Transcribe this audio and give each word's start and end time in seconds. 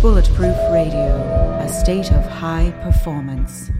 Bulletproof 0.00 0.56
Radio, 0.70 1.58
a 1.60 1.68
state 1.68 2.10
of 2.10 2.24
high 2.24 2.70
performance. 2.82 3.70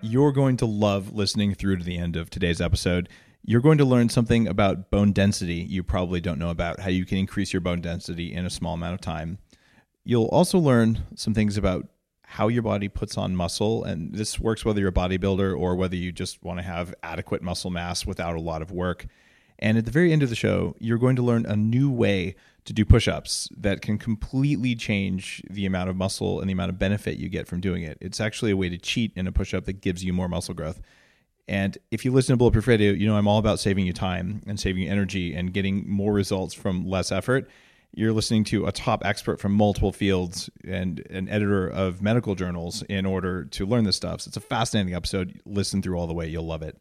You're 0.00 0.32
going 0.32 0.56
to 0.56 0.66
love 0.66 1.12
listening 1.12 1.54
through 1.54 1.76
to 1.76 1.84
the 1.84 1.96
end 1.96 2.16
of 2.16 2.28
today's 2.28 2.60
episode. 2.60 3.08
You're 3.44 3.60
going 3.60 3.78
to 3.78 3.84
learn 3.84 4.08
something 4.08 4.48
about 4.48 4.90
bone 4.90 5.12
density 5.12 5.54
you 5.54 5.84
probably 5.84 6.20
don't 6.20 6.40
know 6.40 6.50
about, 6.50 6.80
how 6.80 6.90
you 6.90 7.04
can 7.04 7.18
increase 7.18 7.52
your 7.52 7.60
bone 7.60 7.82
density 7.82 8.32
in 8.32 8.46
a 8.46 8.50
small 8.50 8.74
amount 8.74 8.94
of 8.94 9.00
time. 9.00 9.38
You'll 10.02 10.26
also 10.26 10.58
learn 10.58 11.04
some 11.14 11.34
things 11.34 11.56
about 11.56 11.86
how 12.34 12.48
your 12.48 12.62
body 12.62 12.88
puts 12.88 13.16
on 13.16 13.36
muscle. 13.36 13.84
And 13.84 14.12
this 14.12 14.40
works 14.40 14.64
whether 14.64 14.80
you're 14.80 14.88
a 14.88 14.92
bodybuilder 14.92 15.56
or 15.56 15.76
whether 15.76 15.94
you 15.94 16.10
just 16.10 16.42
want 16.42 16.58
to 16.58 16.64
have 16.64 16.92
adequate 17.00 17.42
muscle 17.42 17.70
mass 17.70 18.04
without 18.04 18.34
a 18.34 18.40
lot 18.40 18.60
of 18.60 18.72
work. 18.72 19.06
And 19.60 19.78
at 19.78 19.84
the 19.84 19.92
very 19.92 20.12
end 20.12 20.24
of 20.24 20.30
the 20.30 20.34
show, 20.34 20.74
you're 20.80 20.98
going 20.98 21.14
to 21.14 21.22
learn 21.22 21.46
a 21.46 21.54
new 21.54 21.88
way 21.88 22.34
to 22.64 22.72
do 22.72 22.84
push 22.84 23.06
ups 23.06 23.48
that 23.56 23.82
can 23.82 23.98
completely 23.98 24.74
change 24.74 25.42
the 25.48 25.64
amount 25.64 25.90
of 25.90 25.96
muscle 25.96 26.40
and 26.40 26.48
the 26.48 26.54
amount 26.54 26.70
of 26.70 26.78
benefit 26.78 27.18
you 27.18 27.28
get 27.28 27.46
from 27.46 27.60
doing 27.60 27.84
it. 27.84 27.98
It's 28.00 28.20
actually 28.20 28.50
a 28.50 28.56
way 28.56 28.68
to 28.68 28.78
cheat 28.78 29.12
in 29.14 29.28
a 29.28 29.32
push 29.32 29.54
up 29.54 29.64
that 29.66 29.80
gives 29.80 30.02
you 30.02 30.12
more 30.12 30.28
muscle 30.28 30.54
growth. 30.54 30.80
And 31.46 31.78
if 31.92 32.04
you 32.04 32.10
listen 32.10 32.32
to 32.32 32.36
Bulletproof 32.36 32.66
Radio, 32.66 32.90
you 32.90 33.06
know 33.06 33.16
I'm 33.16 33.28
all 33.28 33.38
about 33.38 33.60
saving 33.60 33.86
you 33.86 33.92
time 33.92 34.42
and 34.48 34.58
saving 34.58 34.82
you 34.82 34.90
energy 34.90 35.34
and 35.34 35.52
getting 35.52 35.88
more 35.88 36.12
results 36.12 36.52
from 36.52 36.84
less 36.84 37.12
effort. 37.12 37.48
You're 37.96 38.12
listening 38.12 38.42
to 38.44 38.66
a 38.66 38.72
top 38.72 39.04
expert 39.04 39.40
from 39.40 39.52
multiple 39.52 39.92
fields 39.92 40.50
and 40.66 40.98
an 41.10 41.28
editor 41.28 41.68
of 41.68 42.02
medical 42.02 42.34
journals 42.34 42.82
in 42.88 43.06
order 43.06 43.44
to 43.44 43.66
learn 43.66 43.84
this 43.84 43.94
stuff. 43.94 44.22
So 44.22 44.30
it's 44.30 44.36
a 44.36 44.40
fascinating 44.40 44.94
episode. 44.94 45.40
Listen 45.46 45.80
through 45.80 45.96
all 45.96 46.08
the 46.08 46.14
way, 46.14 46.26
you'll 46.26 46.46
love 46.46 46.62
it. 46.62 46.76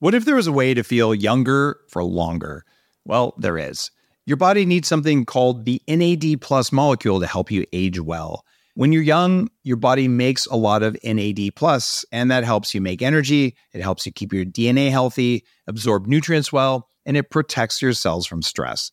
What 0.00 0.14
if 0.14 0.26
there 0.26 0.36
was 0.36 0.46
a 0.46 0.52
way 0.52 0.74
to 0.74 0.84
feel 0.84 1.14
younger 1.14 1.80
for 1.88 2.04
longer? 2.04 2.66
Well, 3.06 3.34
there 3.38 3.56
is. 3.56 3.90
Your 4.26 4.36
body 4.36 4.66
needs 4.66 4.88
something 4.88 5.24
called 5.24 5.64
the 5.64 5.80
NAD 5.88 6.42
plus 6.42 6.70
molecule 6.70 7.18
to 7.20 7.26
help 7.26 7.50
you 7.50 7.64
age 7.72 7.98
well. 7.98 8.44
When 8.74 8.92
you're 8.92 9.02
young, 9.02 9.48
your 9.64 9.78
body 9.78 10.06
makes 10.06 10.44
a 10.46 10.56
lot 10.56 10.82
of 10.82 10.98
NAD 11.02 11.56
plus, 11.56 12.04
and 12.12 12.30
that 12.30 12.44
helps 12.44 12.74
you 12.74 12.82
make 12.82 13.00
energy. 13.00 13.56
It 13.72 13.80
helps 13.80 14.04
you 14.04 14.12
keep 14.12 14.34
your 14.34 14.44
DNA 14.44 14.90
healthy, 14.90 15.46
absorb 15.66 16.06
nutrients 16.06 16.52
well, 16.52 16.90
and 17.06 17.16
it 17.16 17.30
protects 17.30 17.80
your 17.80 17.94
cells 17.94 18.26
from 18.26 18.42
stress. 18.42 18.92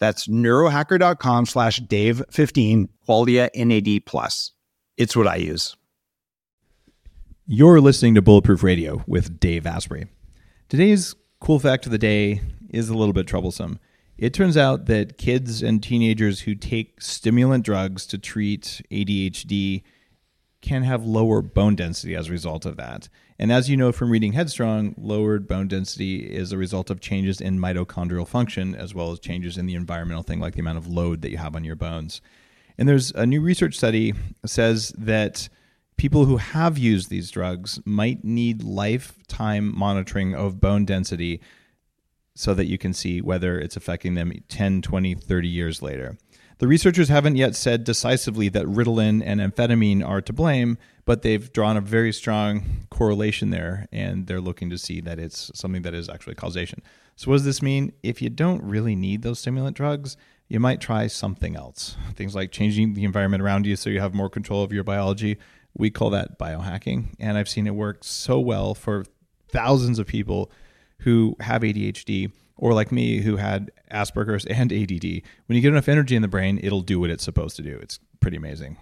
That's 0.00 0.26
neurohacker.com 0.26 1.46
slash 1.46 1.80
Dave15, 1.82 2.88
Qualia 3.08 3.50
NAD 3.54 4.06
Plus. 4.06 4.52
It's 4.96 5.14
what 5.14 5.28
I 5.28 5.36
use. 5.36 5.76
You're 7.46 7.80
listening 7.80 8.14
to 8.14 8.22
Bulletproof 8.22 8.62
Radio 8.62 9.04
with 9.06 9.38
Dave 9.38 9.66
Asprey. 9.66 10.06
Today's 10.68 11.14
cool 11.40 11.58
fact 11.58 11.84
of 11.86 11.92
the 11.92 11.98
day 11.98 12.40
is 12.70 12.88
a 12.88 12.94
little 12.94 13.12
bit 13.12 13.26
troublesome. 13.26 13.78
It 14.16 14.34
turns 14.34 14.56
out 14.56 14.86
that 14.86 15.18
kids 15.18 15.62
and 15.62 15.82
teenagers 15.82 16.40
who 16.40 16.54
take 16.54 17.00
stimulant 17.00 17.64
drugs 17.64 18.06
to 18.06 18.18
treat 18.18 18.82
ADHD 18.90 19.82
can 20.62 20.82
have 20.82 21.04
lower 21.04 21.40
bone 21.40 21.74
density 21.74 22.14
as 22.14 22.28
a 22.28 22.32
result 22.32 22.66
of 22.66 22.76
that. 22.76 23.08
And 23.38 23.50
as 23.50 23.70
you 23.70 23.76
know 23.76 23.92
from 23.92 24.10
reading 24.10 24.32
Headstrong, 24.32 24.94
lowered 24.98 25.48
bone 25.48 25.68
density 25.68 26.30
is 26.30 26.52
a 26.52 26.58
result 26.58 26.90
of 26.90 27.00
changes 27.00 27.40
in 27.40 27.58
mitochondrial 27.58 28.28
function 28.28 28.74
as 28.74 28.94
well 28.94 29.12
as 29.12 29.18
changes 29.18 29.56
in 29.56 29.66
the 29.66 29.74
environmental 29.74 30.22
thing 30.22 30.40
like 30.40 30.54
the 30.54 30.60
amount 30.60 30.78
of 30.78 30.86
load 30.86 31.22
that 31.22 31.30
you 31.30 31.38
have 31.38 31.56
on 31.56 31.64
your 31.64 31.76
bones. 31.76 32.20
And 32.76 32.88
there's 32.88 33.10
a 33.12 33.26
new 33.26 33.40
research 33.40 33.76
study 33.76 34.14
says 34.44 34.92
that 34.98 35.48
people 35.96 36.24
who 36.24 36.38
have 36.38 36.78
used 36.78 37.10
these 37.10 37.30
drugs 37.30 37.80
might 37.84 38.24
need 38.24 38.62
lifetime 38.62 39.74
monitoring 39.76 40.34
of 40.34 40.60
bone 40.60 40.84
density 40.84 41.40
so 42.34 42.54
that 42.54 42.66
you 42.66 42.78
can 42.78 42.94
see 42.94 43.20
whether 43.20 43.58
it's 43.58 43.76
affecting 43.76 44.14
them 44.14 44.32
10, 44.48 44.80
20, 44.82 45.14
30 45.14 45.48
years 45.48 45.82
later. 45.82 46.16
The 46.60 46.68
researchers 46.68 47.08
haven't 47.08 47.36
yet 47.36 47.56
said 47.56 47.84
decisively 47.84 48.50
that 48.50 48.66
Ritalin 48.66 49.22
and 49.24 49.40
amphetamine 49.40 50.06
are 50.06 50.20
to 50.20 50.30
blame, 50.30 50.76
but 51.06 51.22
they've 51.22 51.50
drawn 51.50 51.78
a 51.78 51.80
very 51.80 52.12
strong 52.12 52.86
correlation 52.90 53.48
there, 53.48 53.88
and 53.90 54.26
they're 54.26 54.42
looking 54.42 54.68
to 54.68 54.76
see 54.76 55.00
that 55.00 55.18
it's 55.18 55.50
something 55.54 55.80
that 55.82 55.94
is 55.94 56.10
actually 56.10 56.34
causation. 56.34 56.82
So, 57.16 57.30
what 57.30 57.36
does 57.36 57.46
this 57.46 57.62
mean? 57.62 57.94
If 58.02 58.20
you 58.20 58.28
don't 58.28 58.62
really 58.62 58.94
need 58.94 59.22
those 59.22 59.38
stimulant 59.38 59.74
drugs, 59.74 60.18
you 60.48 60.60
might 60.60 60.82
try 60.82 61.06
something 61.06 61.56
else. 61.56 61.96
Things 62.14 62.34
like 62.34 62.52
changing 62.52 62.92
the 62.92 63.04
environment 63.04 63.42
around 63.42 63.64
you 63.64 63.74
so 63.74 63.88
you 63.88 64.00
have 64.00 64.12
more 64.12 64.28
control 64.28 64.62
of 64.62 64.70
your 64.70 64.84
biology. 64.84 65.38
We 65.72 65.88
call 65.88 66.10
that 66.10 66.38
biohacking, 66.38 67.14
and 67.18 67.38
I've 67.38 67.48
seen 67.48 67.68
it 67.68 67.74
work 67.74 68.04
so 68.04 68.38
well 68.38 68.74
for 68.74 69.06
thousands 69.48 69.98
of 69.98 70.06
people 70.06 70.50
who 70.98 71.36
have 71.40 71.62
ADHD 71.62 72.32
or 72.60 72.74
like 72.74 72.92
me 72.92 73.22
who 73.22 73.36
had 73.36 73.72
Asperger's 73.90 74.44
and 74.44 74.70
ADD. 74.70 75.22
When 75.46 75.56
you 75.56 75.62
get 75.62 75.72
enough 75.72 75.88
energy 75.88 76.14
in 76.14 76.22
the 76.22 76.28
brain, 76.28 76.60
it'll 76.62 76.82
do 76.82 77.00
what 77.00 77.10
it's 77.10 77.24
supposed 77.24 77.56
to 77.56 77.62
do. 77.62 77.78
It's 77.82 77.98
pretty 78.20 78.36
amazing. 78.36 78.76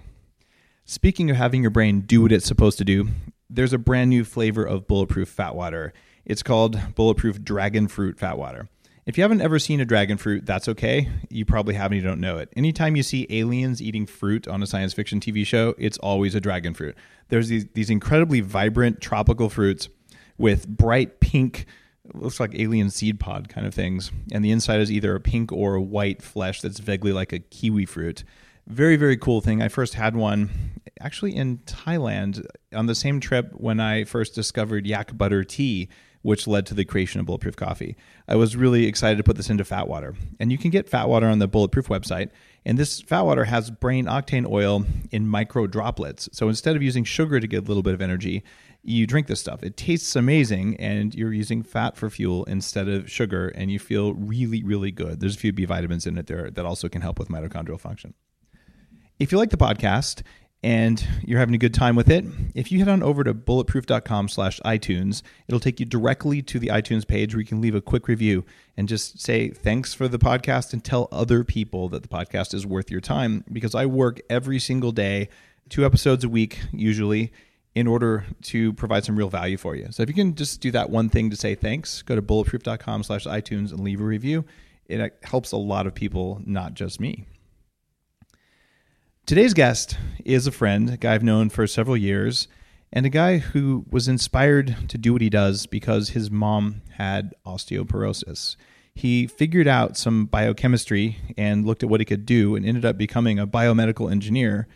Speaking 0.84 1.30
of 1.30 1.36
having 1.36 1.62
your 1.62 1.70
brain 1.70 2.00
do 2.00 2.22
what 2.22 2.32
it's 2.32 2.46
supposed 2.46 2.76
to 2.78 2.84
do, 2.84 3.08
there's 3.48 3.72
a 3.72 3.78
brand 3.78 4.10
new 4.10 4.24
flavor 4.24 4.64
of 4.64 4.88
bulletproof 4.88 5.28
fat 5.28 5.54
water. 5.54 5.92
It's 6.26 6.42
called 6.42 6.94
Bulletproof 6.96 7.42
Dragon 7.42 7.88
Fruit 7.88 8.18
Fat 8.18 8.36
Water. 8.36 8.68
If 9.06 9.16
you 9.16 9.22
haven't 9.22 9.40
ever 9.40 9.58
seen 9.58 9.80
a 9.80 9.86
dragon 9.86 10.18
fruit, 10.18 10.44
that's 10.44 10.68
okay. 10.68 11.08
You 11.30 11.46
probably 11.46 11.74
haven't, 11.74 11.96
you 11.96 12.02
don't 12.02 12.20
know 12.20 12.36
it. 12.36 12.52
Anytime 12.56 12.96
you 12.96 13.02
see 13.02 13.26
aliens 13.30 13.80
eating 13.80 14.04
fruit 14.06 14.46
on 14.48 14.62
a 14.62 14.66
science 14.66 14.92
fiction 14.92 15.20
TV 15.20 15.46
show, 15.46 15.74
it's 15.78 15.96
always 15.98 16.34
a 16.34 16.40
dragon 16.40 16.74
fruit. 16.74 16.94
There's 17.28 17.48
these, 17.48 17.64
these 17.72 17.88
incredibly 17.88 18.40
vibrant 18.40 19.00
tropical 19.00 19.48
fruits 19.48 19.88
with 20.36 20.68
bright 20.68 21.20
pink 21.20 21.64
looks 22.14 22.40
like 22.40 22.54
alien 22.54 22.90
seed 22.90 23.20
pod 23.20 23.48
kind 23.48 23.66
of 23.66 23.74
things. 23.74 24.10
And 24.32 24.44
the 24.44 24.50
inside 24.50 24.80
is 24.80 24.90
either 24.90 25.14
a 25.14 25.20
pink 25.20 25.52
or 25.52 25.74
a 25.74 25.82
white 25.82 26.22
flesh 26.22 26.60
that's 26.60 26.78
vaguely 26.78 27.12
like 27.12 27.32
a 27.32 27.38
kiwi 27.38 27.86
fruit. 27.86 28.24
Very, 28.66 28.96
very 28.96 29.16
cool 29.16 29.40
thing. 29.40 29.62
I 29.62 29.68
first 29.68 29.94
had 29.94 30.14
one 30.14 30.50
actually 31.00 31.34
in 31.34 31.58
Thailand 31.58 32.44
on 32.74 32.86
the 32.86 32.94
same 32.94 33.20
trip 33.20 33.52
when 33.54 33.80
I 33.80 34.04
first 34.04 34.34
discovered 34.34 34.86
yak 34.86 35.16
butter 35.16 35.42
tea, 35.44 35.88
which 36.22 36.46
led 36.46 36.66
to 36.66 36.74
the 36.74 36.84
creation 36.84 37.20
of 37.20 37.26
Bulletproof 37.26 37.56
Coffee. 37.56 37.96
I 38.26 38.34
was 38.34 38.56
really 38.56 38.86
excited 38.86 39.16
to 39.16 39.22
put 39.22 39.36
this 39.36 39.48
into 39.48 39.64
fat 39.64 39.88
water. 39.88 40.14
And 40.38 40.52
you 40.52 40.58
can 40.58 40.70
get 40.70 40.88
fat 40.88 41.08
water 41.08 41.26
on 41.28 41.38
the 41.38 41.48
Bulletproof 41.48 41.88
website. 41.88 42.30
And 42.66 42.76
this 42.76 43.00
fat 43.00 43.22
water 43.22 43.44
has 43.44 43.70
brain 43.70 44.06
octane 44.06 44.46
oil 44.46 44.84
in 45.10 45.26
micro 45.26 45.66
droplets. 45.66 46.28
So 46.32 46.48
instead 46.48 46.76
of 46.76 46.82
using 46.82 47.04
sugar 47.04 47.40
to 47.40 47.46
get 47.46 47.64
a 47.64 47.66
little 47.66 47.82
bit 47.82 47.94
of 47.94 48.02
energy, 48.02 48.44
you 48.88 49.06
drink 49.06 49.26
this 49.26 49.40
stuff. 49.40 49.62
It 49.62 49.76
tastes 49.76 50.16
amazing, 50.16 50.76
and 50.76 51.14
you're 51.14 51.32
using 51.32 51.62
fat 51.62 51.96
for 51.96 52.08
fuel 52.08 52.44
instead 52.44 52.88
of 52.88 53.10
sugar, 53.10 53.48
and 53.48 53.70
you 53.70 53.78
feel 53.78 54.14
really, 54.14 54.62
really 54.62 54.90
good. 54.90 55.20
There's 55.20 55.36
a 55.36 55.38
few 55.38 55.52
B 55.52 55.66
vitamins 55.66 56.06
in 56.06 56.16
it 56.16 56.26
there 56.26 56.50
that 56.50 56.64
also 56.64 56.88
can 56.88 57.02
help 57.02 57.18
with 57.18 57.28
mitochondrial 57.28 57.78
function. 57.78 58.14
If 59.18 59.30
you 59.30 59.38
like 59.38 59.50
the 59.50 59.58
podcast 59.58 60.22
and 60.62 61.06
you're 61.22 61.38
having 61.38 61.54
a 61.54 61.58
good 61.58 61.74
time 61.74 61.96
with 61.96 62.08
it, 62.08 62.24
if 62.54 62.72
you 62.72 62.78
head 62.78 62.88
on 62.88 63.02
over 63.02 63.22
to 63.24 63.34
bulletproof.com 63.34 64.28
slash 64.28 64.58
iTunes, 64.60 65.22
it'll 65.48 65.60
take 65.60 65.80
you 65.80 65.86
directly 65.86 66.40
to 66.42 66.58
the 66.58 66.68
iTunes 66.68 67.06
page 67.06 67.34
where 67.34 67.40
you 67.40 67.46
can 67.46 67.60
leave 67.60 67.74
a 67.74 67.80
quick 67.82 68.08
review 68.08 68.44
and 68.76 68.88
just 68.88 69.20
say 69.20 69.50
thanks 69.50 69.92
for 69.92 70.08
the 70.08 70.18
podcast 70.18 70.72
and 70.72 70.82
tell 70.82 71.08
other 71.12 71.44
people 71.44 71.88
that 71.90 72.02
the 72.02 72.08
podcast 72.08 72.54
is 72.54 72.66
worth 72.66 72.90
your 72.90 73.00
time 73.00 73.44
because 73.52 73.74
I 73.74 73.86
work 73.86 74.20
every 74.30 74.58
single 74.58 74.92
day, 74.92 75.28
two 75.68 75.84
episodes 75.84 76.24
a 76.24 76.28
week 76.28 76.60
usually 76.72 77.32
in 77.78 77.86
order 77.86 78.24
to 78.42 78.72
provide 78.72 79.04
some 79.04 79.16
real 79.16 79.28
value 79.28 79.56
for 79.56 79.76
you. 79.76 79.86
So 79.90 80.02
if 80.02 80.08
you 80.08 80.14
can 80.14 80.34
just 80.34 80.60
do 80.60 80.72
that 80.72 80.90
one 80.90 81.08
thing 81.08 81.30
to 81.30 81.36
say 81.36 81.54
thanks, 81.54 82.02
go 82.02 82.16
to 82.16 82.22
bulletproof.com 82.22 83.04
slash 83.04 83.24
iTunes 83.24 83.70
and 83.70 83.78
leave 83.78 84.00
a 84.00 84.04
review. 84.04 84.44
It 84.86 85.00
uh, 85.00 85.10
helps 85.22 85.52
a 85.52 85.56
lot 85.56 85.86
of 85.86 85.94
people, 85.94 86.42
not 86.44 86.74
just 86.74 86.98
me. 86.98 87.26
Today's 89.26 89.54
guest 89.54 89.96
is 90.24 90.48
a 90.48 90.50
friend, 90.50 90.90
a 90.90 90.96
guy 90.96 91.14
I've 91.14 91.22
known 91.22 91.50
for 91.50 91.68
several 91.68 91.96
years, 91.96 92.48
and 92.92 93.06
a 93.06 93.10
guy 93.10 93.38
who 93.38 93.84
was 93.88 94.08
inspired 94.08 94.88
to 94.88 94.98
do 94.98 95.12
what 95.12 95.22
he 95.22 95.30
does 95.30 95.66
because 95.66 96.10
his 96.10 96.32
mom 96.32 96.82
had 96.96 97.32
osteoporosis. 97.46 98.56
He 98.92 99.28
figured 99.28 99.68
out 99.68 99.96
some 99.96 100.26
biochemistry 100.26 101.18
and 101.36 101.64
looked 101.64 101.84
at 101.84 101.88
what 101.88 102.00
he 102.00 102.04
could 102.04 102.26
do 102.26 102.56
and 102.56 102.66
ended 102.66 102.84
up 102.84 102.98
becoming 102.98 103.38
a 103.38 103.46
biomedical 103.46 104.10
engineer 104.10 104.66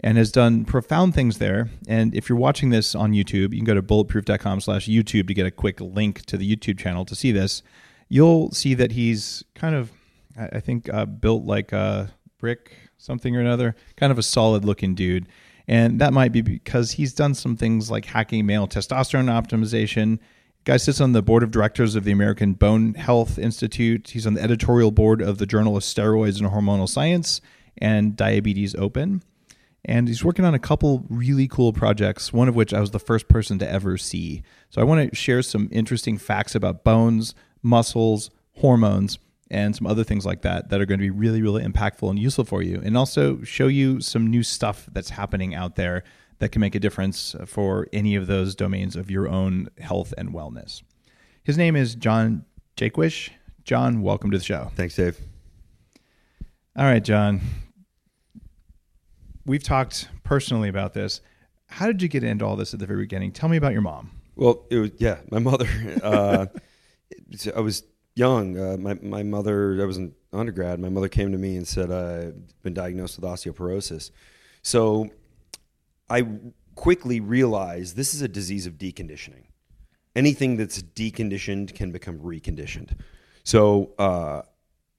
and 0.00 0.16
has 0.16 0.30
done 0.30 0.64
profound 0.64 1.14
things 1.14 1.38
there. 1.38 1.68
And 1.88 2.14
if 2.14 2.28
you're 2.28 2.38
watching 2.38 2.70
this 2.70 2.94
on 2.94 3.12
YouTube, 3.12 3.52
you 3.52 3.58
can 3.58 3.64
go 3.64 3.74
to 3.74 3.82
bulletproof.com 3.82 4.60
slash 4.60 4.86
YouTube 4.86 5.26
to 5.26 5.34
get 5.34 5.46
a 5.46 5.50
quick 5.50 5.80
link 5.80 6.24
to 6.26 6.36
the 6.36 6.56
YouTube 6.56 6.78
channel 6.78 7.04
to 7.04 7.14
see 7.14 7.32
this. 7.32 7.62
you'll 8.08 8.50
see 8.52 8.74
that 8.74 8.92
he's 8.92 9.44
kind 9.54 9.74
of, 9.74 9.92
I 10.36 10.60
think, 10.60 10.92
uh, 10.92 11.04
built 11.04 11.44
like 11.44 11.72
a 11.72 12.12
brick, 12.38 12.72
something 12.96 13.36
or 13.36 13.40
another, 13.40 13.74
kind 13.96 14.10
of 14.10 14.18
a 14.18 14.22
solid 14.22 14.64
looking 14.64 14.94
dude. 14.94 15.28
And 15.66 16.00
that 16.00 16.14
might 16.14 16.32
be 16.32 16.40
because 16.40 16.92
he's 16.92 17.12
done 17.12 17.34
some 17.34 17.56
things 17.56 17.90
like 17.90 18.06
hacking 18.06 18.46
male 18.46 18.66
testosterone 18.66 19.28
optimization. 19.28 20.18
Guy 20.64 20.78
sits 20.78 21.00
on 21.00 21.12
the 21.12 21.22
board 21.22 21.42
of 21.42 21.50
directors 21.50 21.94
of 21.94 22.04
the 22.04 22.12
American 22.12 22.54
Bone 22.54 22.94
Health 22.94 23.38
Institute. 23.38 24.10
He's 24.10 24.26
on 24.26 24.34
the 24.34 24.42
editorial 24.42 24.90
board 24.90 25.20
of 25.20 25.38
the 25.38 25.46
Journal 25.46 25.76
of 25.76 25.82
Steroids 25.82 26.40
and 26.40 26.50
Hormonal 26.50 26.88
Science 26.88 27.40
and 27.76 28.16
Diabetes 28.16 28.74
Open. 28.74 29.22
And 29.88 30.06
he's 30.06 30.22
working 30.22 30.44
on 30.44 30.52
a 30.52 30.58
couple 30.58 31.06
really 31.08 31.48
cool 31.48 31.72
projects, 31.72 32.30
one 32.30 32.46
of 32.46 32.54
which 32.54 32.74
I 32.74 32.80
was 32.80 32.90
the 32.90 33.00
first 33.00 33.26
person 33.26 33.58
to 33.60 33.68
ever 33.68 33.96
see. 33.96 34.42
So 34.68 34.82
I 34.82 34.84
want 34.84 35.08
to 35.08 35.16
share 35.16 35.40
some 35.40 35.66
interesting 35.72 36.18
facts 36.18 36.54
about 36.54 36.84
bones, 36.84 37.34
muscles, 37.62 38.30
hormones, 38.56 39.18
and 39.50 39.74
some 39.74 39.86
other 39.86 40.04
things 40.04 40.26
like 40.26 40.42
that 40.42 40.68
that 40.68 40.82
are 40.82 40.84
going 40.84 41.00
to 41.00 41.04
be 41.04 41.10
really, 41.10 41.40
really 41.40 41.64
impactful 41.64 42.10
and 42.10 42.18
useful 42.18 42.44
for 42.44 42.60
you. 42.60 42.82
And 42.84 42.98
also 42.98 43.42
show 43.44 43.66
you 43.66 44.02
some 44.02 44.26
new 44.26 44.42
stuff 44.42 44.86
that's 44.92 45.08
happening 45.08 45.54
out 45.54 45.76
there 45.76 46.04
that 46.38 46.50
can 46.50 46.60
make 46.60 46.74
a 46.74 46.80
difference 46.80 47.34
for 47.46 47.88
any 47.90 48.14
of 48.14 48.26
those 48.26 48.54
domains 48.54 48.94
of 48.94 49.10
your 49.10 49.26
own 49.26 49.70
health 49.78 50.12
and 50.18 50.34
wellness. 50.34 50.82
His 51.42 51.56
name 51.56 51.76
is 51.76 51.94
John 51.94 52.44
Jaquish. 52.76 53.30
John, 53.64 54.02
welcome 54.02 54.30
to 54.32 54.38
the 54.38 54.44
show. 54.44 54.70
Thanks, 54.76 54.96
Dave. 54.96 55.18
All 56.76 56.84
right, 56.84 57.02
John. 57.02 57.40
We've 59.48 59.62
talked 59.62 60.10
personally 60.24 60.68
about 60.68 60.92
this. 60.92 61.22
How 61.68 61.86
did 61.86 62.02
you 62.02 62.08
get 62.08 62.22
into 62.22 62.44
all 62.44 62.54
this 62.54 62.74
at 62.74 62.80
the 62.80 62.86
very 62.86 63.04
beginning? 63.04 63.32
Tell 63.32 63.48
me 63.48 63.56
about 63.56 63.72
your 63.72 63.80
mom. 63.80 64.10
Well, 64.36 64.66
it 64.70 64.76
was 64.76 64.90
yeah, 64.98 65.20
my 65.30 65.38
mother. 65.38 65.66
Uh, 66.02 66.46
I 67.56 67.60
was 67.60 67.84
young. 68.14 68.58
Uh, 68.58 68.76
my 68.76 68.94
my 69.00 69.22
mother. 69.22 69.80
I 69.80 69.86
was 69.86 69.96
an 69.96 70.14
undergrad. 70.34 70.78
My 70.78 70.90
mother 70.90 71.08
came 71.08 71.32
to 71.32 71.38
me 71.38 71.56
and 71.56 71.66
said 71.66 71.90
I've 71.90 72.62
been 72.62 72.74
diagnosed 72.74 73.18
with 73.18 73.24
osteoporosis. 73.24 74.10
So 74.60 75.08
I 76.10 76.26
quickly 76.74 77.20
realized 77.20 77.96
this 77.96 78.12
is 78.12 78.20
a 78.20 78.28
disease 78.28 78.66
of 78.66 78.74
deconditioning. 78.74 79.44
Anything 80.14 80.58
that's 80.58 80.82
deconditioned 80.82 81.74
can 81.74 81.90
become 81.90 82.18
reconditioned. 82.18 82.98
So 83.44 83.92
uh, 83.98 84.42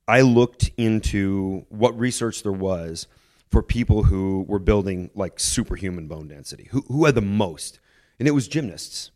I 0.07 0.21
looked 0.21 0.71
into 0.75 1.67
what 1.69 1.97
research 1.99 2.41
there 2.41 2.51
was 2.51 3.05
for 3.49 3.63
people 3.63 4.03
who 4.03 4.45
were 4.47 4.59
building 4.59 5.09
like 5.15 5.39
superhuman 5.39 6.07
bone 6.07 6.27
density, 6.27 6.67
who, 6.71 6.81
who 6.87 7.05
had 7.05 7.15
the 7.15 7.21
most, 7.21 7.79
and 8.19 8.27
it 8.27 8.31
was 8.31 8.47
gymnasts. 8.47 9.11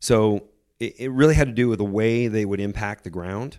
So 0.00 0.44
it, 0.78 0.94
it 0.98 1.10
really 1.10 1.34
had 1.34 1.48
to 1.48 1.54
do 1.54 1.68
with 1.68 1.78
the 1.78 1.84
way 1.84 2.28
they 2.28 2.44
would 2.44 2.60
impact 2.60 3.04
the 3.04 3.10
ground. 3.10 3.58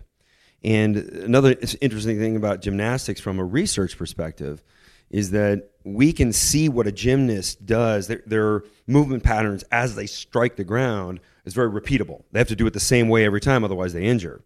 And 0.64 0.96
another 0.96 1.54
interesting 1.80 2.18
thing 2.18 2.36
about 2.36 2.62
gymnastics 2.62 3.20
from 3.20 3.38
a 3.38 3.44
research 3.44 3.96
perspective 3.98 4.62
is 5.10 5.30
that 5.30 5.70
we 5.84 6.12
can 6.12 6.32
see 6.32 6.68
what 6.68 6.86
a 6.86 6.92
gymnast 6.92 7.64
does. 7.64 8.08
Their, 8.08 8.22
their, 8.26 8.64
movement 8.88 9.24
patterns 9.24 9.64
as 9.72 9.96
they 9.96 10.06
strike 10.06 10.54
the 10.54 10.62
ground 10.62 11.18
is 11.44 11.54
very 11.54 11.68
repeatable. 11.68 12.22
They 12.30 12.38
have 12.38 12.46
to 12.48 12.56
do 12.56 12.68
it 12.68 12.72
the 12.72 12.78
same 12.78 13.08
way 13.08 13.24
every 13.24 13.40
time, 13.40 13.64
otherwise 13.64 13.92
they 13.92 14.04
injure. 14.04 14.42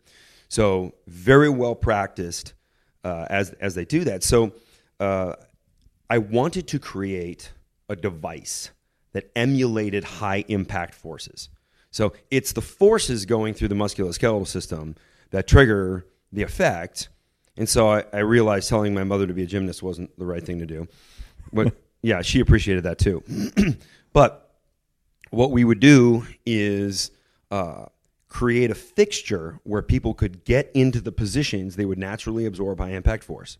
So 0.49 0.95
very 1.07 1.51
well 1.51 1.75
practiced 1.75 2.55
uh, 3.05 3.27
as 3.29 3.51
as 3.61 3.75
they 3.75 3.85
do 3.85 4.05
that. 4.05 4.23
So 4.25 4.53
uh, 4.99 5.35
I 6.11 6.19
wanted 6.19 6.67
to 6.69 6.81
create 6.81 7.53
a 7.89 7.95
device 7.95 8.73
that 9.13 9.31
emulated 9.37 10.03
high 10.03 10.45
impact 10.49 10.95
forces. 10.95 11.49
So 11.93 12.13
it's 12.33 12.53
the 12.53 12.61
forces 12.61 13.27
going 13.27 13.55
through 13.55 13.69
the 13.69 13.77
musculoskeletal 13.77 14.47
system 14.49 14.97
that 15.31 15.47
trigger 15.47 16.05
the 16.33 16.43
effect. 16.43 17.09
And 17.57 17.69
so 17.69 17.89
I, 17.89 18.05
I 18.13 18.19
realized 18.19 18.69
telling 18.69 18.93
my 18.93 19.05
mother 19.05 19.27
to 19.29 19.33
be 19.33 19.45
a 19.45 19.47
gymnast 19.47 19.85
wasn't 19.85 20.17
the 20.19 20.27
right 20.27 20.45
thing 20.45 20.59
to 20.59 20.67
do. 20.67 20.89
But 21.53 21.75
yeah, 22.03 22.23
she 22.23 22.41
appreciated 22.41 22.85
that 22.85 22.99
too. 22.99 23.23
but 24.13 24.53
what 25.31 25.53
we 25.53 25.65
would 25.65 25.81
do 25.81 26.27
is 26.45 27.13
uh, 27.53 27.87
create 28.29 28.73
a 28.73 28.75
fixture 28.75 29.61
where 29.63 29.83
people 29.83 30.15
could 30.15 30.45
get 30.45 30.73
into 30.75 31.01
the 31.01 31.13
positions 31.13 31.77
they 31.77 31.85
would 31.85 31.99
naturally 31.99 32.47
absorb 32.47 32.81
high 32.81 32.91
impact 32.91 33.23
force 33.23 33.59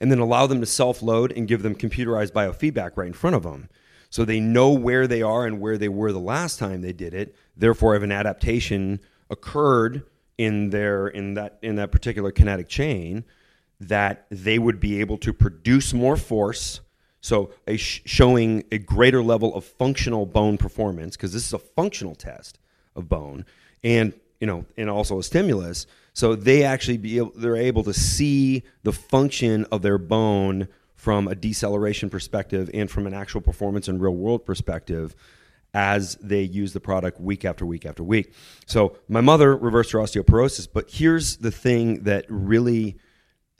and 0.00 0.10
then 0.10 0.18
allow 0.18 0.46
them 0.46 0.60
to 0.60 0.66
self 0.66 1.02
load 1.02 1.32
and 1.32 1.48
give 1.48 1.62
them 1.62 1.74
computerized 1.74 2.32
biofeedback 2.32 2.96
right 2.96 3.06
in 3.06 3.12
front 3.12 3.36
of 3.36 3.42
them. 3.42 3.68
So 4.10 4.24
they 4.24 4.40
know 4.40 4.70
where 4.70 5.06
they 5.06 5.22
are 5.22 5.46
and 5.46 5.60
where 5.60 5.76
they 5.76 5.88
were 5.88 6.12
the 6.12 6.18
last 6.18 6.58
time 6.58 6.80
they 6.80 6.92
did 6.92 7.12
it. 7.12 7.34
Therefore, 7.56 7.94
if 7.94 8.02
an 8.02 8.12
adaptation 8.12 9.00
occurred 9.30 10.04
in 10.38 10.70
their 10.70 11.08
in 11.08 11.34
that 11.34 11.58
in 11.62 11.76
that 11.76 11.92
particular 11.92 12.30
kinetic 12.30 12.68
chain, 12.68 13.24
that 13.80 14.26
they 14.30 14.58
would 14.58 14.80
be 14.80 15.00
able 15.00 15.18
to 15.18 15.32
produce 15.32 15.92
more 15.92 16.16
force. 16.16 16.80
So 17.20 17.50
a 17.66 17.76
sh- 17.76 18.02
showing 18.04 18.64
a 18.70 18.78
greater 18.78 19.22
level 19.22 19.54
of 19.54 19.64
functional 19.64 20.24
bone 20.24 20.56
performance 20.56 21.16
because 21.16 21.32
this 21.32 21.44
is 21.44 21.52
a 21.52 21.58
functional 21.58 22.14
test 22.14 22.58
of 22.94 23.08
bone, 23.08 23.44
and 23.82 24.14
you 24.40 24.46
know, 24.46 24.64
and 24.76 24.88
also 24.88 25.18
a 25.18 25.22
stimulus 25.22 25.86
so 26.12 26.34
they 26.34 26.64
actually 26.64 26.98
be 26.98 27.20
they're 27.36 27.56
able 27.56 27.84
to 27.84 27.94
see 27.94 28.62
the 28.82 28.92
function 28.92 29.64
of 29.70 29.82
their 29.82 29.98
bone 29.98 30.68
from 30.94 31.28
a 31.28 31.34
deceleration 31.34 32.10
perspective 32.10 32.68
and 32.74 32.90
from 32.90 33.06
an 33.06 33.14
actual 33.14 33.40
performance 33.40 33.86
and 33.88 34.00
real 34.00 34.14
world 34.14 34.44
perspective 34.44 35.14
as 35.74 36.16
they 36.16 36.42
use 36.42 36.72
the 36.72 36.80
product 36.80 37.20
week 37.20 37.44
after 37.44 37.64
week 37.64 37.86
after 37.86 38.02
week. 38.02 38.32
So 38.66 38.96
my 39.08 39.20
mother 39.20 39.56
reversed 39.56 39.92
her 39.92 39.98
osteoporosis, 39.98 40.66
but 40.72 40.90
here's 40.90 41.36
the 41.36 41.50
thing 41.50 42.02
that 42.04 42.24
really 42.28 42.98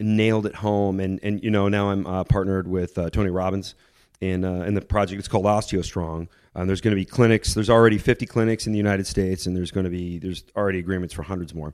nailed 0.00 0.46
it 0.46 0.56
home. 0.56 1.00
And 1.00 1.20
and 1.22 1.42
you 1.42 1.50
know 1.50 1.68
now 1.68 1.90
I'm 1.90 2.06
uh, 2.06 2.24
partnered 2.24 2.66
with 2.66 2.98
uh, 2.98 3.10
Tony 3.10 3.30
Robbins 3.30 3.74
in 4.20 4.44
uh, 4.44 4.62
in 4.62 4.74
the 4.74 4.80
project. 4.80 5.18
It's 5.18 5.28
called 5.28 5.44
OsteoStrong. 5.44 6.28
Um, 6.54 6.66
there's 6.66 6.80
going 6.80 6.92
to 6.96 7.00
be 7.00 7.04
clinics. 7.04 7.54
There's 7.54 7.70
already 7.70 7.98
50 7.98 8.26
clinics 8.26 8.66
in 8.66 8.72
the 8.72 8.78
United 8.78 9.06
States, 9.06 9.46
and 9.46 9.56
there's 9.56 9.70
going 9.70 9.84
to 9.84 9.90
be 9.90 10.18
there's 10.18 10.44
already 10.56 10.78
agreements 10.78 11.14
for 11.14 11.22
hundreds 11.22 11.54
more. 11.54 11.72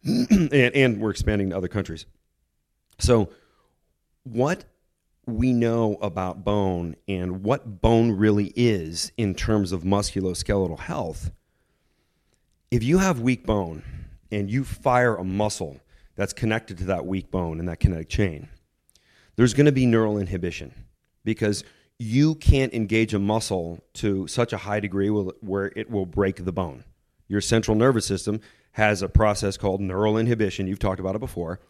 and, 0.04 0.52
and 0.52 1.00
we're 1.00 1.10
expanding 1.10 1.50
to 1.50 1.56
other 1.56 1.68
countries. 1.68 2.06
So, 2.98 3.30
what 4.24 4.64
we 5.26 5.52
know 5.52 5.98
about 6.00 6.44
bone 6.44 6.96
and 7.06 7.42
what 7.42 7.80
bone 7.80 8.12
really 8.12 8.52
is 8.56 9.12
in 9.16 9.34
terms 9.34 9.72
of 9.72 9.82
musculoskeletal 9.82 10.78
health, 10.80 11.30
if 12.70 12.82
you 12.82 12.98
have 12.98 13.20
weak 13.20 13.46
bone 13.46 13.82
and 14.30 14.50
you 14.50 14.64
fire 14.64 15.16
a 15.16 15.24
muscle 15.24 15.80
that's 16.16 16.32
connected 16.32 16.78
to 16.78 16.84
that 16.84 17.06
weak 17.06 17.30
bone 17.30 17.60
in 17.60 17.66
that 17.66 17.80
kinetic 17.80 18.08
chain, 18.08 18.48
there's 19.36 19.54
going 19.54 19.66
to 19.66 19.72
be 19.72 19.86
neural 19.86 20.18
inhibition 20.18 20.74
because 21.24 21.62
you 21.98 22.34
can't 22.36 22.72
engage 22.74 23.14
a 23.14 23.18
muscle 23.18 23.84
to 23.92 24.26
such 24.26 24.52
a 24.52 24.58
high 24.58 24.80
degree 24.80 25.08
where 25.08 25.72
it 25.76 25.90
will 25.90 26.06
break 26.06 26.44
the 26.44 26.52
bone. 26.52 26.84
Your 27.28 27.40
central 27.40 27.76
nervous 27.76 28.06
system 28.06 28.40
has 28.72 29.02
a 29.02 29.08
process 29.08 29.56
called 29.56 29.80
neural 29.80 30.16
inhibition. 30.16 30.66
You've 30.66 30.78
talked 30.78 31.00
about 31.00 31.16
it 31.16 31.20
before. 31.20 31.60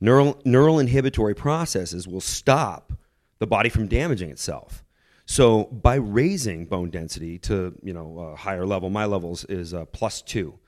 Neural, 0.00 0.40
neural 0.44 0.78
inhibitory 0.78 1.34
processes 1.34 2.06
will 2.06 2.20
stop 2.20 2.92
the 3.38 3.46
body 3.46 3.68
from 3.68 3.86
damaging 3.86 4.30
itself. 4.30 4.84
So 5.26 5.64
by 5.64 5.96
raising 5.96 6.66
bone 6.66 6.90
density 6.90 7.38
to 7.40 7.74
you 7.82 7.92
know 7.92 8.18
a 8.18 8.36
higher 8.36 8.66
level, 8.66 8.90
my 8.90 9.06
levels 9.06 9.44
is 9.44 9.74
uh, 9.74 9.84
plus 9.86 10.22
two, 10.22 10.58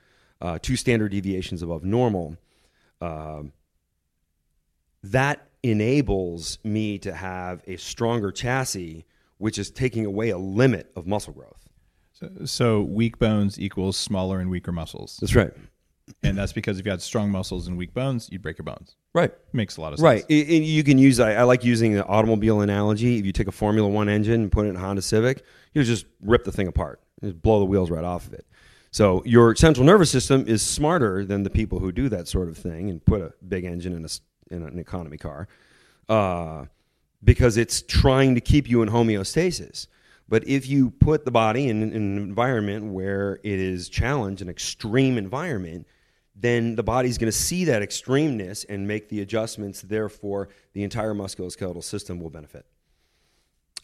uh, 0.40 0.58
two 0.60 0.76
standard 0.76 1.10
deviations 1.10 1.62
above 1.62 1.84
normal. 1.84 2.36
Uh, 3.00 3.42
that 5.02 5.48
enables 5.62 6.58
me 6.64 6.98
to 6.98 7.12
have 7.12 7.62
a 7.66 7.76
stronger 7.76 8.32
chassis, 8.32 9.04
which 9.38 9.58
is 9.58 9.70
taking 9.70 10.06
away 10.06 10.30
a 10.30 10.38
limit 10.38 10.90
of 10.96 11.06
muscle 11.06 11.32
growth. 11.32 11.68
So, 12.12 12.30
so 12.44 12.82
weak 12.82 13.18
bones 13.18 13.60
equals 13.60 13.96
smaller 13.96 14.40
and 14.40 14.50
weaker 14.50 14.72
muscles. 14.72 15.18
That's 15.20 15.36
right 15.36 15.52
and 16.22 16.36
that's 16.36 16.52
because 16.52 16.78
if 16.78 16.84
you 16.84 16.90
had 16.90 17.02
strong 17.02 17.30
muscles 17.30 17.66
and 17.66 17.76
weak 17.76 17.94
bones, 17.94 18.28
you'd 18.30 18.42
break 18.42 18.58
your 18.58 18.64
bones. 18.64 18.96
Right. 19.14 19.32
Makes 19.52 19.76
a 19.76 19.80
lot 19.80 19.92
of 19.92 19.98
sense. 19.98 20.04
Right. 20.04 20.24
It, 20.28 20.48
it, 20.48 20.62
you 20.62 20.84
can 20.84 20.98
use, 20.98 21.20
I, 21.20 21.34
I, 21.34 21.42
like 21.42 21.64
using 21.64 21.94
the 21.94 22.04
automobile 22.06 22.60
analogy. 22.60 23.18
If 23.18 23.26
you 23.26 23.32
take 23.32 23.48
a 23.48 23.52
Formula 23.52 23.88
One 23.88 24.08
engine 24.08 24.42
and 24.42 24.52
put 24.52 24.66
it 24.66 24.70
in 24.70 24.76
a 24.76 24.80
Honda 24.80 25.02
Civic, 25.02 25.44
you 25.74 25.82
just 25.84 26.06
rip 26.20 26.44
the 26.44 26.52
thing 26.52 26.68
apart, 26.68 27.00
just 27.22 27.40
blow 27.40 27.58
the 27.58 27.64
wheels 27.64 27.90
right 27.90 28.04
off 28.04 28.26
of 28.26 28.34
it. 28.34 28.46
So 28.90 29.22
your 29.24 29.54
central 29.54 29.84
nervous 29.84 30.10
system 30.10 30.44
is 30.46 30.62
smarter 30.62 31.24
than 31.24 31.42
the 31.42 31.50
people 31.50 31.78
who 31.78 31.92
do 31.92 32.08
that 32.08 32.28
sort 32.28 32.48
of 32.48 32.56
thing 32.56 32.88
and 32.88 33.04
put 33.04 33.20
a 33.20 33.32
big 33.46 33.64
engine 33.64 33.92
in, 33.92 34.04
a, 34.04 34.54
in 34.54 34.62
an 34.62 34.78
economy 34.78 35.18
car 35.18 35.48
uh, 36.08 36.64
because 37.22 37.56
it's 37.56 37.82
trying 37.82 38.34
to 38.34 38.40
keep 38.40 38.68
you 38.68 38.82
in 38.82 38.88
homeostasis. 38.88 39.88
But 40.28 40.46
if 40.46 40.68
you 40.68 40.90
put 40.90 41.24
the 41.24 41.30
body 41.30 41.68
in, 41.68 41.82
in 41.82 41.92
an 41.94 42.18
environment 42.18 42.92
where 42.92 43.40
it 43.42 43.58
is 43.58 43.88
challenged, 43.88 44.42
an 44.42 44.48
extreme 44.48 45.16
environment, 45.16 45.86
then 46.40 46.76
the 46.76 46.82
body's 46.82 47.18
going 47.18 47.30
to 47.30 47.36
see 47.36 47.64
that 47.64 47.82
extremeness 47.82 48.64
and 48.68 48.86
make 48.86 49.08
the 49.08 49.20
adjustments. 49.20 49.82
Therefore, 49.82 50.48
the 50.72 50.84
entire 50.84 51.14
musculoskeletal 51.14 51.82
system 51.82 52.20
will 52.20 52.30
benefit. 52.30 52.64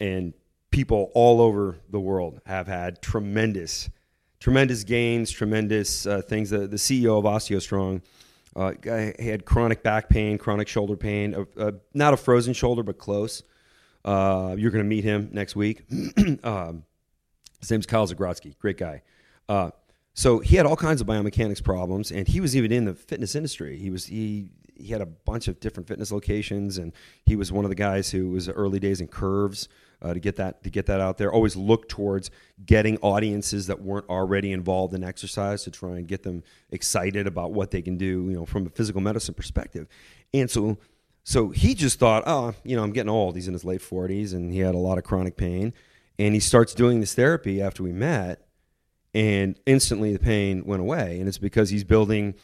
And 0.01 0.35
people 0.71 1.11
all 1.15 1.41
over 1.41 1.79
the 1.91 2.01
world 2.01 2.41
have 2.47 2.67
had 2.67 3.03
tremendous, 3.03 3.91
tremendous 4.39 4.85
gains, 4.85 5.31
tremendous 5.31 6.07
uh, 6.07 6.23
things. 6.23 6.51
The, 6.51 6.67
the 6.67 6.77
CEO 6.77 7.19
of 7.19 7.25
OsteoStrong 7.25 8.03
Uh, 8.57 8.73
had 9.19 9.45
chronic 9.45 9.83
back 9.83 10.09
pain, 10.09 10.39
chronic 10.39 10.69
shoulder 10.69 10.97
pain, 10.97 11.35
uh, 11.35 11.45
uh, 11.61 11.73
not 11.93 12.15
a 12.15 12.17
frozen 12.17 12.55
shoulder, 12.55 12.85
but 12.85 12.99
close. 12.99 13.43
Uh, 14.05 14.55
you're 14.57 14.71
going 14.71 14.85
to 14.85 14.89
meet 14.89 15.03
him 15.03 15.29
next 15.33 15.57
week. 15.57 15.83
um, 16.45 16.85
his 17.59 17.69
name's 17.69 17.87
Kyle 17.87 18.07
Zagrodzky, 18.07 18.57
great 18.59 18.79
guy. 18.79 19.03
So 20.15 20.39
he 20.39 20.57
had 20.57 20.65
all 20.65 20.77
kinds 20.77 21.01
of 21.01 21.09
biomechanics 21.09 21.63
problems, 21.63 22.13
and 22.13 22.29
he 22.29 22.41
was 22.41 22.57
even 22.57 22.71
in 22.71 22.85
the 22.85 22.95
fitness 22.95 23.35
industry. 23.35 23.77
He 23.77 23.91
was 23.91 24.07
he 24.07 24.49
he 24.77 24.89
had 24.89 25.01
a 25.01 25.07
bunch 25.07 25.49
of 25.49 25.61
different 25.61 25.89
fitness 25.89 26.13
locations, 26.13 26.79
and 26.79 26.93
he 27.27 27.37
was 27.37 27.51
one 27.51 27.65
of 27.65 27.69
the 27.69 27.75
guys 27.75 28.11
who 28.11 28.31
was 28.31 28.49
early 28.49 28.79
days 28.79 29.01
in 29.01 29.09
curves 29.09 29.69
uh, 30.03 30.15
to 30.15 30.21
get 30.21 30.37
that 30.37 30.63
to 30.63 30.71
get 30.71 30.87
that 30.87 31.01
out 31.01 31.19
there. 31.19 31.33
Always 31.33 31.57
look 31.57 31.89
towards 31.89 32.31
getting 32.65 32.97
audiences 32.99 33.67
that 33.67 33.83
weren't 33.83 34.09
already 34.09 34.53
involved 34.53 34.95
in 34.95 35.03
exercise 35.03 35.65
to 35.65 35.73
try 35.73 35.97
and 35.97 36.07
get 36.07 36.23
them 36.23 36.45
excited 36.71 37.27
about 37.27 37.53
what 37.53 37.73
they 37.73 37.83
can 37.83 37.97
do, 37.97 38.29
you 38.29 38.37
know, 38.37 38.47
from 38.47 38.67
a 38.67 38.71
physical 38.71 39.01
medicine 39.01 39.35
perspective. 39.35 39.89
And 40.33 40.49
so 40.49 40.79
so 41.25 41.49
he 41.49 41.75
just 41.75 41.99
thought, 41.99 42.23
oh, 42.27 42.55
you 42.63 42.77
know, 42.77 42.85
I'm 42.85 42.93
getting 42.93 43.11
old. 43.11 43.35
He's 43.35 43.49
in 43.49 43.55
his 43.55 43.65
late 43.65 43.81
40s, 43.81 44.33
and 44.33 44.53
he 44.53 44.61
had 44.61 44.77
a 44.77 44.79
lot 44.79 44.99
of 44.99 45.05
chronic 45.05 45.37
pain, 45.37 45.73
and 46.21 46.35
he 46.35 46.41
starts 46.41 46.73
doing 46.75 47.01
this 47.01 47.15
therapy 47.15 47.61
after 47.61 47.83
we 47.83 47.93
met 47.93 48.44
and 49.15 49.59
instantly 49.67 50.13
the 50.13 50.19
pain 50.19 50.65
went 50.65 50.81
away 50.81 51.19
and 51.19 51.29
it's 51.29 51.39
because 51.39 51.71
he's 51.71 51.85
building 51.85 52.35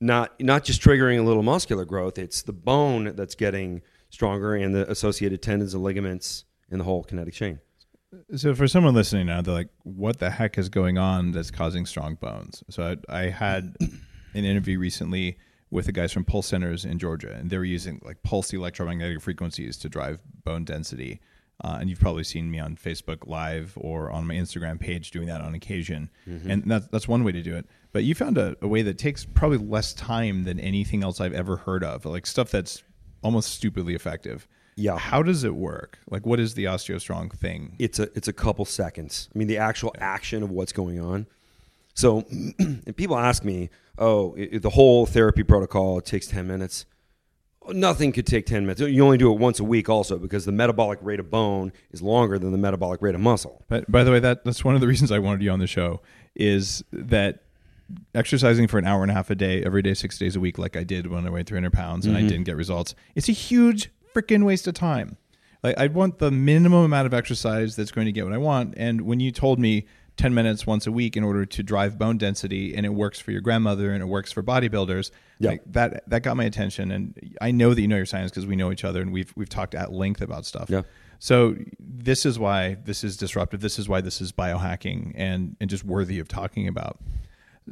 not 0.00 0.32
not 0.40 0.64
just 0.64 0.80
triggering 0.80 1.18
a 1.18 1.22
little 1.22 1.42
muscular 1.42 1.84
growth 1.84 2.18
it's 2.18 2.42
the 2.42 2.52
bone 2.52 3.14
that's 3.16 3.34
getting 3.34 3.82
stronger 4.10 4.54
and 4.54 4.74
the 4.74 4.90
associated 4.90 5.42
tendons 5.42 5.74
and 5.74 5.82
ligaments 5.82 6.44
in 6.70 6.78
the 6.78 6.84
whole 6.84 7.04
kinetic 7.04 7.34
chain 7.34 7.58
So 8.36 8.54
for 8.54 8.68
someone 8.68 8.94
listening 8.94 9.26
now, 9.26 9.42
they're 9.42 9.54
like, 9.54 9.70
"What 9.82 10.20
the 10.20 10.30
heck 10.30 10.56
is 10.56 10.68
going 10.68 10.98
on 10.98 11.32
that's 11.32 11.50
causing 11.50 11.84
strong 11.84 12.14
bones?" 12.14 12.62
So 12.70 12.96
I, 13.08 13.22
I 13.22 13.30
had 13.30 13.76
an 14.34 14.44
interview 14.44 14.78
recently 14.78 15.36
with 15.70 15.86
the 15.86 15.92
guys 15.92 16.12
from 16.12 16.24
Pulse 16.24 16.46
Centers 16.46 16.84
in 16.84 17.00
Georgia, 17.00 17.32
and 17.32 17.50
they 17.50 17.58
were 17.58 17.64
using 17.64 18.00
like 18.04 18.22
pulse 18.22 18.52
electromagnetic 18.52 19.20
frequencies 19.20 19.76
to 19.78 19.88
drive 19.88 20.20
bone 20.44 20.64
density. 20.64 21.20
Uh, 21.62 21.78
and 21.80 21.88
you've 21.88 22.00
probably 22.00 22.24
seen 22.24 22.50
me 22.50 22.58
on 22.58 22.76
Facebook 22.76 23.26
Live 23.28 23.74
or 23.76 24.10
on 24.10 24.26
my 24.26 24.34
Instagram 24.34 24.78
page 24.80 25.10
doing 25.12 25.28
that 25.28 25.40
on 25.40 25.54
occasion, 25.54 26.10
and 26.26 26.64
that's 26.64 26.86
that's 26.88 27.06
one 27.08 27.22
way 27.24 27.32
to 27.32 27.42
do 27.42 27.54
it. 27.56 27.66
But 27.92 28.02
you 28.04 28.14
found 28.14 28.36
a, 28.38 28.56
a 28.60 28.66
way 28.66 28.82
that 28.82 28.98
takes 28.98 29.24
probably 29.24 29.58
less 29.58 29.94
time 29.94 30.42
than 30.44 30.58
anything 30.58 31.04
else 31.04 31.20
I've 31.20 31.32
ever 31.32 31.56
heard 31.58 31.84
of, 31.84 32.04
like 32.04 32.26
stuff 32.26 32.50
that's 32.50 32.82
almost 33.22 33.50
stupidly 33.52 33.94
effective. 33.94 34.48
Yeah. 34.76 34.98
How 34.98 35.22
does 35.22 35.44
it 35.44 35.54
work? 35.54 36.00
Like, 36.10 36.26
what 36.26 36.40
is 36.40 36.54
the 36.54 36.64
OsteoStrong 36.64 37.32
thing? 37.32 37.76
it's 37.78 38.00
a 38.00 38.08
it's 38.16 38.26
a 38.26 38.32
couple 38.32 38.64
seconds 38.64 39.28
i 39.34 39.38
mean 39.38 39.46
the 39.46 39.58
actual 39.58 39.94
action 39.98 40.42
of 40.42 40.50
what's 40.50 40.72
going 40.72 41.00
on 41.00 41.26
so 41.94 42.24
people 42.96 43.16
ask 43.16 43.44
me 43.44 43.70
oh 43.98 44.34
i 44.36 44.58
the 44.58 44.70
whole 44.70 45.06
therapy 45.06 45.44
protocol 45.44 46.00
takes 46.00 46.26
10 46.26 46.46
minutes 46.46 46.84
nothing 47.68 48.12
could 48.12 48.26
take 48.26 48.46
10 48.46 48.66
minutes 48.66 48.80
you 48.80 49.04
only 49.04 49.18
do 49.18 49.32
it 49.32 49.38
once 49.38 49.58
a 49.58 49.64
week 49.64 49.88
also 49.88 50.18
because 50.18 50.44
the 50.44 50.52
metabolic 50.52 50.98
rate 51.02 51.20
of 51.20 51.30
bone 51.30 51.72
is 51.90 52.02
longer 52.02 52.38
than 52.38 52.52
the 52.52 52.58
metabolic 52.58 53.00
rate 53.00 53.14
of 53.14 53.20
muscle 53.20 53.64
But 53.68 53.90
by 53.90 54.04
the 54.04 54.10
way, 54.10 54.20
that 54.20 54.44
that's 54.44 54.64
one 54.64 54.74
of 54.74 54.80
the 54.80 54.86
reasons 54.86 55.10
I 55.10 55.18
wanted 55.18 55.42
you 55.42 55.50
on 55.50 55.58
the 55.58 55.66
show 55.66 56.00
is 56.34 56.84
that 56.92 57.42
exercising 58.14 58.66
for 58.66 58.78
an 58.78 58.86
hour 58.86 59.02
and 59.02 59.10
a 59.10 59.14
half 59.14 59.30
a 59.30 59.34
day, 59.34 59.62
every 59.62 59.82
day, 59.82 59.94
six 59.94 60.18
days 60.18 60.36
a 60.36 60.40
week, 60.40 60.58
like 60.58 60.76
I 60.76 60.84
did 60.84 61.06
when 61.06 61.26
I 61.26 61.30
weighed 61.30 61.46
300 61.46 61.72
pounds 61.72 62.06
and 62.06 62.16
I 62.16 62.20
mm-hmm. 62.20 62.28
didn't 62.28 62.44
get 62.44 62.56
results, 62.56 62.94
it's 63.14 63.28
a 63.28 63.32
huge 63.32 63.90
freaking 64.14 64.44
waste 64.44 64.66
of 64.66 64.74
time. 64.74 65.16
Like 65.62 65.78
I 65.78 65.86
want 65.88 66.18
the 66.18 66.30
minimum 66.30 66.84
amount 66.84 67.06
of 67.06 67.14
exercise 67.14 67.76
that's 67.76 67.90
going 67.90 68.06
to 68.06 68.12
get 68.12 68.24
what 68.24 68.32
I 68.32 68.38
want. 68.38 68.74
And 68.76 69.02
when 69.02 69.20
you 69.20 69.30
told 69.30 69.58
me 69.58 69.86
10 70.16 70.32
minutes 70.32 70.66
once 70.66 70.86
a 70.86 70.92
week 70.92 71.16
in 71.16 71.24
order 71.24 71.44
to 71.44 71.62
drive 71.62 71.98
bone 71.98 72.16
density 72.18 72.74
and 72.76 72.86
it 72.86 72.90
works 72.90 73.18
for 73.18 73.32
your 73.32 73.40
grandmother 73.40 73.92
and 73.92 74.00
it 74.02 74.06
works 74.06 74.30
for 74.30 74.42
bodybuilders, 74.42 75.10
Yeah. 75.40 75.50
like 75.50 75.62
that 75.72 76.08
that 76.08 76.22
got 76.22 76.36
my 76.36 76.44
attention. 76.44 76.90
And 76.92 77.36
I 77.40 77.50
know 77.50 77.74
that 77.74 77.80
you 77.80 77.88
know 77.88 77.96
your 77.96 78.06
science 78.06 78.30
because 78.30 78.46
we 78.46 78.54
know 78.56 78.70
each 78.70 78.84
other 78.84 79.00
and 79.02 79.12
we've 79.12 79.32
we've 79.36 79.48
talked 79.48 79.74
at 79.74 79.92
length 79.92 80.20
about 80.22 80.46
stuff. 80.46 80.70
Yeah. 80.70 80.82
So 81.18 81.56
this 81.80 82.26
is 82.26 82.38
why 82.38 82.76
this 82.84 83.02
is 83.02 83.16
disruptive. 83.16 83.60
This 83.60 83.78
is 83.78 83.88
why 83.88 84.00
this 84.02 84.20
is 84.20 84.30
biohacking 84.32 85.12
and 85.16 85.56
and 85.60 85.68
just 85.68 85.84
worthy 85.84 86.18
of 86.20 86.28
talking 86.28 86.68
about. 86.68 86.98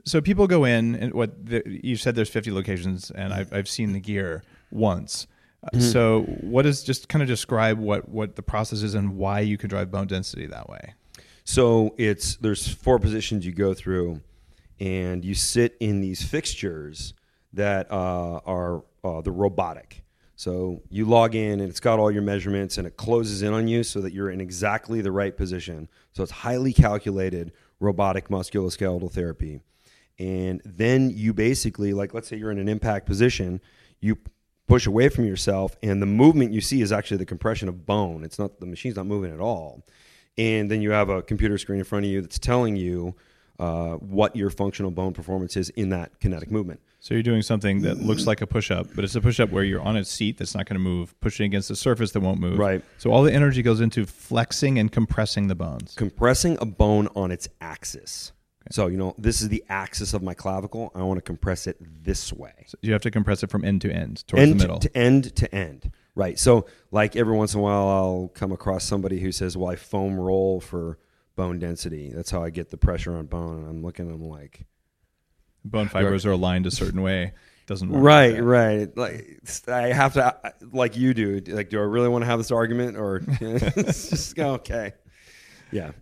So 0.04 0.20
people 0.22 0.46
go 0.46 0.64
in 0.64 0.94
and 0.94 1.12
what 1.12 1.44
the, 1.46 1.62
you 1.66 1.96
said 1.96 2.14
there's 2.14 2.30
50 2.30 2.50
locations 2.50 3.10
and 3.10 3.32
I've 3.32 3.52
I've 3.52 3.68
seen 3.68 3.92
the 3.92 4.00
gear 4.00 4.42
once. 4.70 5.26
Uh, 5.72 5.78
So 5.78 6.22
what 6.40 6.66
is 6.66 6.82
just 6.82 7.08
kind 7.08 7.22
of 7.22 7.28
describe 7.28 7.78
what 7.78 8.08
what 8.08 8.34
the 8.36 8.42
process 8.42 8.82
is 8.82 8.94
and 8.96 9.16
why 9.16 9.40
you 9.40 9.56
can 9.58 9.68
drive 9.68 9.90
bone 9.92 10.06
density 10.08 10.46
that 10.46 10.68
way. 10.68 10.94
So 11.44 11.94
it's 11.98 12.36
there's 12.36 12.68
four 12.68 12.98
positions 12.98 13.44
you 13.44 13.52
go 13.52 13.74
through, 13.74 14.20
and 14.78 15.24
you 15.24 15.34
sit 15.34 15.76
in 15.80 16.00
these 16.00 16.22
fixtures 16.22 17.14
that 17.52 17.90
uh, 17.90 18.40
are 18.46 18.84
uh, 19.04 19.20
the 19.20 19.32
robotic. 19.32 20.04
So 20.36 20.82
you 20.88 21.04
log 21.04 21.34
in, 21.34 21.60
and 21.60 21.68
it's 21.68 21.80
got 21.80 21.98
all 21.98 22.10
your 22.10 22.22
measurements, 22.22 22.78
and 22.78 22.86
it 22.86 22.96
closes 22.96 23.42
in 23.42 23.52
on 23.52 23.68
you 23.68 23.82
so 23.82 24.00
that 24.00 24.12
you're 24.12 24.30
in 24.30 24.40
exactly 24.40 25.00
the 25.00 25.12
right 25.12 25.36
position. 25.36 25.88
So 26.12 26.22
it's 26.22 26.32
highly 26.32 26.72
calculated 26.72 27.52
robotic 27.80 28.28
musculoskeletal 28.28 29.12
therapy, 29.12 29.60
and 30.18 30.62
then 30.64 31.10
you 31.10 31.32
basically 31.34 31.92
like 31.92 32.14
let's 32.14 32.28
say 32.28 32.36
you're 32.36 32.52
in 32.52 32.58
an 32.58 32.68
impact 32.68 33.06
position, 33.06 33.60
you 34.00 34.16
push 34.68 34.86
away 34.86 35.08
from 35.08 35.24
yourself, 35.24 35.76
and 35.82 36.00
the 36.00 36.06
movement 36.06 36.52
you 36.52 36.60
see 36.60 36.82
is 36.82 36.92
actually 36.92 37.16
the 37.16 37.26
compression 37.26 37.68
of 37.68 37.84
bone. 37.84 38.22
It's 38.22 38.38
not 38.38 38.60
the 38.60 38.66
machine's 38.66 38.96
not 38.96 39.06
moving 39.06 39.32
at 39.32 39.40
all 39.40 39.82
and 40.38 40.70
then 40.70 40.82
you 40.82 40.90
have 40.90 41.08
a 41.08 41.22
computer 41.22 41.58
screen 41.58 41.78
in 41.78 41.84
front 41.84 42.04
of 42.04 42.10
you 42.10 42.20
that's 42.20 42.38
telling 42.38 42.76
you 42.76 43.14
uh, 43.58 43.94
what 43.94 44.34
your 44.34 44.50
functional 44.50 44.90
bone 44.90 45.12
performance 45.12 45.56
is 45.56 45.68
in 45.70 45.90
that 45.90 46.18
kinetic 46.20 46.50
movement. 46.50 46.80
So 47.00 47.14
you're 47.14 47.22
doing 47.24 47.42
something 47.42 47.82
that 47.82 47.98
looks 47.98 48.28
like 48.28 48.42
a 48.42 48.46
push-up, 48.46 48.86
but 48.94 49.02
it's 49.02 49.16
a 49.16 49.20
push-up 49.20 49.50
where 49.50 49.64
you're 49.64 49.80
on 49.80 49.96
a 49.96 50.04
seat 50.04 50.38
that's 50.38 50.54
not 50.54 50.66
going 50.66 50.76
to 50.76 50.80
move, 50.80 51.18
pushing 51.20 51.46
against 51.46 51.68
a 51.68 51.74
surface 51.74 52.12
that 52.12 52.20
won't 52.20 52.38
move. 52.38 52.58
Right. 52.58 52.82
So 52.98 53.10
all 53.10 53.24
the 53.24 53.32
energy 53.32 53.60
goes 53.60 53.80
into 53.80 54.06
flexing 54.06 54.78
and 54.78 54.90
compressing 54.90 55.48
the 55.48 55.56
bones. 55.56 55.94
Compressing 55.96 56.58
a 56.60 56.64
bone 56.64 57.08
on 57.16 57.32
its 57.32 57.48
axis. 57.60 58.32
So, 58.70 58.86
you 58.86 58.96
know, 58.96 59.16
this 59.18 59.42
is 59.42 59.48
the 59.48 59.64
axis 59.68 60.14
of 60.14 60.22
my 60.22 60.34
clavicle. 60.34 60.92
I 60.94 61.02
want 61.02 61.18
to 61.18 61.22
compress 61.22 61.66
it 61.66 61.76
this 61.80 62.32
way. 62.32 62.52
So 62.68 62.78
you 62.82 62.92
have 62.92 63.02
to 63.02 63.10
compress 63.10 63.42
it 63.42 63.50
from 63.50 63.64
end 63.64 63.80
to 63.82 63.92
end 63.92 64.24
towards 64.28 64.42
end 64.42 64.52
the 64.52 64.64
middle. 64.64 64.78
To, 64.78 64.96
end 64.96 65.34
to 65.34 65.52
end. 65.52 65.90
Right. 66.14 66.38
So, 66.38 66.66
like 66.90 67.16
every 67.16 67.34
once 67.34 67.54
in 67.54 67.60
a 67.60 67.62
while, 67.62 67.88
I'll 67.88 68.30
come 68.34 68.52
across 68.52 68.84
somebody 68.84 69.18
who 69.18 69.32
says, 69.32 69.56
Well, 69.56 69.70
I 69.70 69.76
foam 69.76 70.18
roll 70.18 70.60
for 70.60 70.98
bone 71.36 71.58
density. 71.58 72.12
That's 72.14 72.30
how 72.30 72.42
I 72.42 72.50
get 72.50 72.70
the 72.70 72.76
pressure 72.76 73.16
on 73.16 73.26
bone. 73.26 73.60
And 73.60 73.68
I'm 73.68 73.82
looking 73.82 74.06
at 74.06 74.12
them 74.12 74.28
like, 74.28 74.66
Bone 75.64 75.88
fibers 75.88 76.26
are 76.26 76.32
aligned 76.32 76.66
a 76.66 76.70
certain 76.70 77.02
way. 77.02 77.32
Doesn't 77.66 77.88
work. 77.90 78.02
Right, 78.02 78.36
that. 78.36 78.42
right. 78.42 78.96
Like 78.96 79.38
I 79.68 79.92
have 79.92 80.14
to, 80.14 80.54
like 80.72 80.96
you 80.96 81.14
do. 81.14 81.40
Like, 81.46 81.70
do 81.70 81.78
I 81.78 81.84
really 81.84 82.08
want 82.08 82.22
to 82.22 82.26
have 82.26 82.38
this 82.38 82.50
argument, 82.50 82.96
or 82.96 83.22
it's 83.40 84.10
just 84.10 84.34
go 84.34 84.54
okay? 84.54 84.92
Yeah, 85.70 85.92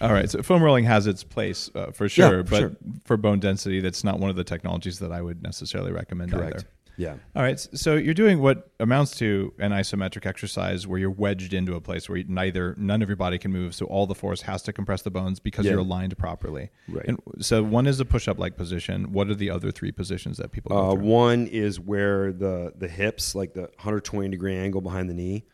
All 0.00 0.12
right. 0.12 0.30
So 0.30 0.42
foam 0.42 0.62
rolling 0.62 0.84
has 0.84 1.06
its 1.06 1.24
place 1.24 1.70
uh, 1.74 1.90
for 1.90 2.08
sure, 2.08 2.44
for 2.44 2.50
but 2.50 2.58
sure. 2.58 2.76
for 3.04 3.16
bone 3.16 3.40
density, 3.40 3.80
that's 3.80 4.04
not 4.04 4.20
one 4.20 4.30
of 4.30 4.36
the 4.36 4.44
technologies 4.44 4.98
that 5.00 5.10
I 5.10 5.22
would 5.22 5.42
necessarily 5.42 5.90
recommend 5.90 6.30
correct. 6.32 6.56
either. 6.58 6.68
Yeah, 6.98 7.14
All 7.36 7.42
right. 7.42 7.58
So 7.74 7.94
you're 7.94 8.12
doing 8.12 8.40
what 8.40 8.70
amounts 8.80 9.16
to 9.18 9.54
an 9.60 9.70
isometric 9.70 10.26
exercise 10.26 10.84
where 10.86 10.98
you're 10.98 11.10
wedged 11.12 11.54
into 11.54 11.74
a 11.76 11.80
place 11.80 12.08
where 12.08 12.18
you- 12.18 12.24
neither 12.28 12.74
none 12.76 13.02
of 13.02 13.08
your 13.08 13.16
body 13.16 13.38
can 13.38 13.52
move, 13.52 13.74
so 13.74 13.86
all 13.86 14.06
the 14.06 14.16
force 14.16 14.42
has 14.42 14.62
to 14.64 14.72
compress 14.72 15.02
the 15.02 15.10
bones 15.10 15.38
because 15.38 15.64
Yeah. 15.64 15.72
you're 15.72 15.80
aligned 15.80 16.18
properly. 16.18 16.70
Right. 16.88 17.04
And 17.06 17.18
so 17.38 17.62
one 17.62 17.86
is 17.86 18.00
a 18.00 18.04
push-up 18.04 18.38
like 18.38 18.56
position. 18.56 19.12
What 19.12 19.28
are 19.30 19.34
the 19.36 19.48
other 19.48 19.70
three 19.70 19.92
positions 19.92 20.36
that 20.38 20.50
people 20.50 20.70
go 20.70 20.90
uh, 20.90 20.94
one 20.94 21.46
is 21.46 21.78
where 21.78 22.32
the 22.32 22.72
the 22.76 22.88
hips, 22.88 23.34
like 23.34 23.54
the 23.54 23.62
120 23.78 24.28
degree 24.28 24.56
angle 24.56 24.80
behind 24.80 25.08
the 25.08 25.14
knee, 25.14 25.44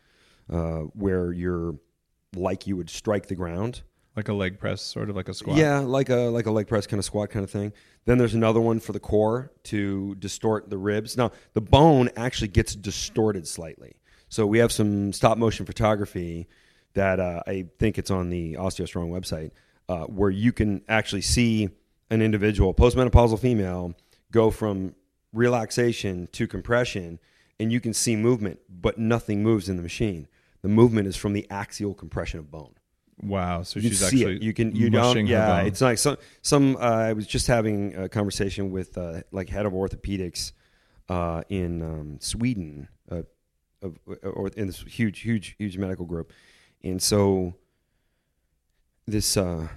uh, 0.49 0.79
where 0.93 1.31
you're 1.31 1.75
like 2.35 2.65
you 2.67 2.75
would 2.75 2.89
strike 2.89 3.27
the 3.27 3.35
ground. 3.35 3.83
Like 4.15 4.29
a 4.29 4.33
leg 4.33 4.59
press, 4.59 4.81
sort 4.81 5.09
of 5.09 5.15
like 5.15 5.27
a 5.27 5.33
squat. 5.33 5.57
Yeah, 5.57 5.79
like 5.79 6.09
a 6.09 6.15
like 6.15 6.45
a 6.45 6.51
leg 6.51 6.67
press 6.67 6.87
kind 6.87 6.99
of 6.99 7.05
squat 7.05 7.29
kind 7.29 7.43
of 7.43 7.51
thing. 7.51 7.73
Then 8.05 8.17
there's 8.17 8.33
another 8.33 8.61
one 8.61 8.79
for 8.79 8.93
the 8.93 8.99
core 8.99 9.51
to 9.63 10.15
distort 10.15 10.69
the 10.69 10.77
ribs. 10.77 11.17
Now 11.17 11.31
the 11.53 11.61
bone 11.61 12.09
actually 12.15 12.47
gets 12.49 12.75
distorted 12.75 13.47
slightly. 13.47 13.97
So 14.29 14.47
we 14.47 14.59
have 14.59 14.71
some 14.71 15.11
stop 15.11 15.37
motion 15.37 15.65
photography 15.65 16.47
that 16.93 17.19
uh, 17.19 17.41
I 17.45 17.65
think 17.77 17.97
it's 17.97 18.11
on 18.11 18.29
the 18.29 18.53
OsteoStrong 18.53 19.09
website 19.09 19.51
uh, 19.87 20.05
where 20.05 20.29
you 20.29 20.51
can 20.51 20.81
actually 20.87 21.21
see 21.21 21.69
an 22.09 22.21
individual 22.21 22.73
postmenopausal 22.73 23.39
female 23.39 23.95
go 24.31 24.49
from 24.49 24.95
relaxation 25.33 26.27
to 26.31 26.47
compression, 26.47 27.19
and 27.59 27.71
you 27.71 27.79
can 27.79 27.93
see 27.93 28.15
movement, 28.15 28.59
but 28.69 28.97
nothing 28.97 29.43
moves 29.43 29.69
in 29.69 29.75
the 29.75 29.83
machine. 29.83 30.27
The 30.61 30.69
movement 30.69 31.07
is 31.07 31.15
from 31.15 31.33
the 31.33 31.45
axial 31.49 31.93
compression 31.93 32.39
of 32.39 32.49
bone 32.49 32.74
Wow. 33.21 33.63
So 33.63 33.79
you 33.79 33.89
she's 33.89 34.03
actually 34.03 34.35
it. 34.35 34.41
You 34.41 34.53
can 34.53 34.75
you 34.75 34.89
don't. 34.89 35.25
Yeah, 35.25 35.61
it's 35.61 35.81
like 35.81 35.97
some 35.97 36.17
some. 36.41 36.75
Uh, 36.75 36.79
I 36.79 37.13
was 37.13 37.25
just 37.25 37.47
having 37.47 37.95
a 37.95 38.09
conversation 38.09 38.71
with 38.71 38.97
uh, 38.97 39.21
like 39.31 39.49
head 39.49 39.65
of 39.65 39.73
orthopedics 39.73 40.51
uh, 41.07 41.43
in 41.49 41.81
um, 41.81 42.17
Sweden, 42.19 42.89
uh, 43.09 43.23
of, 43.81 43.97
or 44.21 44.49
in 44.49 44.67
this 44.67 44.81
huge 44.81 45.21
huge 45.21 45.55
huge 45.57 45.77
medical 45.77 46.05
group, 46.05 46.33
and 46.83 47.01
so 47.01 47.53
this 49.07 49.37
uh, 49.37 49.67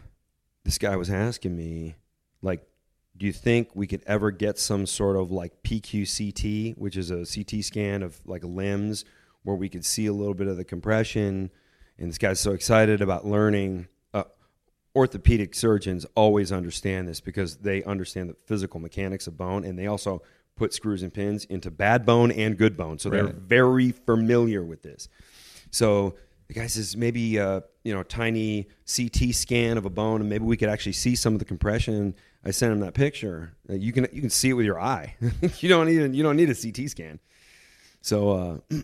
this 0.65 0.79
guy 0.79 0.97
was 0.97 1.11
asking 1.11 1.57
me 1.57 1.95
like, 2.43 2.67
do 3.17 3.27
you 3.27 3.33
think 3.33 3.71
we 3.75 3.87
could 3.87 4.03
ever 4.07 4.31
get 4.31 4.59
some 4.59 4.85
sort 4.85 5.17
of 5.17 5.31
like 5.31 5.63
PQCT, 5.63 6.77
which 6.77 6.97
is 6.97 7.11
a 7.11 7.25
CT 7.25 7.65
scan 7.65 8.03
of 8.03 8.21
like 8.27 8.43
limbs, 8.43 9.05
where 9.45 9.57
we 9.57 9.69
could 9.69 9.85
see 9.85 10.07
a 10.07 10.13
little 10.13 10.35
bit 10.35 10.49
of 10.49 10.57
the 10.57 10.65
compression? 10.65 11.51
And 11.99 12.09
this 12.09 12.19
guy's 12.19 12.41
so 12.41 12.53
excited 12.53 13.01
about 13.03 13.27
learning. 13.27 13.89
Uh, 14.15 14.25
orthopedic 14.95 15.55
surgeons 15.55 16.07
always 16.15 16.53
understand 16.53 17.09
this 17.09 17.21
because 17.21 17.57
they 17.57 17.83
understand 17.85 18.31
the 18.31 18.35
physical 18.35 18.81
mechanics 18.81 19.27
of 19.27 19.37
bone, 19.37 19.65
and 19.65 19.79
they 19.79 19.87
also 19.87 20.23
put 20.57 20.73
screws 20.75 21.03
and 21.03 21.13
pins 21.15 21.45
into 21.47 21.71
bad 21.71 22.05
bone 22.05 22.31
and 22.33 22.57
good 22.59 22.77
bone, 22.77 22.99
so 22.99 23.09
they're 23.11 23.27
very 23.33 23.93
familiar 23.93 24.63
with 24.65 24.83
this. 24.83 25.09
So 25.71 26.17
the 26.49 26.55
guy 26.55 26.67
says 26.67 26.97
maybe 26.97 27.39
uh, 27.39 27.61
you 27.85 27.95
know 27.95 28.01
a 28.01 28.05
tiny 28.05 28.69
CT 28.93 29.35
scan 29.35 29.77
of 29.77 29.85
a 29.85 29.91
bone, 29.91 30.21
and 30.21 30.29
maybe 30.31 30.45
we 30.45 30.57
could 30.57 30.69
actually 30.69 30.93
see 30.93 31.15
some 31.15 31.33
of 31.35 31.39
the 31.39 31.45
compression. 31.45 32.15
I 32.45 32.51
sent 32.53 32.73
him 32.73 32.81
that 32.81 32.95
picture. 32.95 33.53
Uh, 33.69 33.75
You 33.75 33.93
can 33.93 34.09
you 34.13 34.21
can 34.21 34.31
see 34.31 34.49
it 34.51 34.55
with 34.55 34.65
your 34.67 34.81
eye. 34.81 35.15
you 35.59 35.69
don't 35.69 35.89
even 35.91 36.15
you 36.15 36.23
don't 36.23 36.37
need 36.37 36.51
a 36.51 36.55
CT 36.55 36.89
scan. 36.91 37.21
So 38.01 38.31
uh, 38.31 38.75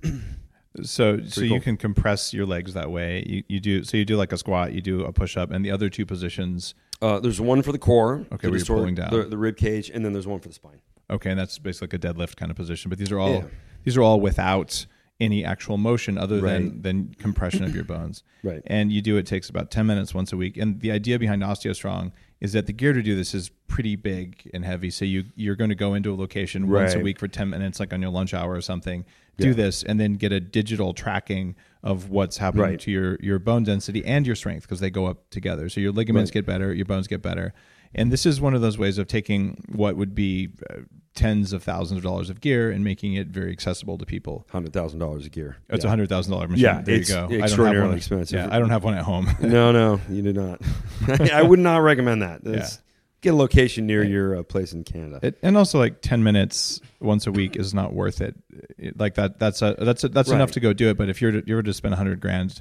So 0.83 1.21
so 1.27 1.41
you 1.43 1.51
cool. 1.51 1.61
can 1.61 1.77
compress 1.77 2.35
your 2.35 2.47
legs 2.47 2.75
that 2.75 2.91
way. 2.91 3.25
You 3.27 3.43
you 3.49 3.61
do 3.61 3.85
so 3.85 3.97
you 3.97 4.05
do 4.05 4.17
like 4.17 4.33
a 4.33 4.39
squat, 4.39 4.73
you 4.73 4.81
do 4.81 5.05
a 5.05 5.13
push 5.13 5.37
up, 5.37 5.51
and 5.51 5.65
the 5.65 5.71
other 5.71 5.89
two 5.89 6.05
positions. 6.05 6.75
uh, 7.01 7.21
there's 7.21 7.41
one 7.41 7.63
for 7.63 7.71
the 7.73 7.79
core, 7.79 8.27
Okay, 8.33 8.49
you're 8.49 8.65
pulling 8.65 8.95
down. 8.95 9.11
the, 9.11 9.25
the 9.25 9.37
rib 9.39 9.57
cage, 9.57 9.91
and 9.91 10.05
then 10.05 10.13
there's 10.13 10.27
one 10.27 10.41
for 10.41 10.49
the 10.49 10.55
spine. 10.55 10.81
Okay, 11.11 11.31
and 11.31 11.39
that's 11.39 11.59
basically 11.59 11.87
like 11.99 12.05
a 12.05 12.15
deadlift 12.15 12.37
kind 12.37 12.51
of 12.51 12.57
position. 12.57 12.89
But 12.89 12.99
these 12.99 13.13
are 13.13 13.19
all 13.21 13.35
Yeah. 13.35 13.45
these 13.85 13.97
are 13.97 14.03
all 14.03 14.21
without 14.21 14.87
any 15.21 15.45
actual 15.45 15.77
motion 15.77 16.19
other 16.19 16.41
than 16.41 16.63
Right. 16.71 16.83
than 16.83 17.15
compression 17.19 17.63
of 17.63 17.75
your 17.75 17.85
bones. 17.85 18.23
Right. 18.43 18.63
And 18.67 18.91
you 18.93 19.01
do 19.01 19.17
it 19.17 19.27
takes 19.27 19.49
about 19.49 19.71
ten 19.71 19.87
minutes 19.87 20.13
once 20.13 20.33
a 20.33 20.37
week. 20.37 20.57
And 20.57 20.81
the 20.81 20.91
idea 20.91 21.19
behind 21.19 21.43
OsteoStrong 21.43 22.13
is 22.45 22.53
that 22.53 22.67
the 22.67 22.75
gear 22.75 22.93
to 22.93 23.01
do 23.03 23.17
this 23.17 23.33
is 23.35 23.49
pretty 23.69 23.97
big 23.97 24.51
and 24.53 24.67
heavy. 24.67 24.91
So 24.91 25.07
you 25.07 25.25
you're 25.35 25.57
going 25.57 25.71
to 25.71 25.75
go 25.75 25.95
into 25.95 26.13
a 26.13 26.15
location 26.15 26.69
once 26.69 26.95
a 26.95 27.01
week 27.01 27.19
for 27.19 27.27
ten 27.27 27.49
minutes, 27.49 27.81
like 27.81 27.95
on 27.95 28.03
your 28.03 28.11
lunch 28.11 28.35
hour 28.35 28.53
or 28.53 28.61
something. 28.61 29.07
Do 29.39 29.49
Yeah. 29.49 29.55
this 29.55 29.83
and 29.83 29.99
then 29.99 30.13
get 30.15 30.31
a 30.31 30.41
digital 30.41 30.93
tracking 30.93 31.57
of 31.83 32.11
what's 32.11 32.37
happening 32.37 32.63
Right. 32.67 32.81
to 32.81 32.91
your 32.91 33.17
your 33.23 33.39
bone 33.39 33.65
density 33.65 34.05
and 34.05 34.27
your 34.27 34.37
strength 34.37 34.63
because 34.65 34.81
they 34.81 34.91
go 34.91 35.07
up 35.07 35.31
together. 35.31 35.71
So 35.71 35.81
your 35.81 35.91
ligaments 35.93 36.29
Right. 36.31 36.35
get 36.35 36.47
better, 36.47 36.75
your 36.75 36.85
bones 36.85 37.09
get 37.09 37.23
better. 37.23 37.55
And 37.95 38.11
this 38.13 38.27
is 38.27 38.41
one 38.41 38.55
of 38.55 38.61
those 38.61 38.79
ways 38.79 38.99
of 38.99 39.07
taking 39.07 39.63
what 39.73 39.97
would 39.97 40.15
be 40.15 40.51
uh, 40.71 40.81
tens 41.15 41.53
of 41.53 41.63
thousands 41.63 41.99
of 41.99 42.05
dollars 42.05 42.29
of 42.29 42.41
gear 42.41 42.71
and 42.71 42.83
making 42.85 43.15
it 43.15 43.29
very 43.29 43.53
accessible 43.53 43.97
to 43.99 44.05
people. 44.07 44.47
Hundred 44.51 44.73
thousand 44.73 44.99
dollars 44.99 45.27
a 45.27 45.29
gear. 45.31 45.57
It's 45.69 45.85
a 45.85 45.87
Yeah. 45.87 45.91
hundred 45.91 46.09
thousand 46.09 46.33
dollar 46.33 46.49
machine. 46.49 46.65
Yeah, 46.65 46.81
there 46.83 46.97
it's 46.97 47.09
you 47.09 47.15
go. 47.15 47.21
I 47.21 47.29
don't 47.29 47.31
have 47.33 47.45
extraordinarily 47.45 47.89
one. 47.91 47.97
expensive. 47.99 48.37
Yeah, 48.37 48.49
I 48.55 48.59
don't 48.59 48.71
have 48.71 48.83
one 48.85 48.95
at 48.95 49.05
home. 49.05 49.29
no, 49.41 49.71
no, 49.81 50.01
you 50.11 50.23
do 50.23 50.33
not. 50.33 50.61
I 51.33 51.43
would 51.43 51.61
not 51.61 51.79
recommend 51.79 52.23
that. 52.23 52.43
That's- 52.45 52.81
Get 53.21 53.33
a 53.33 53.37
location 53.37 53.87
near 53.87 54.05
your 54.05 54.37
uh, 54.37 54.43
place 54.43 54.75
in 54.75 54.85
Canada. 54.85 55.19
It, 55.23 55.39
and 55.43 55.57
also, 55.57 55.79
like 55.79 56.03
ten 56.03 56.23
minutes 56.23 56.83
once 57.01 57.27
a 57.27 57.33
week 57.33 57.57
is 57.57 57.73
not 57.73 57.95
worth 57.95 58.21
it. 58.21 58.35
It- 58.77 59.01
like 59.01 59.15
that. 59.15 59.39
That's 59.39 59.63
a 59.63 59.75
that's 59.79 60.05
a, 60.05 60.11
that's 60.11 60.29
Right. 60.29 60.35
enough 60.35 60.51
to 60.51 60.61
go 60.61 60.75
do 60.75 60.91
it. 60.91 60.99
But 60.99 61.09
if 61.09 61.23
you're 61.23 61.33
to, 61.33 61.43
you're 61.47 61.63
to 61.63 61.73
spend 61.73 61.95
a 61.95 61.97
hundred 61.97 62.21
grand 62.21 62.61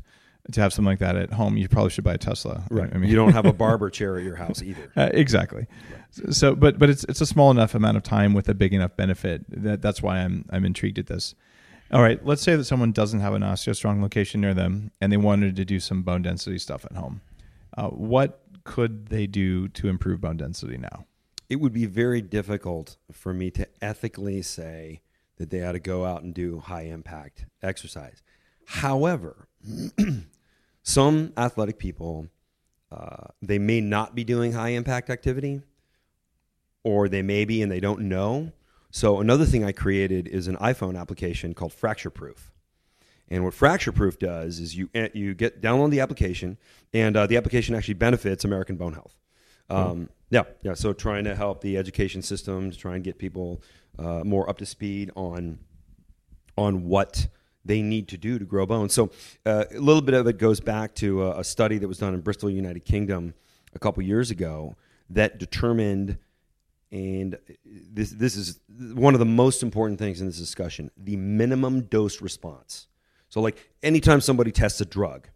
to 0.52 0.62
have 0.62 0.74
something 0.74 0.90
like 0.90 1.00
that 1.00 1.16
at 1.16 1.34
home, 1.34 1.58
you 1.58 1.70
probably 1.70 1.90
should 1.90 2.04
buy 2.04 2.16
a 2.16 2.18
Tesla. 2.18 2.64
right. 2.70 2.90
I 2.94 2.98
mean, 2.98 3.10
you 3.10 3.16
don't 3.16 3.34
have 3.34 3.46
a 3.46 3.54
barber 3.64 3.90
chair 3.90 4.18
at 4.18 4.24
your 4.24 4.36
house 4.36 4.62
either. 4.62 4.92
Uh, 4.96 5.10
exactly. 5.14 5.68
So, 6.32 6.56
but 6.56 6.78
but 6.78 6.90
it's 6.90 7.04
it's 7.06 7.22
a 7.22 7.26
small 7.26 7.50
enough 7.50 7.74
amount 7.74 7.98
of 7.98 8.04
time 8.04 8.34
with 8.34 8.50
a 8.50 8.54
big 8.54 8.74
enough 8.74 8.96
benefit 8.96 9.46
that 9.50 9.82
that's 9.82 10.02
why 10.02 10.20
I'm 10.20 10.46
I'm 10.50 10.66
intrigued 10.66 11.00
at 11.00 11.08
this. 11.08 11.34
All 11.92 12.02
right, 12.02 12.24
let's 12.26 12.42
say 12.42 12.56
that 12.56 12.64
someone 12.66 12.92
doesn't 12.92 13.20
have 13.20 13.34
an 13.34 13.44
OsteoStrong 13.44 14.02
location 14.02 14.42
near 14.42 14.54
them 14.54 14.92
and 15.00 15.12
they 15.12 15.18
wanted 15.18 15.56
to 15.56 15.66
do 15.66 15.80
some 15.80 16.02
bone 16.02 16.24
density 16.24 16.58
stuff 16.58 16.86
at 16.86 16.98
home. 16.98 17.22
Uh, 17.78 17.90
what 17.90 18.42
could 18.64 19.08
they 19.08 19.28
do 19.28 19.68
to 19.70 19.88
improve 19.88 20.22
bone 20.22 20.38
density 20.38 20.78
now? 20.78 21.06
It 21.50 21.58
would 21.58 21.74
be 21.74 21.86
very 21.86 22.22
difficult 22.22 22.98
for 23.12 23.34
me 23.34 23.52
to 23.52 23.68
ethically 23.82 24.42
say 24.42 25.02
that 25.38 25.50
they 25.52 25.64
ought 25.64 25.74
to 25.74 25.80
go 25.80 26.06
out 26.06 26.24
and 26.24 26.34
do 26.34 26.60
high 26.60 26.84
impact 26.84 27.46
exercise. 27.62 28.24
However, 28.66 29.48
some 30.84 31.34
athletic 31.38 31.78
people, 31.78 32.28
uh, 32.92 33.28
they 33.42 33.60
may 33.60 33.82
not 33.82 34.16
be 34.16 34.24
doing 34.24 34.54
high 34.54 34.70
impact 34.70 35.10
activity, 35.10 35.62
or 36.84 37.08
they 37.08 37.22
may 37.22 37.46
be 37.46 37.62
and 37.62 37.72
they 37.72 37.80
don't 37.80 38.02
know. 38.02 38.52
So 38.92 39.20
another 39.20 39.46
thing 39.46 39.64
I 39.64 39.72
created 39.72 40.28
is 40.28 40.48
an 40.48 40.58
iPhone 40.58 41.00
application 41.00 41.54
called 41.54 41.74
Fracture 41.74 42.12
Proof. 42.12 42.52
And 43.30 43.44
what 43.44 43.54
Fracture 43.54 43.92
Proof 43.92 44.20
does 44.20 44.60
is 44.60 44.76
you 44.76 44.90
eh, 44.94 45.10
you 45.14 45.34
get 45.34 45.62
download 45.62 45.92
the 45.92 46.02
application, 46.02 46.58
and 46.94 47.18
uh, 47.18 47.26
the 47.26 47.38
application 47.38 47.74
actually 47.74 47.96
benefits 47.96 48.44
American 48.44 48.76
Bone 48.76 48.94
Health. 48.94 49.18
Um, 49.70 50.10
Yeah, 50.30 50.44
yeah. 50.62 50.74
So 50.74 50.94
trying 50.94 51.24
to 51.24 51.36
help 51.36 51.62
the 51.62 51.78
education 51.78 52.22
system 52.22 52.70
to 52.70 52.78
try 52.78 52.96
and 52.96 53.04
get 53.04 53.18
people 53.18 53.62
uh, 53.98 54.24
more 54.24 54.50
up 54.50 54.58
to 54.60 54.66
speed 54.66 55.12
on 55.16 55.60
on 56.58 56.86
what 56.86 57.28
they 57.66 57.82
need 57.82 58.08
to 58.10 58.18
do 58.18 58.38
to 58.40 58.46
grow 58.46 58.66
bones. 58.66 58.94
So 58.94 59.12
uh, 59.46 59.66
a 59.72 59.80
little 59.80 60.02
bit 60.02 60.16
of 60.16 60.28
it 60.28 60.38
goes 60.38 60.60
back 60.60 60.96
to 60.96 61.24
a, 61.24 61.40
a 61.40 61.44
study 61.44 61.78
that 61.78 61.88
was 61.88 61.98
done 61.98 62.14
in 62.14 62.22
Bristol, 62.22 62.50
United 62.50 62.86
Kingdom, 62.86 63.34
a 63.76 63.80
couple 63.80 64.04
years 64.04 64.32
ago 64.32 64.76
that 65.10 65.40
determined, 65.40 66.18
and 66.92 67.38
this 67.66 68.12
this 68.12 68.36
is 68.36 68.60
one 68.94 69.14
of 69.14 69.20
the 69.20 69.26
most 69.26 69.64
important 69.64 70.00
things 70.00 70.22
in 70.22 70.28
this 70.28 70.38
discussion: 70.38 70.92
the 70.98 71.16
minimum 71.16 71.82
dose 71.82 72.22
response. 72.22 72.88
So, 73.30 73.42
like 73.42 73.58
anytime 73.82 74.22
somebody 74.22 74.52
tests 74.52 74.80
a 74.82 74.86
drug, 74.86 75.28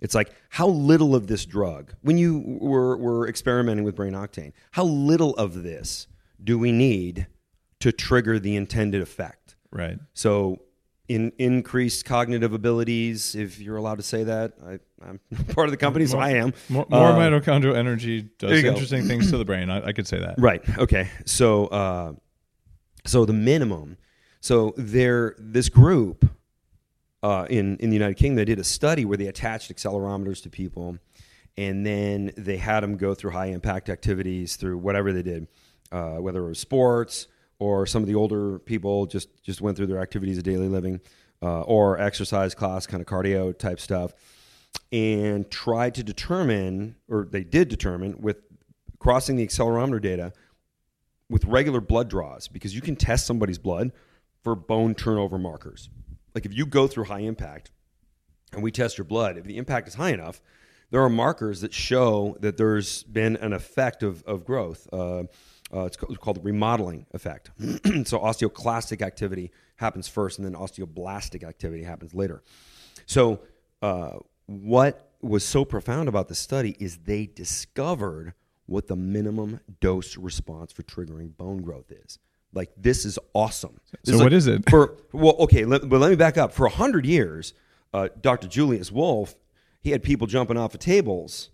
it's 0.00 0.14
like 0.14 0.32
how 0.48 0.66
little 0.66 1.14
of 1.14 1.28
this 1.28 1.46
drug, 1.46 1.94
when 2.02 2.18
you 2.18 2.58
were, 2.60 2.96
were 2.96 3.28
experimenting 3.28 3.84
with 3.84 3.94
brain 3.94 4.12
octane, 4.12 4.52
how 4.72 4.84
little 4.84 5.36
of 5.36 5.62
this 5.62 6.08
do 6.42 6.58
we 6.58 6.72
need 6.72 7.28
to 7.80 7.92
trigger 7.92 8.38
the 8.38 8.56
intended 8.56 9.02
effect? 9.02 9.54
Right. 9.70 9.98
So, 10.14 10.62
in 11.08 11.32
increased 11.38 12.04
cognitive 12.06 12.52
abilities, 12.54 13.34
if 13.34 13.58
you're 13.60 13.76
allowed 13.76 13.96
to 13.96 14.02
say 14.02 14.24
that, 14.24 14.54
I, 14.66 14.78
I'm 15.06 15.20
part 15.48 15.66
of 15.66 15.70
the 15.70 15.76
company, 15.76 16.06
so 16.06 16.18
I 16.18 16.30
am. 16.30 16.54
More, 16.68 16.86
more 16.88 17.08
Uh, 17.08 17.16
mitochondrial 17.16 17.76
energy 17.76 18.22
does 18.38 18.62
go. 18.62 18.68
interesting 18.68 19.04
things 19.06 19.30
to 19.30 19.36
the 19.36 19.44
brain. 19.44 19.68
I, 19.70 19.88
I 19.88 19.92
could 19.92 20.06
say 20.06 20.18
that. 20.18 20.36
Right. 20.38 20.62
Okay. 20.78 21.10
So, 21.26 21.66
uh, 21.66 22.12
so 23.04 23.24
the 23.26 23.32
minimum. 23.34 23.98
So 24.40 24.74
there, 24.76 25.34
this 25.38 25.68
group 25.68 26.26
uh, 27.22 27.46
in 27.48 27.76
in 27.78 27.90
the 27.90 27.94
United 27.96 28.14
Kingdom, 28.16 28.36
they 28.36 28.44
did 28.44 28.58
a 28.58 28.64
study 28.64 29.04
where 29.04 29.16
they 29.16 29.26
attached 29.26 29.74
accelerometers 29.74 30.42
to 30.42 30.50
people, 30.50 30.98
and 31.56 31.84
then 31.86 32.32
they 32.36 32.58
had 32.58 32.80
them 32.80 32.96
go 32.96 33.14
through 33.14 33.30
high 33.30 33.46
impact 33.46 33.88
activities 33.88 34.56
through 34.56 34.76
whatever 34.78 35.12
they 35.12 35.22
did, 35.22 35.48
uh, 35.92 36.16
whether 36.16 36.40
it 36.44 36.48
was 36.48 36.58
sports 36.58 37.26
or 37.58 37.86
some 37.86 38.02
of 38.02 38.08
the 38.08 38.14
older 38.14 38.58
people 38.58 39.06
just 39.06 39.42
just 39.42 39.60
went 39.60 39.76
through 39.76 39.86
their 39.86 40.00
activities 40.00 40.38
of 40.38 40.44
daily 40.44 40.68
living, 40.68 41.00
uh, 41.42 41.62
or 41.62 41.98
exercise 41.98 42.54
class, 42.54 42.86
kind 42.86 43.00
of 43.00 43.06
cardio 43.06 43.56
type 43.56 43.80
stuff, 43.80 44.12
and 44.92 45.50
tried 45.50 45.94
to 45.94 46.02
determine, 46.02 46.96
or 47.08 47.28
they 47.30 47.44
did 47.44 47.68
determine 47.68 48.16
with 48.20 48.38
crossing 48.98 49.36
the 49.36 49.46
accelerometer 49.46 50.00
data 50.00 50.32
with 51.28 51.44
regular 51.44 51.80
blood 51.80 52.08
draws 52.08 52.48
because 52.48 52.74
you 52.74 52.80
can 52.80 52.96
test 52.96 53.26
somebody's 53.26 53.58
blood 53.58 53.92
for 54.42 54.54
bone 54.54 54.94
turnover 54.94 55.38
markers. 55.38 55.88
Like 56.34 56.46
if 56.46 56.54
you 56.54 56.66
go 56.66 56.86
through 56.86 57.04
high 57.04 57.20
impact 57.20 57.70
and 58.52 58.62
we 58.62 58.70
test 58.70 58.98
your 58.98 59.04
blood, 59.04 59.38
if 59.38 59.44
the 59.44 59.56
impact 59.56 59.88
is 59.88 59.94
high 59.94 60.10
enough, 60.10 60.40
there 60.90 61.02
are 61.02 61.08
markers 61.08 61.60
that 61.62 61.72
show 61.72 62.36
that 62.40 62.56
there's 62.56 63.02
been 63.04 63.36
an 63.36 63.52
effect 63.52 64.02
of, 64.02 64.22
of 64.24 64.44
growth. 64.44 64.86
Uh, 64.92 65.24
uh, 65.74 65.84
it's, 65.86 65.96
ca- 65.96 66.06
it's 66.08 66.18
called 66.18 66.36
the 66.36 66.42
remodeling 66.42 67.06
effect. 67.12 67.50
so 67.58 68.18
osteoclastic 68.20 69.02
activity 69.02 69.50
happens 69.76 70.06
first, 70.08 70.38
and 70.38 70.46
then 70.46 70.54
osteoblastic 70.54 71.42
activity 71.42 71.82
happens 71.82 72.14
later. 72.14 72.42
So 73.06 73.40
uh, 73.82 74.18
what 74.46 75.10
was 75.20 75.44
so 75.44 75.64
profound 75.64 76.08
about 76.08 76.28
the 76.28 76.34
study 76.34 76.76
is 76.78 76.98
they 76.98 77.26
discovered 77.26 78.34
what 78.66 78.86
the 78.86 78.96
minimum 78.96 79.60
dose 79.80 80.16
response 80.16 80.72
for 80.72 80.82
triggering 80.84 81.36
bone 81.36 81.62
growth 81.62 81.90
is. 81.90 82.18
Like 82.52 82.70
this 82.76 83.04
is 83.04 83.18
awesome. 83.34 83.80
This 84.04 84.14
So 84.14 84.18
like- 84.18 84.26
what 84.26 84.32
is 84.32 84.46
it? 84.46 84.68
For 84.70 84.96
well, 85.12 85.34
okay, 85.40 85.64
let, 85.64 85.88
but 85.88 86.00
let 86.00 86.10
me 86.10 86.16
back 86.16 86.38
up. 86.38 86.52
For 86.52 86.68
hundred 86.68 87.04
years, 87.04 87.52
uh, 87.92 88.08
Dr. 88.20 88.46
Julius 88.46 88.92
Wolff, 88.92 89.34
he 89.82 89.90
had 89.90 90.02
people 90.02 90.26
jumping 90.26 90.56
off 90.56 90.72
of 90.74 90.80
tables, 90.80 91.50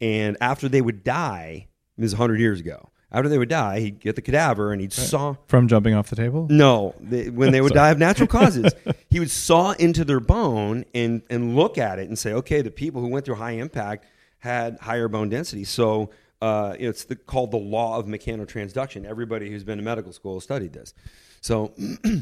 and 0.00 0.36
after 0.40 0.68
they 0.68 0.80
would 0.80 1.02
die, 1.02 1.66
this 1.98 2.12
is 2.12 2.18
hundred 2.18 2.38
years 2.40 2.60
ago. 2.60 2.90
After 3.16 3.30
they 3.30 3.38
would 3.38 3.48
die, 3.48 3.80
he'd 3.80 3.98
get 3.98 4.14
the 4.14 4.20
cadaver 4.20 4.72
and 4.72 4.80
he'd 4.82 4.92
saw 4.92 5.36
From 5.46 5.68
jumping 5.68 5.94
off 5.94 6.10
the 6.10 6.16
table? 6.16 6.46
no, 6.50 6.94
they, 7.00 7.30
when 7.30 7.50
they 7.50 7.62
would 7.62 7.72
die 7.82 7.90
of 7.90 7.98
natural 7.98 8.26
causes, 8.26 8.74
he 9.08 9.18
would 9.18 9.30
saw 9.30 9.72
into 9.72 10.04
their 10.04 10.20
bone 10.20 10.84
and 10.94 11.22
and 11.30 11.56
look 11.56 11.78
at 11.78 11.98
it 11.98 12.08
and 12.08 12.18
say, 12.18 12.34
okay, 12.34 12.60
the 12.60 12.70
people 12.70 13.00
who 13.00 13.08
went 13.08 13.24
through 13.24 13.36
high 13.36 13.52
impact 13.52 14.04
had 14.40 14.78
higher 14.80 15.08
bone 15.08 15.30
density. 15.30 15.64
So 15.64 16.10
uh, 16.42 16.76
it's 16.78 17.04
the, 17.04 17.16
called 17.16 17.52
the 17.52 17.56
law 17.56 17.98
of 17.98 18.04
mechanotransduction. 18.04 19.06
Everybody 19.06 19.50
who's 19.50 19.64
been 19.64 19.78
to 19.78 19.84
medical 19.84 20.12
school 20.12 20.34
has 20.34 20.44
studied 20.44 20.74
this. 20.74 20.92
So 21.40 21.72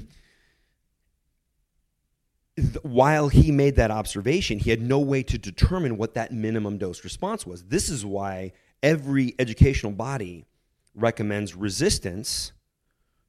while 2.83 3.31
he 3.31 3.51
made 3.51 3.75
that 3.77 3.91
observation, 3.91 4.61
he 4.61 4.71
had 4.71 4.81
no 4.81 5.01
way 5.01 5.25
to 5.25 5.39
determine 5.39 5.97
what 5.97 6.15
that 6.15 6.33
minimum 6.33 6.79
dose 6.79 7.03
response 7.03 7.45
was. 7.45 7.65
This 7.65 7.91
is 7.91 8.07
why 8.07 8.53
every 8.81 9.35
educational 9.41 9.91
body 9.91 10.47
recommends 10.95 11.55
resistance 11.55 12.53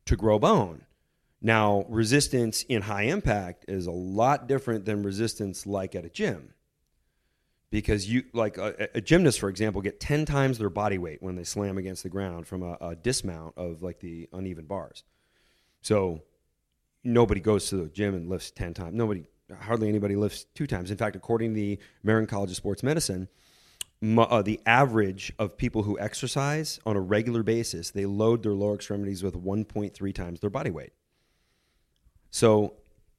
to 0.05 0.15
grow 0.15 0.39
bone. 0.39 0.85
Now, 1.41 1.85
resistance 1.89 2.63
in 2.63 2.83
high 2.83 3.03
impact 3.03 3.65
is 3.67 3.87
a 3.87 3.91
lot 3.91 4.47
different 4.47 4.85
than 4.85 5.03
resistance 5.03 5.65
like 5.65 5.95
at 5.95 6.05
a 6.05 6.09
gym. 6.09 6.53
Because 7.69 8.09
you, 8.09 8.23
like 8.33 8.57
a, 8.57 8.89
a 8.95 9.01
gymnast, 9.01 9.39
for 9.39 9.49
example, 9.49 9.81
get 9.81 9.99
10 9.99 10.25
times 10.25 10.57
their 10.57 10.69
body 10.69 10.97
weight 10.97 11.21
when 11.21 11.35
they 11.35 11.43
slam 11.43 11.77
against 11.77 12.03
the 12.03 12.09
ground 12.09 12.47
from 12.47 12.63
a, 12.63 12.77
a 12.79 12.95
dismount 12.95 13.53
of 13.57 13.83
like 13.83 13.99
the 13.99 14.29
uneven 14.31 14.65
bars. 14.65 15.03
So 15.81 16.21
nobody 17.03 17.41
goes 17.41 17.69
to 17.69 17.77
the 17.77 17.89
gym 17.89 18.15
and 18.15 18.29
lifts 18.29 18.51
10 18.51 18.73
times. 18.73 18.95
Nobody, 18.95 19.25
hardly 19.59 19.89
anybody 19.89 20.15
lifts 20.15 20.45
two 20.55 20.67
times. 20.67 20.89
In 20.89 20.97
fact, 20.97 21.15
according 21.15 21.53
to 21.53 21.55
the 21.55 21.79
American 22.03 22.27
College 22.27 22.51
of 22.51 22.55
Sports 22.55 22.81
Medicine, 22.81 23.27
uh, 24.03 24.41
the 24.41 24.59
average 24.65 25.31
of 25.39 25.57
people 25.57 25.83
who 25.83 25.99
exercise 25.99 26.79
on 26.85 26.95
a 26.95 27.01
regular 27.01 27.43
basis, 27.43 27.91
they 27.91 28.05
load 28.05 28.43
their 28.43 28.53
lower 28.53 28.75
extremities 28.75 29.23
with 29.23 29.35
1.3 29.35 30.13
times 30.13 30.39
their 30.39 30.49
body 30.49 30.69
weight. 30.69 30.93
So, 32.29 32.73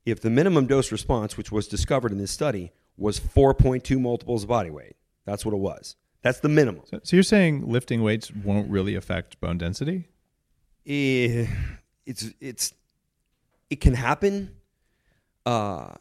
if 0.04 0.20
the 0.20 0.30
minimum 0.30 0.66
dose 0.66 0.92
response, 0.92 1.36
which 1.36 1.50
was 1.50 1.66
discovered 1.66 2.12
in 2.12 2.18
this 2.18 2.30
study, 2.30 2.72
was 2.96 3.18
4.2 3.18 3.98
multiples 3.98 4.44
of 4.44 4.48
body 4.48 4.70
weight, 4.70 4.94
that's 5.24 5.44
what 5.44 5.52
it 5.52 5.58
was. 5.58 5.96
That's 6.22 6.40
the 6.40 6.48
minimum. 6.48 6.82
So, 6.86 7.00
so 7.02 7.16
you're 7.16 7.22
saying 7.22 7.70
lifting 7.70 8.02
weights 8.02 8.30
won't 8.32 8.70
really 8.70 8.94
affect 8.94 9.40
bone 9.40 9.58
density? 9.58 10.08
Eh, 10.86 11.46
it's 12.04 12.30
it's 12.40 12.72
it 13.70 13.80
can 13.80 13.94
happen 13.94 14.54
uh, 15.44 15.94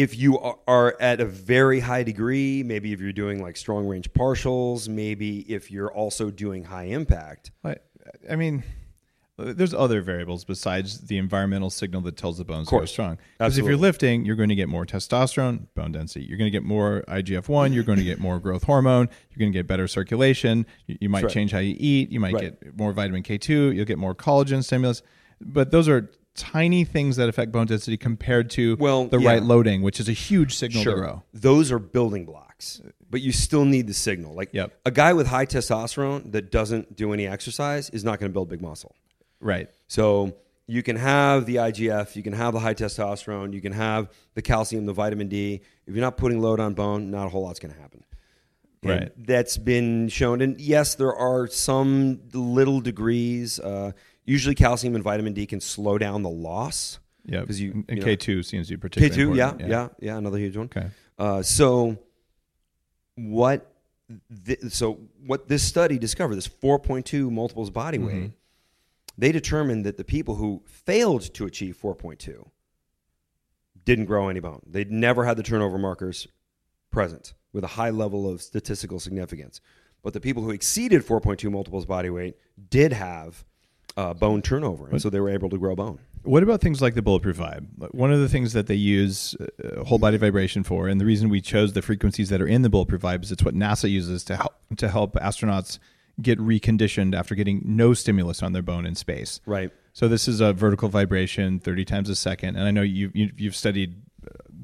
if 0.00 0.16
you 0.16 0.38
are, 0.38 0.96
at 1.00 1.20
a 1.20 1.24
very 1.24 1.80
high 1.80 2.02
degree. 2.02 2.62
Maybe 2.62 2.92
if 2.92 3.00
you're 3.00 3.12
doing 3.12 3.42
like 3.42 3.56
strong 3.56 3.86
range 3.86 4.12
partials. 4.12 4.88
Maybe 4.88 5.40
if 5.40 5.70
you're 5.70 5.92
also 5.92 6.30
doing 6.30 6.64
high 6.64 6.84
impact. 6.84 7.50
I, 7.64 7.76
I 8.30 8.36
mean, 8.36 8.62
there's 9.38 9.74
other 9.74 10.00
variables 10.00 10.44
besides 10.44 11.06
the 11.08 11.18
environmental 11.18 11.68
signal 11.68 12.00
that 12.02 12.16
tells 12.16 12.38
the 12.38 12.44
bones 12.44 12.68
to 12.68 12.78
go 12.78 12.84
strong. 12.86 13.18
Because 13.38 13.58
if 13.58 13.66
you're 13.66 13.76
lifting, 13.76 14.24
you're 14.24 14.36
going 14.36 14.48
to 14.48 14.54
get 14.54 14.68
more 14.68 14.86
testosterone, 14.86 15.66
bone 15.74 15.92
density. 15.92 16.24
You're 16.24 16.38
going 16.38 16.50
to 16.50 16.58
get 16.58 16.62
more 16.62 17.04
IGF 17.08 17.48
one. 17.48 17.72
You're 17.72 17.84
going 17.84 17.98
to 17.98 18.04
get 18.04 18.18
more 18.18 18.40
growth 18.40 18.62
hormone. 18.64 19.10
You're 19.30 19.38
going 19.38 19.52
to 19.52 19.58
get 19.58 19.66
better 19.66 19.86
circulation. 19.88 20.64
You, 20.86 20.96
you 21.02 21.08
might 21.10 21.24
right. 21.24 21.32
change 21.32 21.52
how 21.52 21.58
you 21.58 21.76
eat. 21.78 22.10
You 22.10 22.20
might 22.20 22.34
Right. 22.34 22.60
get 22.60 22.78
more 22.78 22.92
vitamin 22.92 23.22
K2. 23.22 23.74
You'll 23.74 23.84
get 23.84 23.98
more 23.98 24.14
collagen 24.14 24.64
stimulus. 24.64 25.02
But 25.40 25.70
those 25.70 25.86
are 25.86 26.10
tiny 26.36 26.84
things 26.84 27.16
that 27.16 27.28
affect 27.28 27.52
bone 27.52 27.66
density 27.66 27.96
compared 27.96 28.50
to 28.50 28.76
Well, 28.78 29.06
the 29.06 29.18
yeah. 29.18 29.30
right 29.30 29.42
loading, 29.42 29.82
which 29.82 29.98
is 30.00 30.08
a 30.08 30.12
huge 30.12 30.54
signal 30.56 30.84
to 30.84 30.94
grow. 30.94 31.22
Those 31.32 31.72
are 31.72 31.78
building 31.78 32.24
blocks, 32.24 32.80
but 33.10 33.20
you 33.22 33.32
still 33.32 33.64
need 33.64 33.86
the 33.86 33.94
signal. 33.94 34.34
Like 34.34 34.50
Yep. 34.52 34.72
a 34.84 34.90
guy 34.90 35.12
with 35.12 35.26
high 35.28 35.46
testosterone 35.46 36.32
that 36.32 36.50
doesn't 36.50 36.96
do 36.96 37.12
any 37.12 37.26
exercise 37.26 37.90
is 37.90 38.04
not 38.04 38.18
going 38.20 38.30
to 38.30 38.32
build 38.32 38.48
big 38.48 38.60
muscle. 38.62 38.94
Right. 39.40 39.68
So 39.88 40.34
you 40.66 40.82
can 40.82 40.96
have 40.96 41.46
the 41.46 41.56
IGF, 41.56 42.16
you 42.16 42.22
can 42.22 42.32
have 42.32 42.52
the 42.54 42.60
high 42.60 42.74
testosterone, 42.74 43.52
you 43.52 43.60
can 43.60 43.72
have 43.72 44.08
the 44.34 44.42
calcium, 44.42 44.86
the 44.86 44.92
vitamin 44.92 45.28
D. 45.28 45.60
If 45.86 45.94
you're 45.94 46.00
not 46.02 46.16
putting 46.16 46.40
load 46.40 46.58
on 46.60 46.74
bone, 46.74 47.10
not 47.10 47.26
a 47.26 47.28
whole 47.28 47.42
lot's 47.44 47.58
going 47.60 47.72
to 47.74 47.80
happen. 47.80 48.02
And 48.82 48.90
Right. 48.90 49.12
That's 49.16 49.56
been 49.56 50.08
shown. 50.08 50.40
And 50.40 50.60
yes, 50.60 50.94
there 50.94 51.14
are 51.14 51.46
some 51.48 52.20
little 52.32 52.80
degrees. 52.80 53.58
Uh, 53.58 53.92
usually, 54.26 54.54
calcium 54.54 54.94
and 54.94 55.02
vitamin 55.02 55.32
D 55.32 55.46
can 55.46 55.60
slow 55.60 55.96
down 55.96 56.22
the 56.22 56.28
loss. 56.30 56.98
Yeah, 57.24 57.40
because 57.40 57.60
you- 57.60 57.84
and 57.88 57.98
you 57.98 58.04
K2 58.04 58.44
seems 58.44 58.68
to 58.68 58.74
be 58.76 58.80
particularly 58.80 59.16
K2, 59.34 59.36
yeah, 59.36 59.44
important. 59.50 59.70
yeah, 59.70 59.88
yeah, 60.00 60.16
another 60.18 60.38
huge 60.38 60.56
one. 60.56 60.66
Okay. 60.66 60.88
Uh, 61.18 61.42
so 61.42 61.98
what? 63.16 63.72
Th- 64.44 64.60
so 64.68 65.00
what 65.26 65.48
this 65.48 65.64
study 65.64 65.98
discovered, 65.98 66.36
this 66.36 66.46
4.2 66.46 67.30
multiples 67.30 67.70
body 67.70 67.98
weight, 67.98 68.14
Mm-hmm. 68.14 68.26
they 69.18 69.32
determined 69.32 69.84
that 69.86 69.96
the 69.96 70.04
people 70.04 70.36
who 70.36 70.62
failed 70.66 71.22
to 71.34 71.44
achieve 71.46 71.76
4.2 71.76 72.46
didn't 73.84 74.04
grow 74.04 74.28
any 74.28 74.40
bone. 74.40 74.62
They'd 74.66 74.90
never 74.92 75.24
had 75.24 75.36
the 75.36 75.42
turnover 75.42 75.78
markers 75.78 76.28
present 76.90 77.34
with 77.52 77.64
a 77.64 77.68
high 77.68 77.90
level 77.90 78.30
of 78.30 78.42
statistical 78.42 79.00
significance. 79.00 79.60
But 80.02 80.12
the 80.12 80.20
people 80.20 80.42
who 80.44 80.50
exceeded 80.50 81.02
4.2 81.04 81.50
multiples 81.50 81.84
body 81.86 82.10
weight 82.10 82.36
did 82.70 82.92
have 82.92 83.44
uh, 83.96 84.14
bone 84.14 84.42
turnover, 84.42 84.88
and 84.88 85.00
so 85.00 85.10
they 85.10 85.20
were 85.20 85.30
able 85.30 85.50
to 85.50 85.58
grow 85.58 85.74
bone. 85.74 85.98
What 86.22 86.42
about 86.42 86.60
things 86.60 86.82
like 86.82 86.94
the 86.94 87.02
Bulletproof 87.02 87.38
Vibe? 87.38 87.94
One 87.94 88.12
of 88.12 88.20
the 88.20 88.28
things 88.28 88.52
that 88.52 88.66
they 88.66 88.74
use 88.74 89.36
uh, 89.40 89.84
whole 89.84 89.98
body 89.98 90.16
vibration 90.16 90.64
for, 90.64 90.88
and 90.88 91.00
the 91.00 91.04
reason 91.04 91.28
we 91.28 91.40
chose 91.40 91.72
the 91.72 91.82
frequencies 91.82 92.28
that 92.30 92.40
are 92.40 92.48
in 92.48 92.62
the 92.62 92.68
Bulletproof 92.68 93.02
Vibe 93.02 93.22
is 93.22 93.32
it's 93.32 93.44
what 93.44 93.54
NASA 93.54 93.88
uses 93.88 94.24
to 94.24 94.36
help 94.36 94.54
to 94.76 94.88
help 94.88 95.14
astronauts 95.14 95.78
get 96.20 96.38
reconditioned 96.38 97.14
after 97.14 97.34
getting 97.34 97.62
no 97.64 97.94
stimulus 97.94 98.42
on 98.42 98.52
their 98.52 98.62
bone 98.62 98.86
in 98.86 98.94
space. 98.94 99.40
Right. 99.46 99.70
So 99.92 100.08
this 100.08 100.28
is 100.28 100.40
a 100.40 100.52
vertical 100.52 100.88
vibration, 100.88 101.60
thirty 101.60 101.84
times 101.84 102.10
a 102.10 102.16
second, 102.16 102.56
and 102.56 102.66
I 102.66 102.70
know 102.70 102.82
you, 102.82 103.10
you 103.14 103.30
you've 103.36 103.56
studied 103.56 104.02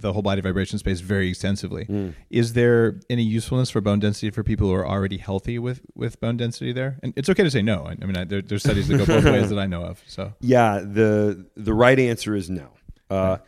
the 0.02 0.12
whole 0.12 0.22
body 0.22 0.42
vibration 0.42 0.78
space 0.78 1.00
very 1.00 1.30
extensively. 1.30 1.86
Mm. 1.86 2.14
Is 2.28 2.52
there 2.52 3.00
any 3.08 3.22
usefulness 3.22 3.70
for 3.70 3.80
bone 3.80 4.00
density 4.00 4.30
for 4.30 4.42
people 4.42 4.68
who 4.68 4.74
are 4.74 4.86
already 4.86 5.16
healthy 5.16 5.58
with 5.58 5.80
with 5.94 6.20
bone 6.20 6.36
density 6.36 6.72
there? 6.72 6.98
And 7.02 7.14
it's 7.16 7.28
okay 7.30 7.42
to 7.42 7.50
say 7.50 7.62
no. 7.62 7.86
I 7.86 7.92
I 7.92 8.04
mean, 8.04 8.16
I, 8.16 8.24
there, 8.24 8.42
there's 8.42 8.62
studies 8.62 8.88
that 8.88 8.98
go 8.98 9.06
both 9.06 9.24
ways 9.24 9.48
that 9.48 9.58
I 9.58 9.66
know 9.66 9.82
of. 9.84 10.02
So 10.06 10.34
Yeah, 10.40 10.80
the 10.80 11.46
the 11.56 11.72
right 11.72 11.98
answer 11.98 12.36
is 12.36 12.50
no. 12.50 12.68
Uh, 13.08 13.38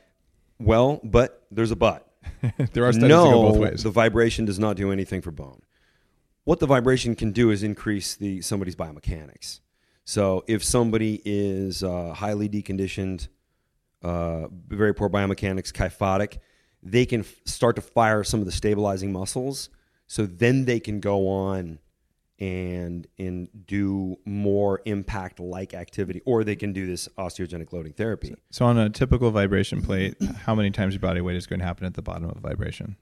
well, 0.58 1.00
but 1.04 1.44
there's 1.50 1.70
a 1.70 1.76
but. 1.76 2.08
there 2.72 2.84
are 2.84 2.92
studies 2.92 3.08
no, 3.08 3.24
that 3.24 3.30
go 3.30 3.42
both 3.50 3.58
ways. 3.58 3.82
the 3.82 3.90
vibration 3.90 4.44
does 4.44 4.58
not 4.58 4.76
do 4.76 4.90
anything 4.90 5.20
for 5.20 5.30
bone. 5.30 5.60
What 6.44 6.60
the 6.60 6.66
vibration 6.66 7.14
can 7.14 7.32
do 7.32 7.50
is 7.50 7.62
increase 7.62 8.14
the 8.14 8.40
somebody's 8.42 8.76
biomechanics. 8.76 9.60
So 10.04 10.44
if 10.46 10.62
somebody 10.62 11.22
is 11.24 11.82
uh, 11.82 12.12
highly 12.12 12.48
deconditioned, 12.48 13.28
uh, 14.04 14.48
very 14.68 14.94
poor 14.94 15.08
biomechanics, 15.08 15.72
kyphotic, 15.72 16.38
they 16.82 17.06
can 17.06 17.20
f- 17.20 17.34
start 17.46 17.76
to 17.76 17.82
fire 17.82 18.22
some 18.22 18.40
of 18.40 18.46
the 18.46 18.52
stabilizing 18.52 19.10
muscles. 19.12 19.70
So 20.06 20.26
then 20.26 20.66
they 20.66 20.80
can 20.80 21.00
go 21.00 21.28
on 21.28 21.78
and 22.40 23.06
and 23.18 23.48
do 23.66 24.16
more 24.26 24.82
impact 24.84 25.38
like 25.40 25.72
activity, 25.72 26.20
or 26.26 26.44
they 26.44 26.56
can 26.56 26.72
do 26.72 26.84
this 26.86 27.08
osteogenic 27.16 27.72
loading 27.72 27.92
therapy. 27.92 28.34
So 28.50 28.66
on 28.66 28.76
a 28.76 28.90
typical 28.90 29.30
vibration 29.30 29.80
plate, 29.82 30.16
how 30.44 30.54
many 30.54 30.70
times 30.70 30.94
your 30.94 31.00
body 31.00 31.20
weight 31.20 31.36
is 31.36 31.46
going 31.46 31.60
to 31.60 31.64
happen 31.64 31.86
at 31.86 31.94
the 31.94 32.02
bottom 32.02 32.28
of 32.28 32.36
vibration? 32.38 32.96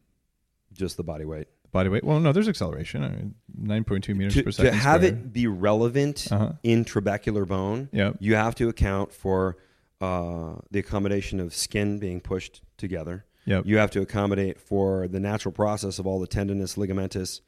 Just 0.72 0.96
the 0.96 1.02
body 1.02 1.24
weight. 1.24 1.48
Body 1.72 1.88
weight. 1.88 2.04
Well, 2.04 2.20
no, 2.20 2.32
there's 2.32 2.48
acceleration. 2.48 3.02
I 3.02 3.08
mean, 3.08 3.34
nine 3.56 3.84
point 3.84 4.04
two 4.04 4.14
meters 4.14 4.34
to, 4.34 4.42
per 4.42 4.50
to 4.50 4.56
second. 4.56 4.74
have 4.74 5.00
squared. 5.00 5.04
it 5.18 5.32
be 5.32 5.46
relevant 5.46 6.28
Uh-huh. 6.30 6.52
in 6.62 6.84
trabecular 6.84 7.46
bone, 7.48 7.88
Yep. 7.92 8.16
you 8.20 8.34
have 8.34 8.54
to 8.56 8.68
account 8.68 9.12
for 9.12 9.56
uh, 10.02 10.56
the 10.70 10.80
accommodation 10.80 11.40
of 11.40 11.54
skin 11.54 11.98
being 11.98 12.20
pushed 12.20 12.60
together. 12.76 13.24
Yep. 13.46 13.64
You 13.66 13.78
have 13.78 13.90
to 13.92 14.00
accommodate 14.02 14.60
for 14.60 15.08
the 15.08 15.20
natural 15.20 15.52
process 15.52 15.98
of 15.98 16.06
all 16.06 16.20
the 16.20 16.26
tendinous, 16.26 16.76
ligamentous 16.76 17.40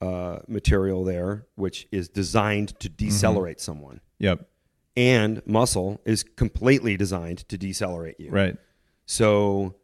uh, 0.00 0.38
material 0.48 1.04
there, 1.04 1.46
which 1.56 1.86
is 1.92 2.08
designed 2.08 2.78
to 2.80 2.88
Mm-hmm. 2.88 3.06
decelerate 3.06 3.60
someone. 3.60 4.00
Yep. 4.18 4.48
And 4.96 5.42
muscle 5.46 6.00
is 6.04 6.22
completely 6.22 6.96
designed 6.96 7.46
to 7.48 7.58
decelerate 7.58 8.18
you. 8.18 8.30
Right. 8.30 8.56
So 9.04 9.74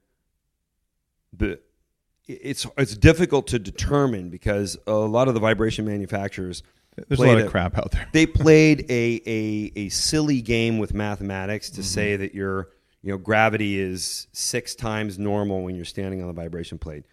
the 1.37 1.59
it's 2.27 2.67
it's 2.79 2.97
difficult 2.97 3.47
to 3.49 3.59
determine 3.59 4.31
because 4.31 4.79
a 4.87 4.93
lot 4.95 5.29
of 5.29 5.35
the 5.35 5.41
vibration 5.41 5.85
manufacturers 5.85 6.63
There's 7.09 7.21
a 7.21 7.25
lot 7.27 7.39
of 7.39 7.51
crap 7.51 7.79
out 7.79 7.91
there. 7.93 8.07
they 8.13 8.27
played 8.45 8.85
a, 8.91 9.23
a 9.27 9.73
a 9.77 9.89
silly 9.89 10.43
game 10.43 10.79
with 10.79 10.93
mathematics 10.95 11.71
to 11.71 11.83
say 11.83 12.13
Mm-hmm. 12.15 12.23
that 12.23 12.35
your 12.35 12.69
you 13.03 13.11
know 13.13 13.19
gravity 13.19 13.79
is 13.81 14.27
six 14.33 14.75
times 14.75 15.19
normal 15.19 15.63
when 15.63 15.75
you're 15.75 15.85
standing 15.85 16.21
on 16.21 16.29
the 16.29 16.35
vibration 16.35 16.79
plate. 16.79 17.05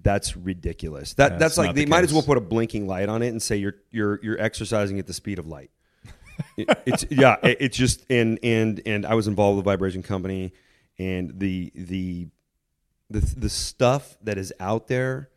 That's 0.00 0.36
ridiculous. 0.36 1.14
That 1.14 1.32
Yeah, 1.32 1.38
that's 1.38 1.56
like 1.58 1.66
not 1.68 1.74
they 1.74 1.84
the 1.84 1.90
might 1.90 2.04
as 2.04 2.12
well 2.12 2.22
put 2.22 2.36
a 2.38 2.40
blinking 2.40 2.86
light 2.86 3.08
on 3.08 3.22
it 3.22 3.28
and 3.28 3.42
say 3.42 3.56
you're 3.56 3.76
you're 3.90 4.20
you're 4.22 4.40
exercising 4.40 4.98
at 4.98 5.06
the 5.06 5.14
speed 5.14 5.38
of 5.38 5.46
light. 5.46 5.70
It- 6.56 6.68
it's 6.86 7.04
yeah, 7.10 7.36
it, 7.42 7.56
it's 7.60 7.76
just 7.76 8.04
and 8.10 8.38
and 8.42 8.80
and 8.86 9.04
I 9.06 9.14
was 9.14 9.26
involved 9.26 9.56
with 9.56 9.64
a 9.64 9.70
vibration 9.70 10.02
company 10.02 10.52
and 10.98 11.32
the 11.38 11.72
the 11.74 12.28
the 13.10 13.20
the 13.20 13.48
stuff 13.48 14.16
that 14.22 14.36
is 14.38 14.52
out 14.60 14.86
there 14.88 15.30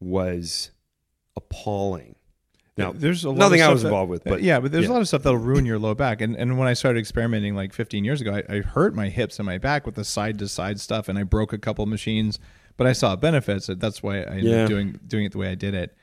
was 0.00 0.70
appalling. 1.36 2.16
Now, 2.78 2.92
there's 2.92 3.24
a 3.24 3.28
lot 3.30 3.38
nothing 3.38 3.60
of 3.60 3.64
I 3.64 3.66
stuff 3.66 3.72
was 3.74 3.82
that- 3.82 3.88
involved 3.88 4.10
with, 4.10 4.24
but 4.24 4.42
yeah, 4.42 4.58
but 4.60 4.72
there's 4.72 4.84
yeah. 4.84 4.90
a 4.90 4.94
lot 4.94 5.00
of 5.02 5.08
stuff 5.08 5.22
that'll 5.24 5.38
ruin 5.38 5.66
your 5.66 5.78
low 5.78 5.94
back. 5.94 6.20
And 6.22 6.34
and 6.36 6.58
when 6.58 6.68
I 6.68 6.72
started 6.72 6.98
experimenting 6.98 7.54
like 7.54 7.72
15 7.74 8.04
years 8.04 8.20
ago, 8.22 8.40
I, 8.48 8.54
I 8.56 8.60
hurt 8.60 8.94
my 8.94 9.08
hips 9.10 9.38
and 9.38 9.46
my 9.46 9.58
back 9.58 9.84
with 9.84 9.94
the 9.94 10.04
side 10.04 10.38
to 10.38 10.48
side 10.48 10.80
stuff, 10.80 11.08
and 11.08 11.18
I 11.18 11.22
broke 11.24 11.52
a 11.52 11.58
couple 11.58 11.84
machines. 11.86 12.38
But 12.78 12.86
I 12.86 12.94
saw 12.94 13.14
benefits. 13.16 13.66
That's 13.68 14.02
why 14.02 14.20
I 14.22 14.36
ended 14.36 14.44
Yeah. 14.44 14.62
up 14.62 14.68
doing 14.70 14.98
doing 15.06 15.24
it 15.26 15.32
the 15.32 15.38
way 15.38 15.50
I 15.50 15.54
did 15.54 15.74
it. 15.74 15.94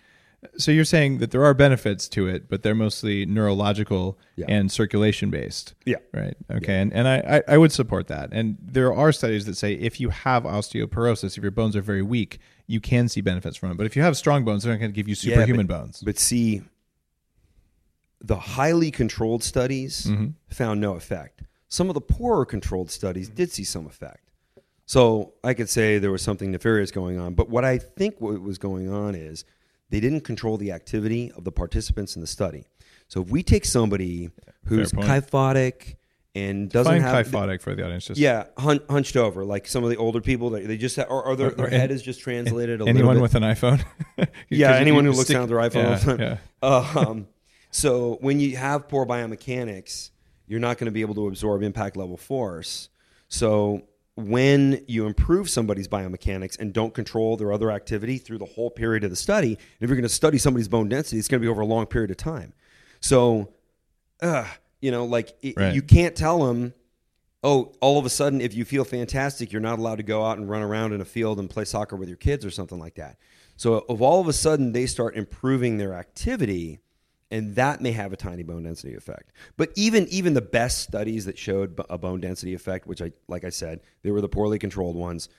So 0.58 0.72
you're 0.72 0.86
saying 0.86 1.18
that 1.18 1.32
there 1.32 1.44
are 1.44 1.54
benefits 1.54 2.08
to 2.10 2.28
it, 2.28 2.48
but 2.48 2.62
they're 2.64 2.76
mostly 2.76 3.26
neurological 3.26 4.18
Yeah. 4.38 4.46
and 4.48 4.72
circulation 4.72 5.30
based. 5.32 5.74
Yeah. 5.86 5.98
Right. 6.14 6.38
Okay. 6.52 6.80
And 6.80 6.94
and 6.94 7.08
I, 7.08 7.42
I 7.48 7.54
I 7.56 7.58
would 7.58 7.72
support 7.72 8.08
that. 8.08 8.30
And 8.32 8.58
there 8.62 8.94
are 8.94 9.12
studies 9.12 9.46
that 9.48 9.58
say 9.58 9.74
if 9.74 10.00
you 10.00 10.10
have 10.10 10.44
osteoporosis, 10.44 11.36
if 11.38 11.44
your 11.44 11.52
bones 11.52 11.76
are 11.76 11.82
very 11.82 12.04
weak, 12.04 12.40
you 12.70 12.80
can 12.80 13.10
see 13.10 13.20
benefits 13.20 13.58
from 13.58 13.72
it. 13.72 13.78
But 13.78 13.88
if 13.88 13.96
you 13.96 14.04
have 14.04 14.16
strong 14.16 14.46
bones, 14.46 14.64
they're 14.64 14.72
not 14.72 14.80
going 14.80 14.92
to 14.92 14.96
give 14.96 15.08
you 15.08 15.16
Yeah, 15.22 15.36
superhuman 15.36 15.66
but- 15.66 15.80
bones. 15.80 16.02
But 16.06 16.20
see, 16.20 16.62
the 18.22 18.38
highly 18.38 18.92
controlled 18.92 19.44
studies 19.44 20.06
mm-hmm. 20.06 20.28
found 20.50 20.80
no 20.80 20.94
effect. 20.94 21.42
Some 21.68 21.90
of 21.90 21.96
the 21.96 22.02
poorer 22.02 22.46
controlled 22.46 22.92
studies 22.92 23.28
mm-hmm. 23.28 23.38
did 23.38 23.52
see 23.52 23.64
some 23.64 23.88
effect. 23.88 24.32
So 24.86 25.34
I 25.44 25.56
could 25.56 25.68
say 25.68 25.98
there 25.98 26.12
was 26.12 26.22
something 26.22 26.52
nefarious 26.52 26.92
going 26.92 27.20
on. 27.20 27.34
But 27.34 27.50
what 27.50 27.66
I 27.66 27.80
think 27.80 28.22
what 28.22 28.40
was 28.42 28.60
going 28.60 28.92
on 28.92 29.16
is 29.16 29.46
they 29.90 30.00
didn't 30.00 30.22
control 30.22 30.58
the 30.58 30.72
activity 30.72 31.32
of 31.32 31.44
the 31.46 31.52
participants 31.52 32.16
in 32.16 32.22
the 32.22 32.28
study. 32.28 32.66
So 33.08 33.22
if 33.22 33.30
we 33.30 33.42
take 33.42 33.66
somebody 33.66 34.30
who's 34.66 34.92
kyphotic 34.92 35.96
and 36.40 36.70
doesn't 36.70 36.94
Define 36.94 37.02
have 37.02 37.26
kyphotic 37.28 37.62
for 37.62 37.76
the 37.76 37.84
audience. 37.84 38.06
Just 38.06 38.20
yeah, 38.20 38.46
hun- 38.58 38.82
hunched 38.90 39.16
over, 39.16 39.44
like 39.46 39.68
some 39.68 39.84
of 39.84 39.90
the 39.90 39.98
older 39.98 40.22
people. 40.22 40.50
They, 40.50 40.66
they 40.66 40.78
just 40.78 40.96
ha- 40.96 41.06
or, 41.10 41.24
or 41.24 41.36
their, 41.36 41.52
their 41.52 41.70
head 41.70 41.92
is 41.92 42.02
just 42.02 42.22
translated. 42.22 42.82
A 42.82 42.84
little 42.84 42.94
bit. 42.94 43.00
anyone 43.00 43.22
with 43.22 43.36
an 43.36 43.44
iPhone. 43.44 43.84
yeah, 44.50 44.76
anyone 44.76 45.06
who 45.06 45.12
looks 45.12 45.26
stick- 45.26 45.36
down 45.36 45.44
at 45.44 45.50
their 45.50 45.58
iPhone 45.58 45.90
all 45.90 45.96
the 45.96 46.18
time. 46.18 46.38
yeah. 46.64 47.00
Um, 47.08 47.28
so 47.72 48.18
when 48.22 48.40
you 48.40 48.58
have 48.58 48.88
poor 48.88 49.06
biomechanics, 49.06 50.12
you're 50.48 50.60
not 50.60 50.78
going 50.78 50.86
to 50.86 50.92
be 50.92 51.02
able 51.02 51.16
to 51.16 51.28
absorb 51.28 51.62
impact 51.62 51.96
level 51.96 52.18
force. 52.18 52.90
So 53.28 53.84
when 54.16 54.84
you 54.88 55.06
improve 55.06 55.50
somebody's 55.50 55.88
biomechanics 55.88 56.60
and 56.60 56.74
don't 56.74 56.94
control 56.94 57.38
their 57.38 57.54
other 57.54 57.72
activity 57.72 58.18
through 58.18 58.40
the 58.40 58.46
whole 58.46 58.70
period 58.70 59.04
of 59.04 59.10
the 59.12 59.16
study, 59.16 59.54
and 59.54 59.58
if 59.80 59.90
you're 59.90 59.96
going 59.96 60.04
to 60.04 60.10
study 60.10 60.38
somebody's 60.38 60.68
bone 60.68 60.90
density, 60.90 61.18
it's 61.20 61.28
going 61.28 61.40
to 61.40 61.46
be 61.46 61.50
over 61.50 61.62
a 61.62 61.66
long 61.66 61.86
period 61.86 62.12
of 62.12 62.18
time. 62.18 62.54
So, 63.00 63.54
uh, 64.22 64.46
you 64.82 64.92
know, 64.92 65.06
like 65.06 65.36
it, 65.42 65.56
Right. 65.58 65.74
you 65.74 65.82
can't 65.82 66.16
tell 66.16 66.46
them, 66.46 66.74
oh, 67.44 67.74
all 67.82 68.00
of 68.00 68.06
a 68.06 68.10
sudden, 68.10 68.42
if 68.42 68.54
you 68.54 68.66
feel 68.66 68.84
fantastic, 68.84 69.52
you're 69.52 69.62
not 69.62 69.80
allowed 69.80 69.98
to 69.98 70.04
go 70.04 70.26
out 70.26 70.38
and 70.38 70.50
run 70.50 70.62
around 70.62 70.94
in 70.94 71.02
a 71.02 71.06
field 71.06 71.40
and 71.40 71.50
play 71.50 71.66
soccer 71.66 71.96
with 71.96 72.08
your 72.08 72.18
kids 72.18 72.46
or 72.46 72.52
something 72.52 72.80
like 72.80 72.96
that. 72.96 73.18
So, 73.58 73.86
if 73.90 74.02
all 74.02 74.22
of 74.22 74.28
a 74.28 74.34
sudden 74.34 74.72
they 74.72 74.86
start 74.86 75.16
improving 75.16 75.78
their 75.78 75.94
activity, 75.94 76.80
and 77.32 77.56
that 77.56 77.82
may 77.82 77.92
have 77.92 78.12
a 78.14 78.18
tiny 78.18 78.42
bone 78.42 78.64
density 78.64 78.96
effect. 78.96 79.32
But 79.58 79.72
even 79.76 80.08
even 80.08 80.34
the 80.34 80.42
best 80.42 80.80
studies 80.80 81.26
that 81.26 81.38
showed 81.38 81.80
a 81.90 81.98
bone 81.98 82.22
density 82.22 82.54
effect, 82.54 82.88
which 82.88 83.02
I 83.02 83.12
like 83.28 83.44
I 83.44 83.50
said, 83.50 83.82
they 84.02 84.12
were 84.12 84.22
the 84.22 84.30
poorly 84.30 84.58
controlled 84.60 84.96
ones. 84.96 85.30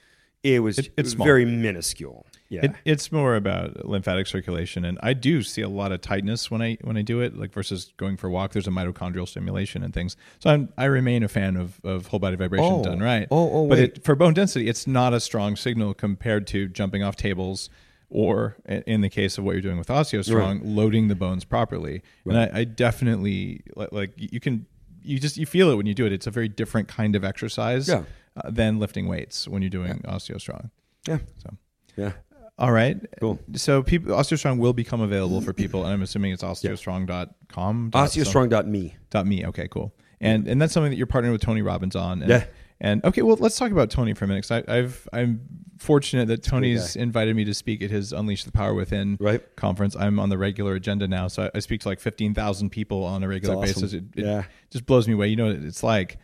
It 0.43 0.63
was, 0.63 0.79
It- 0.79 0.87
it 0.87 0.93
it's 0.97 1.15
was 1.17 1.25
very 1.27 1.45
minuscule. 1.45 2.27
Yeah. 2.49 2.65
It, 2.65 2.73
it's 2.85 3.13
more 3.13 3.37
about 3.37 3.87
lymphatic 3.87 4.27
circulation, 4.27 4.85
and 4.85 4.99
I 5.03 5.13
do 5.13 5.41
see 5.43 5.63
a 5.63 5.69
lot 5.69 5.93
of 5.93 6.01
tightness 6.01 6.51
when 6.51 6.61
I 6.61 6.79
when 6.83 6.97
I 6.97 7.03
do 7.03 7.21
it, 7.21 7.37
like 7.37 7.53
versus 7.53 7.93
going 7.97 8.17
for 8.17 8.27
a 8.27 8.31
walk. 8.31 8.53
There's 8.53 8.67
a 8.67 8.71
mitochondrial 8.73 9.29
stimulation 9.29 9.85
and 9.85 9.95
things. 9.95 10.17
So 10.41 10.51
I'm, 10.51 10.69
I 10.77 10.87
remain 10.87 11.23
a 11.23 11.29
fan 11.29 11.57
of, 11.57 11.81
of 11.85 12.09
whole 12.09 12.19
body 12.19 12.35
vibration 12.35 12.67
Oh. 12.73 12.83
done 12.83 12.99
right. 12.99 13.29
Oh, 13.31 13.51
oh, 13.53 13.69
but 13.69 13.79
wait. 13.79 13.85
it, 13.99 14.05
for 14.05 14.17
bone 14.17 14.35
density, 14.35 14.69
it's 14.69 14.89
not 14.89 15.15
a 15.15 15.21
strong 15.21 15.55
signal 15.55 15.95
compared 15.95 16.49
to 16.49 16.67
jumping 16.67 17.05
off 17.05 17.15
tables, 17.15 17.71
or 18.09 18.57
in 18.67 19.01
the 19.03 19.11
case 19.11 19.39
of 19.39 19.45
what 19.45 19.53
you're 19.53 19.61
doing 19.63 19.79
with 19.79 19.87
OsteoStrong, 19.87 20.63
loading 20.65 21.07
the 21.07 21.15
bones 21.15 21.45
properly. 21.45 22.03
And 22.25 22.37
I, 22.37 22.51
I 22.53 22.65
definitely 22.65 23.61
like, 23.77 23.93
like 23.93 24.11
you 24.17 24.41
can 24.41 24.67
you 25.03 25.19
just 25.21 25.37
you 25.37 25.47
feel 25.47 25.71
it 25.71 25.77
when 25.77 25.87
you 25.87 25.95
do 25.95 26.05
it. 26.05 26.13
It's 26.13 26.27
a 26.27 26.31
very 26.33 26.49
different 26.49 26.89
kind 26.89 27.15
of 27.15 27.25
exercise 27.25 27.89
Yeah. 27.89 28.03
Uh, 28.37 28.51
than 28.51 28.79
lifting 28.79 29.07
weights 29.09 29.47
when 29.49 29.63
you're 29.63 29.71
doing 29.71 30.01
OsteoStrong. 30.07 30.71
yeah. 31.09 31.19
So. 31.39 31.57
Yeah. 31.97 32.13
All 32.59 32.73
right. 32.73 32.99
Cool. 33.21 33.39
So 33.55 33.83
people, 33.83 34.15
OsteoStrong 34.15 34.59
will 34.59 34.73
become 34.75 35.01
available 35.01 35.41
for 35.41 35.53
people, 35.53 35.85
and 35.85 35.93
I'm 35.93 36.03
assuming 36.03 36.33
it's 36.33 36.43
osteostrong.com. 36.43 37.91
Osteostrong.me. 37.93 38.97
Dot 39.11 39.27
me. 39.27 39.47
Okay, 39.47 39.69
cool. 39.69 39.95
And 40.21 40.47
and 40.47 40.61
that's 40.61 40.73
something 40.75 40.91
that 40.91 40.97
you're 40.99 41.07
partnering 41.07 41.33
with 41.33 41.41
Tony 41.41 41.63
Robbins 41.63 41.97
on. 41.97 42.23
And, 42.23 42.31
Yeah. 42.31 42.45
And 42.83 43.05
okay, 43.05 43.21
well, 43.21 43.37
let's 43.39 43.59
talk 43.59 43.73
about 43.73 43.91
Tony 43.91 44.15
for 44.15 44.25
a 44.25 44.29
minute. 44.29 44.51
I, 44.51 44.63
I've 44.67 45.07
I'm 45.13 45.43
fortunate 45.79 46.29
that 46.29 46.43
Tony's 46.43 46.95
guy. 46.97 47.03
invited 47.03 47.37
me 47.37 47.45
to 47.45 47.53
speak 47.55 47.83
at 47.83 47.91
his 47.91 48.13
Unleash 48.13 48.45
the 48.45 48.53
Power 48.53 48.73
Within 48.75 49.19
Right. 49.21 49.43
conference. 49.57 49.95
I'm 49.97 50.19
on 50.19 50.29
the 50.31 50.39
regular 50.39 50.75
agenda 50.75 51.07
now, 51.09 51.29
so 51.29 51.45
I, 51.45 51.51
I 51.57 51.59
speak 51.61 51.81
to 51.83 51.89
like 51.89 52.01
15,000 52.01 52.71
people 52.71 53.05
on 53.05 53.23
a 53.23 53.29
regular 53.29 53.57
awesome. 53.57 53.67
basis. 53.83 53.93
It, 53.93 54.05
it 54.17 54.25
Yeah. 54.25 54.45
just 54.71 54.87
blows 54.87 55.07
me 55.09 55.13
away. 55.15 55.29
You 55.29 55.37
know 55.37 55.47
what 55.49 55.57
it's 55.57 55.83
like. 55.83 56.19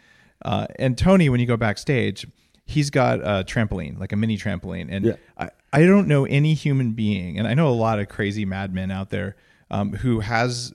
Uh, 0.47 0.67
and 0.79 0.97
Tony, 0.97 1.29
when 1.29 1.41
you 1.41 1.47
go 1.47 1.57
backstage, 1.57 2.27
he's 2.65 2.89
got 2.91 3.19
a 3.21 3.45
trampoline, 3.45 3.99
like 3.99 4.13
a 4.13 4.17
mini 4.17 4.39
trampoline, 4.39 4.87
and 4.91 5.05
Yeah. 5.07 5.13
I, 5.37 5.51
I 5.73 5.85
don't 5.87 6.07
know 6.09 6.25
any 6.25 6.55
human 6.55 6.93
being, 6.93 7.39
and 7.39 7.47
I 7.49 7.55
know 7.55 7.69
a 7.69 7.75
lot 7.75 7.99
of 7.99 8.09
crazy 8.09 8.45
madmen 8.45 8.91
out 8.91 9.11
there 9.11 9.37
um, 9.71 9.93
who 9.93 10.21
has 10.21 10.73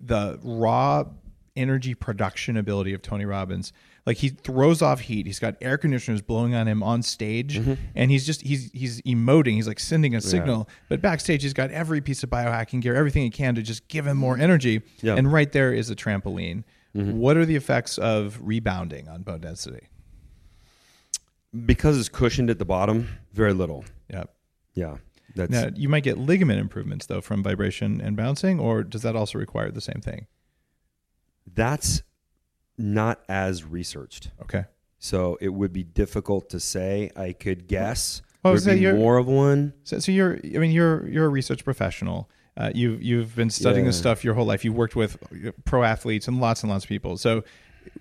the 0.00 0.38
raw 0.42 1.04
energy 1.54 1.94
production 1.94 2.56
ability 2.56 2.94
of 2.94 3.02
Tony 3.02 3.24
Robbins. 3.26 3.72
Like 4.06 4.16
he 4.16 4.30
throws 4.30 4.82
off 4.82 5.00
heat. 5.00 5.26
He's 5.26 5.38
got 5.38 5.54
air 5.60 5.78
conditioners 5.78 6.22
blowing 6.22 6.54
on 6.54 6.66
him 6.66 6.82
on 6.82 7.02
stage, 7.02 7.58
Mm-hmm. 7.60 7.74
and 7.94 8.10
he's 8.10 8.26
just 8.26 8.40
he's 8.42 8.70
he's 8.72 9.00
emoting. 9.02 9.52
He's 9.52 9.68
like 9.68 9.78
sending 9.78 10.14
a 10.16 10.20
signal. 10.20 10.68
But 10.88 11.00
backstage, 11.02 11.42
he's 11.42 11.52
got 11.52 11.70
every 11.70 12.00
piece 12.00 12.22
of 12.24 12.30
biohacking 12.30 12.80
gear, 12.80 12.96
everything 12.96 13.22
he 13.22 13.30
can 13.30 13.54
to 13.54 13.62
just 13.62 13.86
give 13.88 14.06
him 14.06 14.16
more 14.16 14.36
energy. 14.38 14.82
Yeah. 15.02 15.14
And 15.14 15.32
right 15.32 15.52
there 15.52 15.72
is 15.72 15.88
a 15.90 15.94
trampoline. 15.94 16.64
Mm-hmm. 16.96 17.18
What 17.18 17.36
are 17.36 17.46
the 17.46 17.56
effects 17.56 17.98
of 17.98 18.38
rebounding 18.42 19.08
on 19.08 19.22
bone 19.22 19.40
density? 19.40 19.88
Because 21.64 21.98
it's 21.98 22.08
cushioned 22.08 22.50
at 22.50 22.58
the 22.58 22.64
bottom, 22.64 23.08
very 23.32 23.52
little. 23.52 23.84
Yep. 24.08 24.34
Yeah. 24.74 24.96
That's 25.34 25.50
Now 25.50 25.68
you 25.74 25.88
might 25.88 26.02
get 26.02 26.18
ligament 26.18 26.60
improvements 26.60 27.06
though 27.06 27.20
from 27.20 27.42
vibration 27.42 28.00
and 28.00 28.16
bouncing, 28.16 28.60
or 28.60 28.82
does 28.82 29.02
that 29.02 29.16
also 29.16 29.38
require 29.38 29.70
the 29.70 29.80
same 29.80 30.00
thing? 30.02 30.26
that's 31.54 32.02
not 32.78 33.22
as 33.28 33.64
researched. 33.64 34.30
Okay. 34.42 34.64
So 34.98 35.36
it 35.40 35.48
would 35.48 35.72
be 35.72 35.82
difficult 35.82 36.50
to 36.50 36.60
say. 36.60 37.10
I 37.16 37.32
could 37.32 37.66
guess 37.66 38.22
Well, 38.44 38.56
so 38.58 38.74
more 38.94 39.18
of 39.18 39.26
one. 39.26 39.74
So, 39.84 39.98
so 39.98 40.12
you're, 40.12 40.38
I 40.44 40.58
mean, 40.58 40.70
you're 40.70 41.06
you're 41.08 41.26
a 41.26 41.30
research 41.30 41.64
professional. 41.64 42.30
Uh, 42.56 42.70
you've 42.74 43.02
you've 43.02 43.34
been 43.34 43.48
studying 43.50 43.86
this 43.86 43.96
stuff 43.98 44.24
your 44.24 44.34
whole 44.34 44.44
life. 44.44 44.64
You've 44.64 44.74
worked 44.76 44.94
with 44.96 45.16
pro 45.64 45.82
athletes 45.84 46.28
and 46.28 46.40
lots 46.40 46.62
and 46.62 46.70
lots 46.70 46.84
of 46.84 46.88
people. 46.88 47.16
So, 47.16 47.44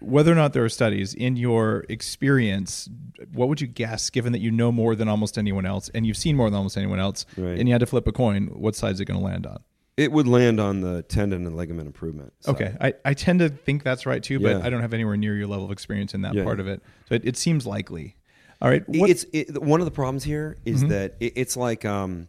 whether 0.01 0.31
or 0.31 0.35
not 0.35 0.51
there 0.53 0.65
are 0.65 0.69
studies 0.69 1.13
in 1.13 1.37
your 1.37 1.85
experience, 1.87 2.89
what 3.33 3.47
would 3.47 3.61
you 3.61 3.67
guess, 3.67 4.09
given 4.09 4.33
that 4.33 4.39
you 4.39 4.51
know 4.51 4.71
more 4.71 4.95
than 4.95 5.07
almost 5.07 5.37
anyone 5.37 5.65
else 5.65 5.89
and 5.95 6.05
you've 6.05 6.17
seen 6.17 6.35
more 6.35 6.49
than 6.49 6.57
almost 6.57 6.77
anyone 6.77 6.99
else, 6.99 7.25
Right. 7.37 7.57
and 7.57 7.67
you 7.67 7.73
had 7.73 7.79
to 7.79 7.85
flip 7.85 8.05
a 8.07 8.11
coin, 8.11 8.47
what 8.47 8.75
side 8.75 8.91
is 8.93 8.99
it 8.99 9.05
going 9.05 9.19
to 9.19 9.25
land 9.25 9.45
on? 9.47 9.59
It 9.97 10.11
would 10.11 10.27
land 10.27 10.59
on 10.59 10.81
the 10.81 11.03
tendon 11.03 11.45
and 11.47 11.55
ligament 11.55 11.87
improvement. 11.87 12.33
side. 12.41 12.55
Okay, 12.55 12.75
I, 12.81 12.93
I 13.05 13.13
tend 13.13 13.39
to 13.39 13.49
think 13.49 13.83
that's 13.83 14.05
right 14.05 14.21
too, 14.21 14.39
but 14.39 14.57
Yeah. 14.57 14.61
I 14.65 14.69
don't 14.69 14.81
have 14.81 14.93
anywhere 14.93 15.15
near 15.17 15.35
your 15.35 15.47
level 15.47 15.65
of 15.65 15.71
experience 15.71 16.13
in 16.13 16.21
that 16.23 16.33
Yeah. 16.33 16.43
part 16.43 16.59
of 16.59 16.67
it. 16.67 16.81
So 17.09 17.15
it, 17.15 17.21
it 17.25 17.37
seems 17.37 17.65
likely. 17.65 18.15
All 18.61 18.69
right, 18.69 18.83
what, 18.87 19.09
it's 19.09 19.25
it, 19.33 19.61
one 19.61 19.79
of 19.81 19.85
the 19.85 19.91
problems 19.91 20.23
here 20.23 20.57
is 20.65 20.81
Mm-hmm. 20.81 20.89
that 20.89 21.15
it, 21.19 21.33
it's 21.35 21.57
like 21.57 21.85
um, 21.85 22.27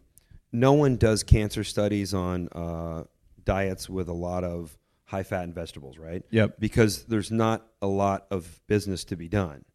no 0.53 0.71
one 0.73 0.95
does 0.95 1.23
cancer 1.23 1.63
studies 1.65 2.13
on 2.13 2.47
uh, 2.53 3.03
diets 3.43 3.89
with 3.89 4.07
a 4.07 4.13
lot 4.13 4.43
of 4.45 4.77
high 5.05 5.23
fat 5.23 5.43
and 5.43 5.53
vegetables, 5.53 5.97
right? 5.97 6.23
Yep. 6.29 6.55
Because 6.59 7.03
there's 7.03 7.31
not 7.31 7.65
a 7.81 7.87
lot 7.87 8.25
of 8.31 8.61
business 8.67 9.03
to 9.05 9.15
be 9.17 9.27
done. 9.27 9.65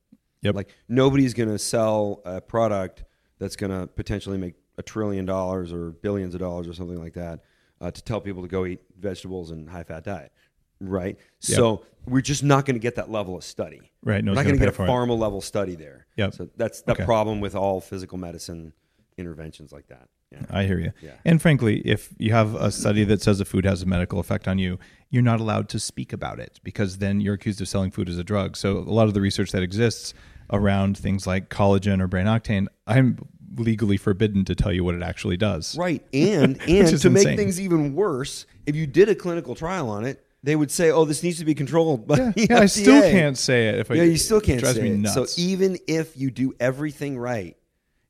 Yep. 0.43 0.55
Like 0.55 0.75
nobody's 0.89 1.35
going 1.35 1.49
to 1.51 1.59
sell 1.59 2.23
a 2.25 2.41
product 2.41 3.05
that's 3.39 3.57
going 3.57 3.73
to 3.73 3.87
potentially 3.89 4.39
make 4.39 4.55
a 4.79 4.83
trillion 4.83 5.27
dollars 5.27 5.73
or 5.73 5.91
billions 5.91 6.35
of 6.35 6.41
dollars 6.41 6.67
or 6.69 6.73
something 6.73 7.01
like 7.03 7.15
that 7.15 7.41
uh, 7.81 7.91
to 7.91 8.03
tell 8.03 8.21
people 8.21 8.43
to 8.43 8.49
go 8.49 8.65
eat 8.65 8.81
vegetables 8.99 9.51
and 9.51 9.69
high 9.69 9.83
fat 9.83 10.05
diet, 10.05 10.33
right? 10.81 11.19
So 11.41 11.85
we're 12.07 12.21
just 12.21 12.43
not 12.45 12.65
going 12.65 12.75
to 12.77 12.81
get 12.81 12.95
that 12.95 13.11
level 13.11 13.37
of 13.37 13.43
study. 13.45 13.91
Right, 14.05 14.25
no 14.25 14.31
we're 14.33 14.37
not 14.37 14.45
going 14.45 14.55
to 14.55 14.61
get 14.61 14.69
a 14.69 14.73
for 14.73 14.85
it. 14.87 14.89
pharma 14.89 15.19
level 15.19 15.41
study 15.41 15.75
there. 15.75 16.07
Yep. 16.17 16.35
So 16.35 16.49
that's 16.57 16.83
the 16.83 16.93
Okay. 16.93 17.05
problem 17.05 17.41
with 17.41 17.55
all 17.57 17.81
physical 17.81 18.17
medicine 18.19 18.73
interventions 19.17 19.73
like 19.73 19.89
that. 19.89 20.09
Yeah. 20.31 20.45
I 20.51 20.65
hear 20.65 20.79
you. 20.79 20.93
Yeah. 21.01 21.13
And 21.25 21.41
frankly, 21.41 21.81
if 21.87 22.11
you 22.19 22.33
have 22.33 22.55
a 22.55 22.71
study 22.71 23.05
that 23.05 23.23
says 23.23 23.41
a 23.41 23.45
food 23.45 23.65
has 23.65 23.83
a 23.83 23.87
medical 23.87 24.21
effect 24.21 24.47
on 24.47 24.59
you, 24.59 24.79
you're 25.11 25.23
not 25.23 25.41
allowed 25.41 25.69
to 25.71 25.79
speak 25.81 26.13
about 26.13 26.39
it 26.39 26.61
because 26.63 26.99
then 26.99 27.21
you're 27.21 27.35
accused 27.35 27.61
of 27.61 27.69
selling 27.69 27.91
food 27.91 28.09
as 28.09 28.19
a 28.19 28.25
drug. 28.25 28.57
So 28.57 28.79
a 28.79 28.93
lot 28.93 29.09
of 29.09 29.15
the 29.15 29.21
research 29.23 29.53
that 29.53 29.63
exists 29.63 30.13
around 30.53 30.99
things 30.99 31.27
like 31.27 31.49
collagen 31.49 32.01
or 32.03 32.09
brain 32.09 32.27
octane, 32.27 32.67
I'm 32.87 33.19
legally 33.57 33.97
forbidden 33.97 34.45
to 34.45 34.55
tell 34.55 34.73
you 34.73 34.85
what 34.85 34.95
it 34.95 35.03
actually 35.03 35.37
does. 35.39 35.77
Right. 35.79 36.05
And 36.13 36.61
and 36.69 37.01
to 37.01 37.11
make 37.11 37.37
things 37.37 37.61
even 37.61 37.95
worse, 37.95 38.45
if 38.67 38.77
you 38.77 38.87
did 38.87 39.09
a 39.09 39.15
clinical 39.15 39.55
trial 39.55 39.89
on 39.89 40.05
it, 40.05 40.23
they 40.43 40.55
would 40.55 40.71
say, 40.71 40.91
"Oh, 40.91 41.05
this 41.05 41.23
needs 41.23 41.39
to 41.39 41.45
be 41.45 41.55
controlled." 41.55 42.07
But 42.07 42.19
Yeah, 42.19 42.33
yeah, 42.51 42.59
I 42.61 42.67
still 42.67 43.01
can't 43.03 43.37
say 43.37 43.69
it 43.69 43.79
if 43.81 43.91
I 43.91 43.95
yeah, 43.95 44.03
you 44.05 44.17
still 44.17 44.41
can't 44.41 44.59
it 44.59 44.63
drives 44.63 44.77
say 44.77 44.83
me 44.83 44.91
it. 44.91 44.99
nuts. 44.99 45.15
So 45.35 45.41
even 45.43 45.79
if 45.87 46.17
you 46.17 46.31
do 46.31 46.55
everything 46.61 47.19
right 47.19 47.57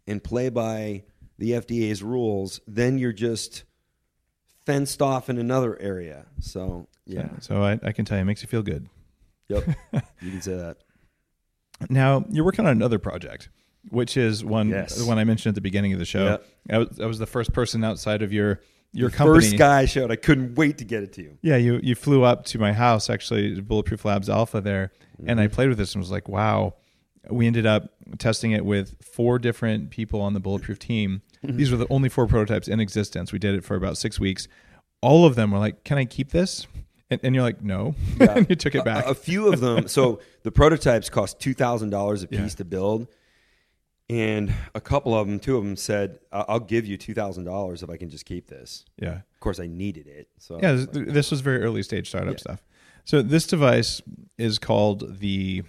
and 0.07 0.23
play 0.23 0.49
by 0.49 1.05
the 1.39 1.53
FDA's 1.53 2.03
rules, 2.03 2.61
then 2.67 2.99
you're 2.99 3.13
just 3.13 3.65
fenced 4.67 5.01
off 5.01 5.31
in 5.31 5.39
another 5.39 5.81
area. 5.81 6.27
So 6.41 6.89
yeah, 7.07 7.29
so 7.41 7.63
I, 7.63 7.81
I 7.83 7.93
can 7.93 8.05
tell 8.05 8.19
you, 8.19 8.23
it 8.23 8.27
makes 8.27 8.43
you 8.43 8.49
feel 8.49 8.63
good. 8.63 8.89
yep, 9.49 9.65
you 10.21 10.31
can 10.31 10.43
say 10.43 10.57
that. 10.57 10.77
Now 11.89 12.25
you're 12.29 12.45
working 12.45 12.67
on 12.67 12.73
another 12.73 12.99
project, 12.99 13.49
which 13.89 14.17
is 14.17 14.45
one 14.45 14.69
Yes. 14.69 14.97
the 14.97 15.07
one 15.07 15.19
I 15.19 15.25
mentioned 15.25 15.53
at 15.53 15.55
the 15.55 15.61
beginning 15.61 15.93
of 15.93 15.99
the 15.99 16.05
show. 16.05 16.25
Yep. 16.25 16.47
I, 16.71 16.79
was, 16.79 17.01
I 17.01 17.07
was 17.07 17.19
the 17.19 17.27
first 17.27 17.53
person 17.53 17.85
outside 17.85 18.23
of 18.23 18.33
your 18.33 18.61
your 18.93 19.11
company. 19.11 19.41
First 19.41 19.59
guy 19.59 19.81
I 19.81 19.85
showed, 19.85 20.11
I 20.11 20.17
couldn't 20.17 20.57
wait 20.57 20.79
to 20.79 20.85
get 20.85 21.03
it 21.03 21.13
to 21.15 21.23
you. 21.23 21.39
Yeah, 21.41 21.57
you 21.57 21.81
you 21.83 21.95
flew 21.95 22.25
up 22.25 22.45
to 22.47 22.59
my 22.59 22.73
house 22.73 23.09
actually, 23.09 23.61
Bulletproof 23.61 24.05
Labs 24.05 24.29
Alpha 24.29 24.61
there, 24.61 24.93
and 25.27 25.41
I 25.41 25.47
mm-hmm. 25.47 25.55
played 25.55 25.69
with 25.69 25.79
this 25.79 25.95
and 25.95 26.03
was 26.03 26.11
like, 26.11 26.29
wow. 26.29 26.75
We 27.31 27.47
ended 27.47 27.67
up 27.67 27.91
testing 28.17 28.53
it 28.53 28.65
with 28.65 28.97
four 29.03 29.39
different 29.39 29.91
people 29.91 30.23
on 30.23 30.33
the 30.33 30.41
Bulletproof 30.41 30.79
team. 30.79 31.21
Mm-hmm. 31.45 31.57
These 31.57 31.71
were 31.71 31.77
the 31.77 31.87
only 31.91 32.09
four 32.09 32.27
prototypes 32.27 32.69
in 32.69 32.81
existence. 32.81 33.33
We 33.33 33.39
did 33.39 33.55
it 33.55 33.65
for 33.65 33.77
about 33.77 33.97
six 33.99 34.19
weeks. 34.19 34.49
All 35.01 35.25
of 35.27 35.35
them 35.37 35.51
were 35.53 35.59
like, 35.59 35.85
"Can 35.85 35.99
I 35.99 36.05
keep 36.05 36.31
this?" 36.31 36.67
And, 37.11 37.21
and 37.23 37.35
you're 37.35 37.45
like, 37.45 37.63
no. 37.63 37.95
Yeah. 38.21 38.37
and 38.37 38.51
you 38.51 38.57
took 38.57 38.75
it 38.75 38.85
back. 38.85 39.07
A, 39.07 39.11
a 39.11 39.15
few 39.15 39.51
of 39.53 39.61
them. 39.61 39.89
So 39.89 40.21
the 40.43 40.51
prototypes 40.51 41.09
cost 41.09 41.41
two 41.41 41.55
thousand 41.55 41.91
dollars 41.91 42.23
a 42.23 42.27
piece 42.27 42.41
Yeah. 42.41 42.49
to 42.49 42.65
build, 42.65 43.07
and 44.11 44.53
a 44.75 44.81
couple 44.81 45.15
of 45.15 45.27
them, 45.27 45.39
two 45.39 45.57
of 45.57 45.65
them 45.65 45.77
said, 45.77 46.19
"I- 46.33 46.45
"I'll 46.49 46.61
give 46.61 46.87
you 46.87 46.97
two 46.97 47.15
thousand 47.15 47.45
dollars 47.45 47.83
if 47.83 47.91
I 47.91 47.97
can 47.97 48.11
just 48.11 48.25
keep 48.25 48.49
this." 48.49 48.85
yeah. 49.01 49.21
Of 49.35 49.41
course, 49.41 49.61
I 49.61 49.69
needed 49.69 50.09
it. 50.09 50.29
So 50.39 50.59
Yeah, 50.61 50.73
this, 50.73 50.87
this 50.93 51.31
was 51.31 51.41
very 51.43 51.63
early 51.63 51.83
stage 51.85 52.09
startup 52.09 52.41
stuff. 52.41 52.61
So 53.05 53.23
this 53.23 53.47
device 53.47 54.03
is 54.37 54.59
called 54.59 55.21
the 55.21 55.63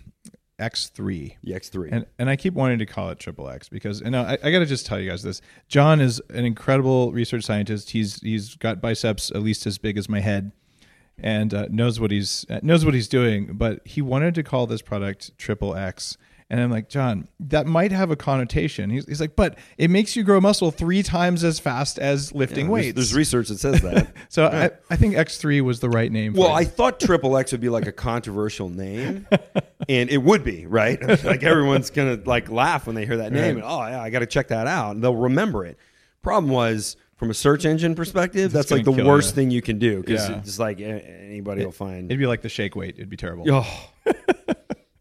X3. 0.60 1.36
the 1.44 1.54
X 1.54 1.70
three. 1.70 1.90
And, 1.92 2.06
and 2.18 2.30
I 2.30 2.36
keep 2.36 2.54
wanting 2.54 2.80
to 2.80 2.86
call 2.86 3.10
it 3.10 3.20
triple 3.20 3.50
X 3.50 3.70
because 3.70 4.02
and 4.02 4.16
I, 4.16 4.38
I 4.44 4.52
got 4.52 4.60
to 4.60 4.66
just 4.66 4.86
tell 4.86 5.00
you 5.00 5.10
guys 5.10 5.24
this. 5.24 5.42
John 5.68 6.02
is 6.02 6.22
an 6.30 6.46
incredible 6.46 7.12
research 7.12 7.44
scientist. 7.44 7.92
He's 7.92 8.22
he's 8.22 8.56
got 8.56 8.82
biceps 8.82 9.32
at 9.32 9.42
least 9.42 9.66
as 9.66 9.78
big 9.78 9.98
as 9.98 10.08
my 10.10 10.20
head, 10.20 10.52
and 11.18 11.54
uh, 11.54 11.68
knows 11.70 12.00
what 12.00 12.12
he's 12.12 12.46
uh, 12.50 12.60
knows 12.62 12.86
what 12.86 12.94
he's 12.94 13.08
doing. 13.08 13.54
But 13.54 13.86
he 13.86 14.02
wanted 14.02 14.36
to 14.36 14.44
call 14.44 14.68
this 14.68 14.82
product 14.82 15.38
triple 15.38 15.76
X, 15.76 16.18
and 16.52 16.60
I'm 16.60 16.72
like, 16.72 16.90
John, 16.90 17.28
that 17.42 17.68
might 17.68 17.92
have 17.92 18.10
a 18.10 18.16
connotation. 18.16 18.90
He's, 18.90 19.06
he's 19.06 19.22
like, 19.22 19.36
but 19.36 19.58
it 19.78 19.92
makes 19.92 20.16
you 20.16 20.24
grow 20.24 20.42
muscle 20.42 20.72
three 20.72 21.04
times 21.04 21.44
as 21.44 21.60
fast 21.60 22.00
as 22.00 22.34
lifting 22.34 22.66
there's, 22.66 22.72
weights. 22.72 22.96
there's 22.96 23.14
research 23.14 23.50
that 23.50 23.60
says 23.60 23.82
that. 23.82 24.12
so 24.30 24.48
I, 24.48 24.72
I 24.90 24.96
think 24.96 25.14
X3 25.14 25.62
was 25.62 25.80
the 25.80 25.90
right 25.90 26.12
name. 26.12 26.34
Well, 26.34 26.50
it. 26.50 26.54
I 26.54 26.64
thought 26.66 27.00
Triple 27.00 27.38
X 27.38 27.52
would 27.52 27.62
be 27.62 27.70
like 27.70 27.86
a 27.86 27.92
controversial 27.92 28.68
name, 28.68 29.28
and 29.90 30.10
it 30.10 30.18
would 30.18 30.44
be 30.44 30.66
right. 30.66 31.00
like 31.24 31.44
everyone's 31.44 31.92
gonna 31.92 32.20
like 32.26 32.50
laugh 32.50 32.88
when 32.88 32.96
they 32.96 33.06
hear 33.06 33.18
that 33.18 33.32
name, 33.32 33.58
and 33.58 33.64
oh 33.64 33.86
yeah, 33.86 34.02
I 34.02 34.10
got 34.10 34.20
to 34.20 34.26
check 34.26 34.48
that 34.48 34.66
out, 34.66 34.96
and 34.96 35.04
they'll 35.04 35.16
remember 35.16 35.66
it. 35.66 35.78
Problem 36.24 36.52
was, 36.52 36.98
from 37.18 37.30
a 37.30 37.34
search 37.36 37.64
engine 37.64 37.94
perspective, 37.94 38.52
that's 38.52 38.72
like 38.72 38.86
the 38.86 38.92
worst 38.92 39.30
you. 39.30 39.36
thing 39.36 39.52
you 39.52 39.62
can 39.62 39.78
do 39.78 40.02
because 40.02 40.28
Yeah. 40.28 40.40
it's 40.40 40.58
like 40.58 40.82
anybody 40.82 41.64
will 41.64 41.72
find. 41.72 42.10
It'd 42.10 42.20
be 42.20 42.26
like 42.26 42.42
the 42.42 42.50
shake 42.50 42.76
weight. 42.76 42.96
It'd 42.98 43.10
be 43.10 43.18
terrible. 43.18 43.46
Oh, 43.52 44.14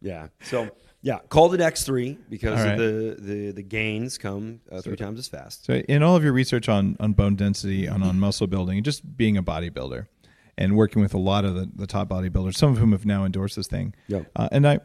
yeah. 0.02 0.28
So 0.42 0.68
yeah, 1.08 1.20
call 1.30 1.54
it 1.54 1.60
X 1.62 1.84
three 1.84 2.18
because 2.28 2.60
right. 2.60 2.72
of 2.72 2.78
the, 2.78 3.16
the 3.18 3.50
the 3.52 3.62
gains 3.62 4.18
come 4.18 4.60
uh, 4.70 4.82
three 4.82 4.94
times 4.94 5.18
as 5.18 5.26
fast. 5.26 5.64
So, 5.64 5.72
in 5.72 6.02
all 6.02 6.16
of 6.16 6.22
your 6.22 6.34
research 6.34 6.68
on, 6.68 6.98
on 7.00 7.14
bone 7.14 7.34
density 7.34 7.86
and 7.86 8.04
on 8.04 8.20
muscle 8.20 8.46
building, 8.46 8.76
and 8.76 8.84
just 8.84 9.16
being 9.16 9.38
a 9.38 9.42
bodybuilder 9.42 10.06
and 10.58 10.76
working 10.76 11.00
with 11.00 11.14
a 11.14 11.18
lot 11.18 11.46
of 11.46 11.54
the, 11.54 11.70
the 11.74 11.86
top 11.86 12.10
bodybuilders, 12.10 12.56
some 12.56 12.72
of 12.72 12.78
whom 12.78 12.92
have 12.92 13.06
now 13.06 13.24
endorsed 13.24 13.56
this 13.56 13.68
thing. 13.68 13.94
Yeah. 14.06 14.24
Uh, 14.36 14.50
and 14.52 14.68
I, 14.68 14.80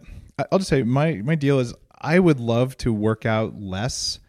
I'll 0.50 0.60
just 0.60 0.70
say 0.70 0.84
my, 0.84 1.16
my 1.16 1.36
deal 1.36 1.60
is 1.60 1.74
I 2.00 2.20
would 2.20 2.40
love 2.40 2.78
to 2.78 2.94
work 2.94 3.26
out 3.26 3.60
less 3.60 4.20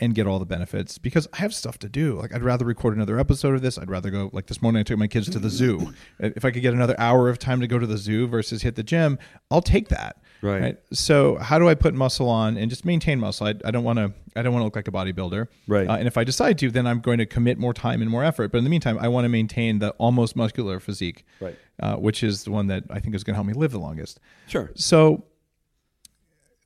and 0.00 0.12
get 0.12 0.26
all 0.26 0.40
the 0.40 0.46
benefits 0.46 0.98
because 0.98 1.28
I 1.32 1.36
have 1.36 1.54
stuff 1.54 1.78
to 1.78 1.88
do. 1.88 2.18
Like 2.18 2.34
I'd 2.34 2.42
rather 2.42 2.64
record 2.64 2.96
another 2.96 3.20
episode 3.20 3.54
of 3.54 3.62
this. 3.62 3.78
I'd 3.78 3.90
rather 3.90 4.10
go 4.10 4.28
like 4.32 4.46
this 4.46 4.60
morning 4.60 4.80
I 4.80 4.82
took 4.82 4.98
my 4.98 5.06
kids 5.06 5.30
to 5.30 5.38
the 5.38 5.50
zoo. 5.60 5.94
If 6.18 6.44
I 6.44 6.50
could 6.50 6.62
get 6.62 6.74
another 6.74 6.98
hour 6.98 7.28
of 7.28 7.38
time 7.38 7.60
to 7.60 7.68
go 7.68 7.78
to 7.78 7.86
the 7.86 7.98
zoo 7.98 8.26
versus 8.26 8.62
hit 8.62 8.74
the 8.74 8.82
gym, 8.82 9.18
I'll 9.52 9.62
take 9.62 9.88
that. 9.90 10.16
Right. 10.42 10.78
So 10.92 11.36
how 11.36 11.58
do 11.58 11.68
I 11.68 11.74
put 11.74 11.94
muscle 11.94 12.28
on 12.28 12.56
and 12.58 12.68
just 12.68 12.84
maintain 12.84 13.18
muscle? 13.18 13.46
I, 13.46 13.54
I 13.64 13.70
don't 13.70 13.84
want 13.84 13.98
to. 13.98 14.12
I 14.36 14.42
don't 14.42 14.52
want 14.52 14.62
to 14.62 14.64
look 14.64 14.76
like 14.76 14.88
a 14.88 14.92
bodybuilder. 14.92 15.46
Right. 15.66 15.88
Uh, 15.88 15.96
and 15.96 16.06
if 16.06 16.18
I 16.18 16.24
decide 16.24 16.58
to, 16.58 16.70
then 16.70 16.86
I'm 16.86 17.00
going 17.00 17.18
to 17.18 17.26
commit 17.26 17.56
more 17.56 17.72
time 17.72 18.02
and 18.02 18.10
more 18.10 18.24
effort. 18.24 18.50
But 18.52 18.58
in 18.58 18.64
the 18.64 18.70
meantime, 18.70 18.98
I 18.98 19.08
want 19.08 19.24
to 19.24 19.28
maintain 19.28 19.78
the 19.78 19.90
almost 19.92 20.36
muscular 20.36 20.80
physique. 20.80 21.24
Right. 21.40 21.56
Uh, 21.80 21.96
which 21.96 22.22
is 22.22 22.44
the 22.44 22.50
one 22.50 22.66
that 22.68 22.84
I 22.90 23.00
think 23.00 23.14
is 23.14 23.24
going 23.24 23.34
to 23.34 23.36
help 23.36 23.46
me 23.46 23.52
live 23.52 23.72
the 23.72 23.80
longest. 23.80 24.20
Sure. 24.46 24.70
So 24.74 25.24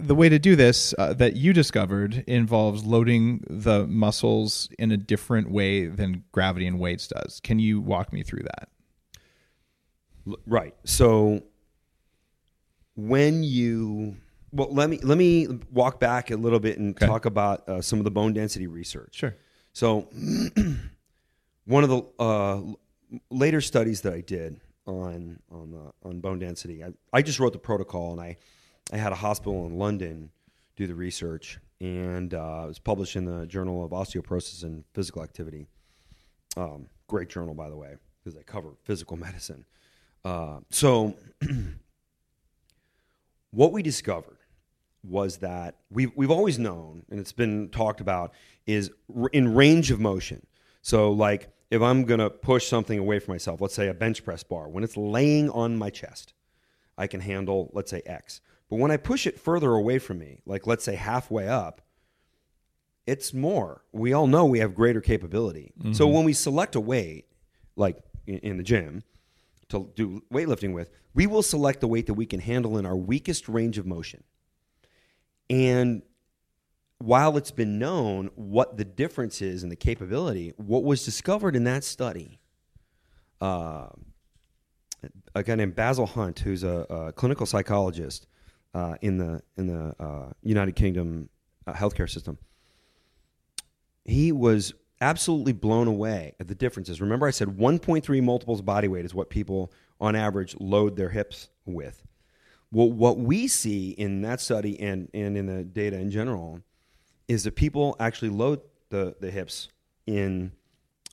the 0.00 0.14
way 0.14 0.28
to 0.28 0.38
do 0.38 0.54
this 0.54 0.94
uh, 0.98 1.12
that 1.14 1.36
you 1.36 1.52
discovered 1.52 2.24
involves 2.26 2.84
loading 2.84 3.42
the 3.48 3.86
muscles 3.86 4.68
in 4.78 4.92
a 4.92 4.96
different 4.96 5.50
way 5.50 5.86
than 5.86 6.24
gravity 6.32 6.66
and 6.66 6.78
weights 6.78 7.08
does. 7.08 7.40
Can 7.40 7.58
you 7.58 7.80
walk 7.80 8.12
me 8.12 8.22
through 8.22 8.44
that? 8.44 8.68
Right. 10.46 10.74
So 10.84 11.42
when 12.98 13.44
you 13.44 14.16
well, 14.52 14.72
let 14.72 14.90
me 14.90 14.98
let 15.02 15.16
me 15.16 15.46
walk 15.70 16.00
back 16.00 16.30
a 16.32 16.36
little 16.36 16.58
bit 16.58 16.78
and 16.78 16.96
Okay. 16.96 17.06
talk 17.06 17.26
about 17.26 17.68
uh, 17.68 17.80
some 17.80 17.98
of 18.00 18.04
the 18.04 18.10
bone 18.10 18.32
density 18.32 18.66
research. 18.66 19.14
Sure. 19.16 19.36
So 19.72 20.08
one 21.66 21.84
of 21.84 21.90
the 21.90 22.02
uh, 22.18 22.60
later 23.30 23.60
studies 23.60 24.00
that 24.02 24.12
I 24.14 24.20
did 24.20 24.60
on 24.86 25.38
on 25.50 25.74
uh, 26.04 26.08
on 26.08 26.20
bone 26.20 26.38
density, 26.40 26.82
I, 26.82 26.88
I 27.12 27.22
just 27.22 27.38
wrote 27.38 27.52
the 27.52 27.58
protocol 27.58 28.12
and 28.12 28.20
I 28.20 28.36
I 28.92 28.96
had 28.96 29.12
a 29.12 29.16
hospital 29.16 29.66
in 29.66 29.78
London 29.78 30.30
do 30.76 30.86
the 30.86 30.94
research 30.94 31.58
and 31.80 32.34
uh, 32.34 32.62
it 32.64 32.68
was 32.68 32.78
published 32.78 33.14
in 33.16 33.24
the 33.24 33.46
Journal 33.46 33.84
of 33.84 33.90
Osteoporosis 33.92 34.64
and 34.64 34.84
Physical 34.94 35.22
Activity. 35.22 35.66
Um, 36.56 36.88
great 37.06 37.28
journal, 37.28 37.54
by 37.54 37.68
the 37.68 37.76
way, 37.76 37.94
because 38.18 38.34
they 38.34 38.42
cover 38.42 38.70
physical 38.82 39.16
medicine. 39.26 39.64
Uh, 40.24 40.58
so 40.70 41.14
what 43.50 43.72
we 43.72 43.82
discovered 43.82 44.38
was 45.02 45.38
that 45.38 45.76
we've, 45.90 46.10
we've 46.16 46.30
always 46.30 46.58
known, 46.58 47.04
and 47.10 47.18
it's 47.20 47.32
been 47.32 47.68
talked 47.70 48.00
about, 48.00 48.32
is 48.66 48.90
r- 49.14 49.30
in 49.32 49.54
range 49.54 49.90
of 49.90 50.00
motion. 50.00 50.46
So, 50.82 51.10
like, 51.10 51.48
if 51.70 51.82
I'm 51.82 52.04
going 52.04 52.20
to 52.20 52.30
push 52.30 52.66
something 52.66 52.98
away 52.98 53.18
from 53.18 53.34
myself, 53.34 53.60
let's 53.60 53.74
say 53.74 53.88
a 53.88 53.94
bench 53.94 54.24
press 54.24 54.42
bar, 54.42 54.68
when 54.68 54.84
it's 54.84 54.96
laying 54.96 55.50
on 55.50 55.76
my 55.76 55.90
chest, 55.90 56.34
I 56.96 57.06
can 57.06 57.20
handle, 57.20 57.70
let's 57.72 57.90
say, 57.90 58.02
X. 58.06 58.40
But 58.68 58.76
when 58.76 58.90
I 58.90 58.96
push 58.96 59.26
it 59.26 59.38
further 59.38 59.72
away 59.72 59.98
from 59.98 60.18
me, 60.18 60.40
like, 60.44 60.66
let's 60.66 60.84
say 60.84 60.94
halfway 60.94 61.48
up, 61.48 61.80
it's 63.06 63.32
more. 63.32 63.82
We 63.92 64.12
all 64.12 64.26
know 64.26 64.44
we 64.44 64.58
have 64.58 64.74
greater 64.74 65.00
capability. 65.00 65.72
So 65.92 66.04
mm-hmm. 66.04 66.14
when 66.14 66.24
we 66.24 66.34
select 66.34 66.74
a 66.74 66.80
weight, 66.80 67.24
like 67.74 67.96
in, 68.26 68.38
in 68.38 68.56
the 68.58 68.62
gym, 68.62 69.02
to 69.68 69.90
do 69.94 70.22
weightlifting 70.32 70.72
with, 70.72 70.90
we 71.14 71.26
will 71.26 71.42
select 71.42 71.80
the 71.80 71.88
weight 71.88 72.06
that 72.06 72.14
we 72.14 72.26
can 72.26 72.40
handle 72.40 72.78
in 72.78 72.86
our 72.86 72.96
weakest 72.96 73.48
range 73.48 73.78
of 73.78 73.86
motion. 73.86 74.22
And 75.50 76.02
while 76.98 77.36
it's 77.36 77.50
been 77.50 77.78
known 77.78 78.30
what 78.34 78.76
the 78.76 78.84
difference 78.84 79.40
is 79.40 79.62
in 79.62 79.68
the 79.68 79.76
capability, 79.76 80.52
what 80.56 80.84
was 80.84 81.04
discovered 81.04 81.54
in 81.54 81.64
that 81.64 81.84
study, 81.84 82.40
uh, 83.40 83.88
a 85.34 85.42
guy 85.42 85.54
named 85.54 85.76
Basil 85.76 86.06
Hunt, 86.06 86.40
who's 86.40 86.64
a, 86.64 86.86
a 86.90 87.12
clinical 87.12 87.46
psychologist 87.46 88.26
uh, 88.74 88.96
in 89.00 89.18
the 89.18 89.42
in 89.56 89.68
the 89.68 89.94
uh, 90.00 90.32
United 90.42 90.74
Kingdom 90.74 91.28
uh, 91.66 91.72
healthcare 91.72 92.10
system, 92.10 92.36
he 94.04 94.32
was 94.32 94.74
absolutely 95.00 95.52
blown 95.52 95.86
away 95.86 96.34
at 96.40 96.48
the 96.48 96.54
differences. 96.54 97.00
Remember, 97.00 97.26
I 97.26 97.30
said 97.30 97.48
1.3 97.48 98.22
multiples 98.22 98.60
of 98.60 98.66
body 98.66 98.88
weight 98.88 99.04
is 99.04 99.14
what 99.14 99.30
people 99.30 99.72
on 100.00 100.16
average 100.16 100.56
load 100.58 100.96
their 100.96 101.10
hips 101.10 101.48
with. 101.64 102.06
Well, 102.70 102.90
what 102.90 103.18
we 103.18 103.48
see 103.48 103.90
in 103.90 104.22
that 104.22 104.40
study 104.40 104.78
and, 104.80 105.08
and 105.14 105.36
in 105.36 105.46
the 105.46 105.64
data 105.64 105.96
in 105.98 106.10
general 106.10 106.60
is 107.26 107.44
that 107.44 107.56
people 107.56 107.96
actually 107.98 108.30
load 108.30 108.60
the, 108.90 109.16
the 109.20 109.30
hips 109.30 109.68
in 110.06 110.52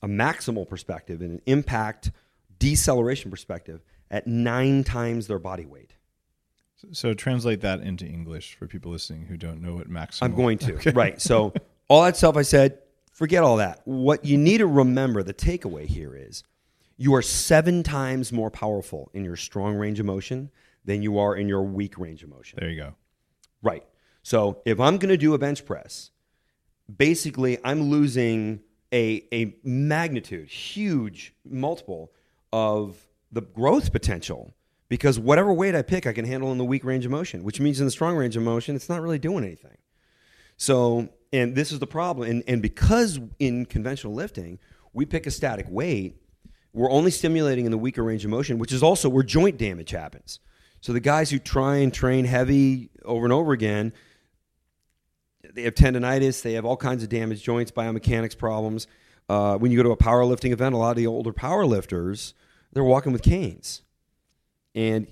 a 0.02 0.08
maximal 0.08 0.68
perspective, 0.68 1.22
in 1.22 1.32
an 1.32 1.42
impact 1.46 2.12
deceleration 2.60 3.32
perspective, 3.32 3.82
at 4.12 4.28
nine 4.28 4.84
times 4.84 5.28
their 5.28 5.40
body 5.40 5.66
weight. 5.66 5.94
So 6.92 7.14
translate 7.14 7.62
that 7.62 7.82
into 7.82 8.06
English 8.06 8.56
for 8.56 8.68
people 8.68 8.92
listening 8.92 9.26
who 9.26 9.38
don't 9.38 9.62
know 9.62 9.76
what 9.76 9.90
maximum. 9.90 10.32
I'm 10.32 10.38
going 10.38 10.58
to. 10.60 10.92
Right. 10.94 11.20
So 11.22 11.54
all 11.88 12.04
that 12.04 12.18
stuff 12.18 12.38
I 12.38 12.42
said, 12.42 12.80
forget 13.16 13.44
all 13.44 13.58
that. 13.58 13.82
What 13.86 14.26
you 14.26 14.38
need 14.38 14.60
to 14.60 14.68
remember, 14.68 15.24
the 15.24 15.34
takeaway 15.34 15.88
here 15.88 16.16
is 16.16 16.44
you 16.98 17.16
are 17.16 17.22
seven 17.22 17.82
times 17.82 18.32
more 18.32 18.52
powerful 18.52 19.10
in 19.14 19.24
your 19.24 19.38
strong 19.38 19.76
range 19.76 20.00
of 20.00 20.06
motion 20.06 20.52
than 20.84 21.02
you 21.02 21.18
are 21.18 21.36
in 21.36 21.48
your 21.48 21.64
weak 21.64 21.98
range 21.98 22.22
of 22.22 22.30
motion. 22.30 22.60
There 22.60 22.70
you 22.70 22.80
go. 22.80 22.94
Right. 23.64 23.84
So 24.22 24.62
if 24.66 24.80
I'm 24.80 24.98
going 24.98 25.10
to 25.10 25.18
do 25.18 25.34
a 25.34 25.38
bench 25.38 25.66
press, 25.66 26.12
basically 26.96 27.58
I'm 27.64 27.84
losing 27.84 28.60
a, 28.94 29.24
a 29.34 29.56
magnitude, 29.64 30.50
huge 30.50 31.34
multiple 31.50 32.12
of 32.54 32.98
the 33.32 33.42
growth 33.42 33.92
potential 33.92 34.54
because 34.90 35.18
whatever 35.18 35.54
weight 35.54 35.74
I 35.74 35.82
pick, 35.82 36.06
I 36.06 36.14
can 36.14 36.26
handle 36.26 36.52
in 36.52 36.58
the 36.58 36.66
weak 36.66 36.84
range 36.84 37.06
of 37.06 37.12
motion, 37.12 37.44
which 37.44 37.60
means 37.60 37.80
in 37.80 37.86
the 37.86 37.92
strong 37.92 38.16
range 38.16 38.36
of 38.36 38.44
motion, 38.44 38.76
it's 38.76 38.90
not 38.90 39.02
really 39.02 39.20
doing 39.20 39.44
anything. 39.44 39.78
So, 40.58 41.10
and 41.36 41.56
this 41.56 41.72
is 41.72 41.80
the 41.80 41.88
problem. 41.88 42.30
And, 42.30 42.44
and 42.48 42.62
because 42.62 43.20
in 43.40 43.66
conventional 43.66 44.14
lifting, 44.14 44.60
we 44.94 45.06
pick 45.06 45.28
a 45.28 45.32
static 45.32 45.66
weight, 45.70 46.16
we're 46.74 46.92
only 46.92 47.12
stimulating 47.12 47.66
in 47.66 47.72
the 47.72 47.78
weaker 47.78 48.04
range 48.04 48.26
of 48.26 48.32
motion, 48.32 48.58
which 48.60 48.72
is 48.72 48.84
also 48.84 49.10
where 49.10 49.24
joint 49.24 49.58
damage 49.58 49.92
happens. 49.92 50.40
So 50.82 50.94
the 50.94 51.00
guys 51.00 51.30
who 51.30 51.40
try 51.40 51.78
and 51.78 51.94
train 51.94 52.26
heavy 52.26 52.90
over 53.04 53.26
and 53.26 53.34
over 53.34 53.54
again, 53.54 53.94
they 55.54 55.64
have 55.64 55.76
tendonitis, 55.76 56.42
they 56.42 56.54
have 56.54 56.66
all 56.66 56.78
kinds 56.78 57.02
of 57.04 57.10
damaged 57.10 57.44
joints, 57.44 57.72
biomechanics 57.72 58.38
problems. 58.38 58.88
Uh, 59.28 59.58
when 59.58 59.72
you 59.72 59.78
go 59.78 59.84
to 59.84 59.92
a 59.92 59.98
powerlifting 59.98 60.52
event, 60.52 60.76
a 60.76 60.78
lot 60.78 60.92
of 60.92 60.98
the 60.98 61.08
older 61.08 61.34
powerlifters, 61.34 62.34
they're 62.74 62.84
walking 62.84 63.14
with 63.14 63.24
canes. 63.24 63.82
And 64.76 65.08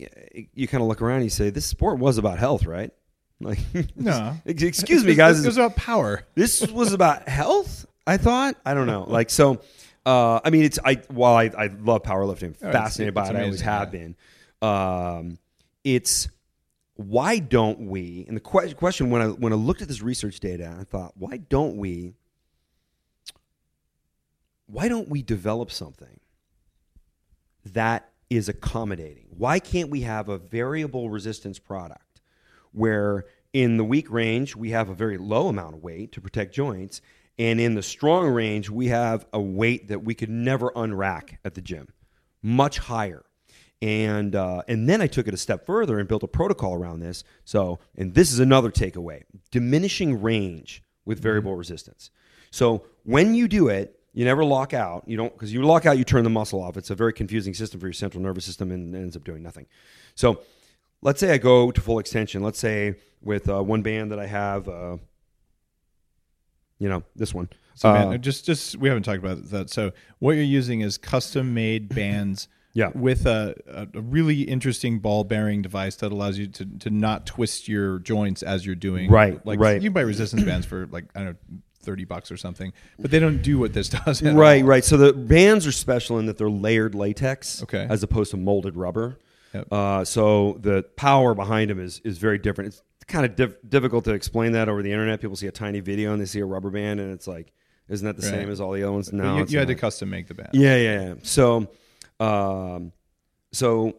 you 0.54 0.68
kind 0.68 0.82
of 0.82 0.90
look 0.90 1.02
around 1.02 1.18
and 1.18 1.24
you 1.26 1.30
say, 1.30 1.50
this 1.50 1.66
sport 1.66 1.98
was 1.98 2.18
about 2.18 2.38
health, 2.38 2.66
right? 2.66 2.92
Like, 3.42 3.60
No. 3.96 4.36
excuse 4.46 5.04
me, 5.04 5.16
guys. 5.16 5.44
It 5.44 5.48
was 5.48 5.58
about 5.58 5.76
power. 5.76 6.24
this 6.36 6.66
was 6.72 6.94
about 6.94 7.28
health 7.28 7.86
i 8.06 8.18
thought 8.18 8.56
i 8.66 8.74
don't 8.74 8.88
know 8.88 9.06
like 9.08 9.30
so 9.30 9.62
Uh, 10.06 10.42
I 10.44 10.50
mean, 10.50 10.64
it's 10.66 10.78
I 10.84 10.96
while 11.08 11.36
I, 11.36 11.46
I 11.58 11.68
love 11.68 12.04
powerlifting, 12.04 12.56
Oh, 12.62 12.68
it's- 12.68 12.74
fascinated 12.74 13.14
by 13.14 13.22
it's 13.22 13.30
it. 13.30 13.36
I 13.38 13.44
always 13.44 13.62
have 13.62 13.94
yeah. 13.94 14.00
been. 14.00 14.16
Um, 14.62 15.38
it's 15.86 16.28
why 16.96 17.40
don't 17.40 17.88
we? 17.88 18.26
And 18.28 18.36
the 18.36 18.42
que- 18.42 18.74
question 18.74 19.10
when 19.12 19.22
I 19.22 19.28
when 19.28 19.54
I 19.54 19.56
looked 19.56 19.82
at 19.82 19.88
this 19.88 20.02
research 20.02 20.42
data, 20.42 20.76
I 20.78 20.84
thought, 20.84 21.14
why 21.16 21.38
don't 21.38 21.78
we? 21.78 22.16
Why 24.66 24.88
don't 24.90 25.08
we 25.10 25.22
develop 25.22 25.72
something 25.72 26.20
that 27.66 28.10
is 28.30 28.50
accommodating? 28.50 29.28
Why 29.30 29.60
can't 29.60 29.90
we 29.90 30.02
have 30.02 30.28
a 30.30 30.38
variable 30.38 31.10
resistance 31.10 31.60
product 31.60 32.03
where 32.74 33.26
in 33.54 33.78
the 33.78 33.84
weak 33.84 34.12
range 34.12 34.56
we 34.56 34.72
have 34.72 34.90
a 34.90 34.94
very 34.94 35.18
low 35.18 35.48
amount 35.48 35.76
of 35.76 35.84
weight 35.84 36.12
to 36.12 36.22
protect 36.22 36.54
joints, 36.54 37.02
and 37.40 37.60
in 37.60 37.76
the 37.76 37.82
strong 37.82 38.28
range 38.28 38.70
we 38.70 38.88
have 38.88 39.26
a 39.32 39.40
weight 39.40 39.88
that 39.88 40.04
we 40.04 40.14
could 40.14 40.30
never 40.30 40.70
unrack 40.72 41.38
at 41.46 41.54
the 41.54 41.62
gym, 41.62 41.88
much 42.42 42.80
higher. 42.80 43.24
And 43.82 44.34
uh, 44.36 44.62
and 44.68 44.88
then 44.88 45.02
I 45.02 45.08
took 45.08 45.28
it 45.28 45.34
a 45.34 45.38
step 45.38 45.66
further 45.66 46.00
and 46.00 46.08
built 46.08 46.24
a 46.24 46.28
protocol 46.28 46.74
around 46.74 47.02
this. 47.02 47.24
So, 47.44 47.80
and 47.98 48.14
this 48.14 48.32
is 48.32 48.40
another 48.40 48.72
takeaway: 48.72 49.24
diminishing 49.52 50.22
range 50.22 50.82
with 51.06 51.20
variable 51.20 51.56
resistance. 51.56 52.10
So 52.50 52.86
when 53.04 53.34
you 53.34 53.48
do 53.48 53.68
it, 53.68 54.00
you 54.14 54.26
never 54.26 54.46
lock 54.46 54.74
out. 54.74 55.04
You 55.08 55.18
don't 55.18 55.34
because 55.34 55.52
you 55.52 55.64
lock 55.64 55.86
out, 55.86 55.98
you 55.98 56.04
turn 56.04 56.24
the 56.24 56.30
muscle 56.30 56.62
off. 56.62 56.78
It's 56.78 56.92
a 56.92 56.96
very 56.96 57.12
confusing 57.12 57.54
system 57.54 57.80
for 57.80 57.88
your 57.88 57.94
central 57.94 58.24
nervous 58.24 58.46
system 58.46 58.72
and 58.72 58.96
ends 58.96 59.18
up 59.18 59.24
doing 59.24 59.44
nothing. 59.44 59.66
So 60.16 60.42
let's 61.04 61.20
say 61.20 61.32
I 61.32 61.38
go 61.38 61.72
to 61.72 61.82
full 61.82 62.00
extension. 62.00 62.42
Let's 62.42 62.60
say 62.60 62.96
with 63.22 63.50
uh, 63.50 63.62
one 63.62 63.82
band 63.82 64.12
that 64.12 64.20
I 64.20 64.26
have, 64.26 64.68
uh, 64.68 64.98
you 66.80 66.90
know, 66.90 67.04
this 67.16 67.34
one. 67.34 67.50
So 67.76 67.90
Uh, 67.90 68.10
man, 68.12 68.22
just 68.22 68.46
just 68.46 68.78
we 68.78 68.88
haven't 68.90 69.04
talked 69.04 69.20
about 69.20 69.50
that. 69.50 69.70
So 69.70 69.92
what 70.20 70.34
you're 70.34 70.44
using 70.44 70.82
is 70.82 70.98
custom 70.98 71.54
made 71.54 71.94
bands. 71.96 72.48
Yeah. 72.76 72.90
With 72.96 73.28
a, 73.28 73.54
a, 73.68 74.02
really 74.02 74.42
interesting 74.42 74.98
ball 74.98 75.24
bearing 75.26 75.62
device 75.62 75.96
that 75.98 76.12
allows 76.12 76.40
you 76.40 76.48
to, 76.48 76.66
to 76.80 76.90
not 76.90 77.28
twist 77.28 77.68
your 77.68 78.00
joints 78.00 78.42
as 78.42 78.66
you're 78.66 78.74
doing. 78.74 79.12
Right, 79.12 79.40
Like 79.46 79.60
right. 79.60 79.76
you 79.80 79.90
can 79.90 79.94
buy 79.94 80.02
resistance 80.02 80.42
bands 80.44 80.66
for 80.66 80.88
like 80.88 81.06
I 81.14 81.20
don't 81.20 81.28
know 81.28 81.58
thirty 81.84 82.04
bucks 82.04 82.32
or 82.32 82.38
something, 82.38 82.74
but 82.98 83.12
they 83.12 83.20
don't 83.20 83.44
do 83.44 83.60
what 83.60 83.74
this 83.74 83.90
does. 84.06 84.24
Right, 84.24 84.64
all. 84.64 84.68
right. 84.68 84.84
So 84.84 84.98
the 84.98 85.14
bands 85.14 85.68
are 85.68 85.72
special 85.72 86.18
in 86.18 86.26
that 86.26 86.40
they're 86.40 86.50
layered 86.50 86.96
latex, 86.96 87.62
Okay. 87.62 87.86
as 87.88 88.02
opposed 88.02 88.32
to 88.32 88.38
molded 88.38 88.76
rubber. 88.76 89.20
Yep. 89.54 89.68
Uh, 89.72 90.04
so 90.06 90.58
the 90.62 90.84
power 90.96 91.34
behind 91.34 91.70
them 91.70 91.80
is 91.80 92.00
is 92.04 92.18
very 92.18 92.38
different. 92.38 92.70
It's 92.74 92.82
kind 93.08 93.26
of 93.26 93.36
diff- 93.36 93.58
difficult 93.68 94.06
to 94.06 94.14
explain 94.14 94.54
that 94.54 94.70
over 94.70 94.82
the 94.82 94.92
internet. 94.92 95.22
People 95.22 95.36
see 95.36 95.48
a 95.48 95.52
tiny 95.52 95.80
video 95.80 96.12
and 96.14 96.22
they 96.22 96.26
see 96.26 96.40
a 96.40 96.46
rubber 96.46 96.70
band, 96.70 97.00
and 97.00 97.12
it's 97.12 97.28
like, 97.28 97.52
isn't 97.90 98.06
that 98.06 98.16
the 98.18 98.24
Right. 98.28 98.40
same 98.42 98.50
as 98.50 98.60
all 98.62 98.72
the 98.72 98.84
other 98.84 98.92
ones? 98.94 99.12
No, 99.14 99.38
you, 99.38 99.46
you 99.48 99.60
had 99.60 99.68
to 99.68 99.76
custom 99.76 100.10
make 100.10 100.28
the 100.28 100.34
band. 100.34 100.50
Yeah, 100.54 100.76
yeah, 100.78 101.02
yeah. 101.02 101.14
So, 101.24 101.68
um, 102.20 102.92
so 103.52 103.98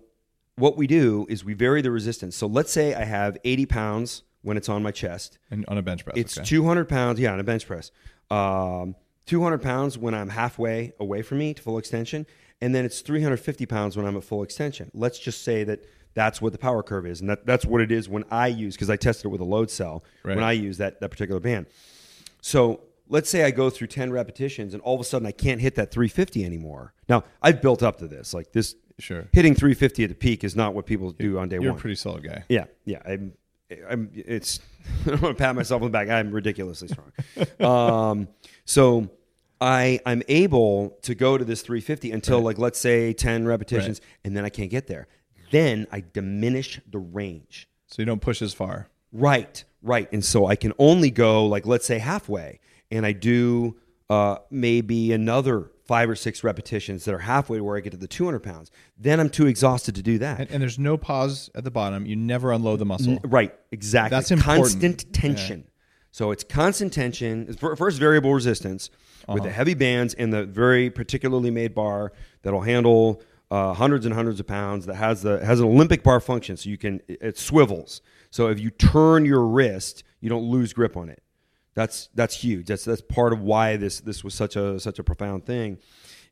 what 0.56 0.76
we 0.76 0.86
do 0.86 1.26
is 1.28 1.44
we 1.44 1.54
vary 1.54 1.82
the 1.82 1.90
resistance. 1.90 2.36
So 2.36 2.46
let's 2.46 2.72
say 2.72 2.94
I 2.94 3.04
have 3.04 3.36
80 3.44 3.66
pounds 3.66 4.22
when 4.42 4.56
it's 4.56 4.68
on 4.68 4.82
my 4.82 4.90
chest. 4.90 5.38
And 5.50 5.64
on 5.68 5.78
a 5.78 5.82
bench 5.82 6.04
press. 6.04 6.16
It's 6.16 6.38
okay. 6.38 6.46
200 6.46 6.88
pounds, 6.88 7.18
yeah, 7.20 7.32
on 7.32 7.40
a 7.40 7.44
bench 7.44 7.66
press. 7.66 7.90
Um, 8.30 8.94
200 9.26 9.62
pounds 9.62 9.96
when 9.98 10.14
I'm 10.14 10.28
halfway 10.28 10.92
away 11.00 11.22
from 11.22 11.38
me 11.38 11.54
to 11.54 11.62
full 11.62 11.78
extension, 11.78 12.26
and 12.64 12.74
then 12.74 12.84
it's 12.84 13.00
350 13.02 13.66
pounds 13.66 13.96
when 13.96 14.06
I'm 14.06 14.16
at 14.16 14.24
full 14.24 14.42
extension. 14.42 14.90
Let's 14.94 15.18
just 15.18 15.42
say 15.44 15.64
that 15.64 15.84
that's 16.14 16.40
what 16.40 16.52
the 16.52 16.58
power 16.58 16.82
curve 16.82 17.06
is, 17.06 17.20
and 17.20 17.28
that, 17.28 17.44
that's 17.44 17.66
what 17.66 17.80
it 17.80 17.92
is 17.92 18.08
when 18.08 18.24
I 18.30 18.46
use 18.46 18.74
because 18.74 18.88
I 18.88 18.96
tested 18.96 19.26
it 19.26 19.28
with 19.28 19.40
a 19.40 19.44
load 19.44 19.70
cell 19.70 20.02
Right. 20.22 20.34
when 20.34 20.44
I 20.44 20.52
use 20.52 20.78
that 20.78 21.00
that 21.00 21.10
particular 21.10 21.40
band. 21.40 21.66
So 22.40 22.80
let's 23.08 23.28
say 23.28 23.44
I 23.44 23.50
go 23.50 23.68
through 23.68 23.88
10 23.88 24.10
repetitions, 24.12 24.72
and 24.74 24.82
all 24.82 24.94
of 24.94 25.00
a 25.00 25.04
sudden 25.04 25.26
I 25.26 25.32
can't 25.32 25.60
hit 25.60 25.74
that 25.74 25.90
350 25.90 26.44
anymore. 26.44 26.94
Now 27.08 27.24
I've 27.42 27.60
built 27.60 27.82
up 27.82 27.98
to 27.98 28.08
this, 28.08 28.32
like 28.32 28.52
this. 28.52 28.74
Sure. 28.98 29.26
Hitting 29.32 29.54
350 29.54 30.04
at 30.04 30.08
the 30.08 30.14
peak 30.14 30.44
is 30.44 30.54
not 30.54 30.72
what 30.72 30.86
people 30.86 31.10
do 31.10 31.38
on 31.38 31.48
day 31.48 31.58
one. 31.58 31.64
You're 31.64 31.74
a 31.74 31.78
pretty 31.78 31.96
solid 31.96 32.22
guy. 32.22 32.44
Yeah, 32.48 32.66
yeah. 32.84 33.02
I'm, 33.04 33.32
I'm. 33.90 34.10
It's. 34.14 34.60
I 35.04 35.10
don't 35.10 35.22
want 35.22 35.36
to 35.36 35.42
pat 35.42 35.54
myself 35.56 35.82
on 35.82 35.88
the 35.88 35.92
back. 35.92 36.08
I'm 36.08 36.30
ridiculously 36.30 36.88
strong. 36.88 37.10
um, 37.60 38.28
so 38.64 39.10
I 39.60 40.00
I'm 40.04 40.22
able 40.28 40.98
to 41.02 41.14
go 41.14 41.38
to 41.38 41.44
this 41.44 41.62
350 41.62 42.12
until 42.12 42.40
like 42.40 42.58
let's 42.58 42.78
say 42.78 43.12
10 43.12 43.46
repetitions, 43.46 44.00
and 44.24 44.36
then 44.36 44.44
I 44.44 44.48
can't 44.48 44.70
get 44.70 44.86
there. 44.86 45.06
Then 45.50 45.86
I 45.92 46.02
diminish 46.12 46.80
the 46.90 46.98
range. 46.98 47.68
So 47.86 48.02
you 48.02 48.06
don't 48.06 48.20
push 48.20 48.42
as 48.42 48.52
far. 48.52 48.88
Right, 49.12 49.62
right. 49.82 50.08
And 50.12 50.24
so 50.24 50.46
I 50.46 50.56
can 50.56 50.72
only 50.78 51.10
go 51.10 51.46
like 51.46 51.66
let's 51.66 51.86
say 51.86 51.98
halfway, 51.98 52.60
and 52.90 53.06
I 53.06 53.12
do 53.12 53.76
uh, 54.10 54.36
maybe 54.50 55.12
another 55.12 55.70
five 55.84 56.08
or 56.08 56.16
six 56.16 56.42
repetitions 56.42 57.04
that 57.04 57.14
are 57.14 57.18
halfway 57.18 57.58
to 57.58 57.64
where 57.64 57.76
I 57.76 57.80
get 57.80 57.90
to 57.90 57.96
the 57.96 58.08
200 58.08 58.40
pounds. 58.40 58.70
Then 58.98 59.20
I'm 59.20 59.28
too 59.28 59.46
exhausted 59.46 59.94
to 59.96 60.02
do 60.02 60.18
that. 60.18 60.40
And, 60.40 60.50
and 60.50 60.62
there's 60.62 60.78
no 60.78 60.96
pause 60.96 61.50
at 61.54 61.64
the 61.64 61.70
bottom. 61.70 62.06
You 62.06 62.16
never 62.16 62.52
unload 62.52 62.78
the 62.78 62.86
muscle. 62.86 63.18
Right, 63.22 63.54
exactly. 63.70 64.16
That's 64.16 64.30
important. 64.30 64.64
Constant 64.64 65.12
tension. 65.12 65.64
So 66.14 66.30
it's 66.30 66.44
constant 66.44 66.92
tension. 66.92 67.46
It's 67.48 67.58
First, 67.58 67.98
variable 67.98 68.32
resistance 68.32 68.88
with 69.26 69.38
Uh-huh. 69.38 69.46
the 69.46 69.50
heavy 69.50 69.74
bands 69.74 70.14
and 70.14 70.32
the 70.32 70.44
very 70.44 70.88
particularly 70.88 71.50
made 71.50 71.74
bar 71.74 72.12
that'll 72.42 72.60
handle 72.60 73.20
uh, 73.50 73.72
hundreds 73.74 74.06
and 74.06 74.14
hundreds 74.14 74.38
of 74.38 74.46
pounds. 74.46 74.86
That 74.86 74.94
has 74.94 75.22
the 75.22 75.44
has 75.44 75.58
an 75.58 75.66
Olympic 75.66 76.04
bar 76.04 76.20
function, 76.20 76.56
so 76.56 76.70
you 76.70 76.78
can 76.78 77.00
it, 77.08 77.18
it 77.20 77.36
swivels. 77.38 78.00
So 78.30 78.46
if 78.46 78.60
you 78.60 78.70
turn 78.70 79.24
your 79.24 79.44
wrist, 79.44 80.04
you 80.20 80.28
don't 80.28 80.44
lose 80.44 80.72
grip 80.72 80.96
on 80.96 81.08
it. 81.08 81.20
That's 81.74 82.08
that's 82.14 82.36
huge. 82.36 82.66
That's 82.68 82.84
that's 82.84 83.00
part 83.02 83.32
of 83.32 83.40
why 83.40 83.76
this 83.76 83.98
this 83.98 84.22
was 84.22 84.34
such 84.34 84.54
a 84.54 84.78
such 84.78 85.00
a 85.00 85.02
profound 85.02 85.46
thing. 85.46 85.78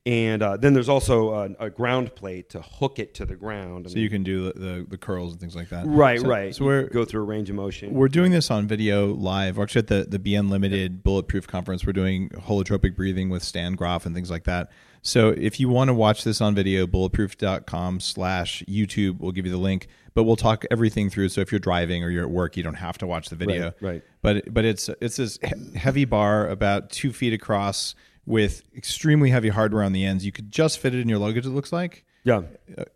And 0.05 0.43
uh, 0.43 0.57
then 0.57 0.75
there's 0.75 0.89
also 0.89 1.33
a, 1.33 1.51
a 1.61 1.71
ground 1.71 2.17
plate 2.17 2.51
to 2.51 2.61
hook 2.61 2.99
it 2.99 3.15
to 3.15 3.25
the 3.25 3.37
ground. 3.37 3.87
I 3.87 3.91
So 3.91 3.99
you 4.01 4.11
can 4.11 4.25
do 4.25 4.53
the, 4.53 4.59
the, 4.59 4.87
the 4.91 4.99
curls 4.99 5.31
and 5.31 5.41
things 5.41 5.55
like 5.55 5.69
that. 5.69 5.87
Right, 5.87 6.21
So- 6.21 6.27
right. 6.27 6.53
So 6.55 6.65
we're 6.65 6.89
go 6.89 7.05
through 7.05 7.23
a 7.23 7.25
range 7.25 7.51
of 7.51 7.55
motion. 7.57 7.95
we're 7.95 8.09
doing 8.09 8.33
this 8.33 8.51
on 8.51 8.67
video 8.67 9.15
live. 9.15 9.57
We're 9.59 9.63
actually 9.63 9.81
at 9.81 9.87
the 9.87 10.07
the 10.09 10.19
Be 10.19 10.35
Unlimited 10.35 11.05
Bulletproof 11.05 11.47
Conference. 11.47 11.87
We're 11.87 11.93
doing 11.93 12.31
holotropic 12.31 12.97
breathing 12.97 13.31
with 13.31 13.45
Stan 13.45 13.75
Grof 13.75 14.05
and 14.05 14.13
things 14.15 14.29
like 14.31 14.43
that. 14.45 14.73
So 15.03 15.31
if 15.31 15.61
you 15.61 15.69
want 15.69 15.89
to 15.89 15.95
watch 15.95 16.25
this 16.25 16.41
on 16.41 16.55
video, 16.55 16.87
bulletproof.com 16.87 18.01
slash 18.01 18.63
YouTube 18.69 19.21
will 19.21 19.33
give 19.33 19.47
you 19.47 19.53
the 19.53 19.59
link. 19.59 19.87
But 20.15 20.25
we'll 20.25 20.37
talk 20.37 20.65
everything 20.71 21.11
through. 21.11 21.31
So 21.31 21.41
if 21.41 21.51
you're 21.53 21.59
driving 21.59 22.05
or 22.05 22.11
you're 22.11 22.25
at 22.25 22.31
work, 22.31 22.57
you 22.57 22.63
don't 22.63 22.75
have 22.75 22.99
to 22.99 23.07
watch 23.07 23.29
the 23.31 23.37
video. 23.37 23.67
Right, 23.81 23.93
right. 23.93 24.03
But 24.21 24.53
but 24.53 24.65
it's 24.65 24.91
it's 25.01 25.17
this 25.17 25.39
heavy 25.77 26.05
bar 26.05 26.49
about 26.49 26.91
two 26.91 27.13
feet 27.13 27.33
across 27.33 27.95
with 28.27 28.63
extremely 28.77 29.31
heavy 29.31 29.49
hardware 29.49 29.83
on 29.83 29.93
the 29.93 30.05
ends. 30.05 30.25
You 30.25 30.33
could 30.33 30.51
just 30.51 30.79
fit 30.79 30.95
it 30.95 31.01
in 31.01 31.09
your 31.09 31.19
luggage. 31.19 31.47
It 31.47 31.51
looks 31.51 31.73
like. 31.73 32.05
Yeah, 32.25 32.43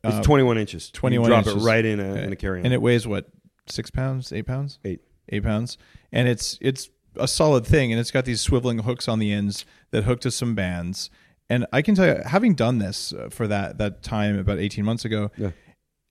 it's 0.05 0.25
21 0.25 0.57
inches. 0.57 0.89
21 0.91 1.25
you 1.25 1.29
drop 1.29 1.47
inches. 1.47 1.65
it 1.65 1.67
right 1.67 1.85
in 1.85 1.99
a, 1.99 2.15
in 2.15 2.33
a 2.33 2.37
carry-on. 2.37 2.65
And 2.65 2.73
it 2.73 2.81
weighs 2.81 3.09
what, 3.09 3.29
six 3.67 3.91
pounds, 3.91 4.33
eight 4.33 4.47
pounds? 4.47 4.79
Eight. 4.85 5.01
Eight 5.31 5.43
pounds. 5.43 5.79
And 6.13 6.29
it's 6.29 6.57
it's 6.61 6.89
a 7.17 7.27
solid 7.27 7.67
thing. 7.67 7.91
And 7.93 8.01
it's 8.01 8.13
got 8.13 8.25
these 8.25 8.47
swiveling 8.47 8.83
hooks 8.83 9.09
on 9.09 9.19
the 9.19 9.33
ends 9.33 9.65
that 9.91 10.05
hook 10.05 10.21
to 10.21 10.31
some 10.31 10.55
bands. 10.55 11.11
And 11.51 11.67
I 11.73 11.83
can 11.83 11.95
tell 11.97 12.07
you, 12.07 12.21
having 12.25 12.55
done 12.55 12.79
this 12.79 13.13
uh, 13.13 13.29
for 13.31 13.49
that 13.49 13.79
that 13.79 14.03
time 14.05 14.39
about 14.39 14.59
18 14.61 14.85
months 14.85 15.05
ago, 15.05 15.31
Yeah. 15.37 15.51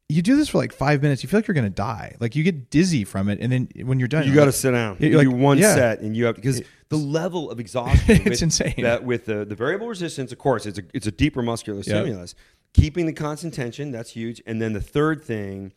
You 0.08 0.22
do 0.22 0.36
this 0.36 0.50
for 0.50 0.60
like 0.60 0.72
five 0.72 1.02
minutes, 1.02 1.24
you 1.24 1.30
feel 1.30 1.40
like 1.40 1.48
you're 1.48 1.56
going 1.56 1.66
to 1.66 1.70
die. 1.70 2.16
Like 2.20 2.36
you 2.36 2.44
get 2.44 2.70
dizzy 2.70 3.04
from 3.04 3.28
it. 3.28 3.40
And 3.42 3.52
then 3.52 3.70
when 3.84 3.98
you're 3.98 4.08
done, 4.08 4.28
you 4.28 4.34
got 4.34 4.42
to 4.42 4.46
like- 4.48 4.56
sit 4.56 4.72
down. 4.72 4.98
You're 5.00 5.18
like- 5.18 5.28
do 5.28 5.36
one 5.36 5.58
yeah. 5.58 5.74
set, 5.74 6.02
and 6.02 6.16
you 6.16 6.26
have 6.26 6.36
because 6.36 6.62
the 6.90 6.98
level 6.98 7.50
of 7.50 7.60
exhaustion. 7.66 8.16
It's 8.18 8.26
with, 8.26 8.42
insane. 8.44 8.76
That 8.80 9.04
with 9.04 9.26
the, 9.26 9.46
the 9.46 9.56
variable 9.56 9.88
resistance, 9.88 10.32
of 10.32 10.38
course, 10.38 10.66
it's 10.66 10.78
a 10.80 10.84
it's 10.94 11.08
a 11.08 11.12
deeper 11.12 11.42
muscular 11.42 11.82
stimulus. 11.82 12.36
Keeping 12.74 13.06
the 13.06 13.14
constant 13.14 13.54
tension, 13.54 13.92
that's 13.92 14.12
huge. 14.12 14.42
And 14.46 14.62
then 14.62 14.74
the 14.74 14.82
third 14.82 15.24
thing 15.24 15.74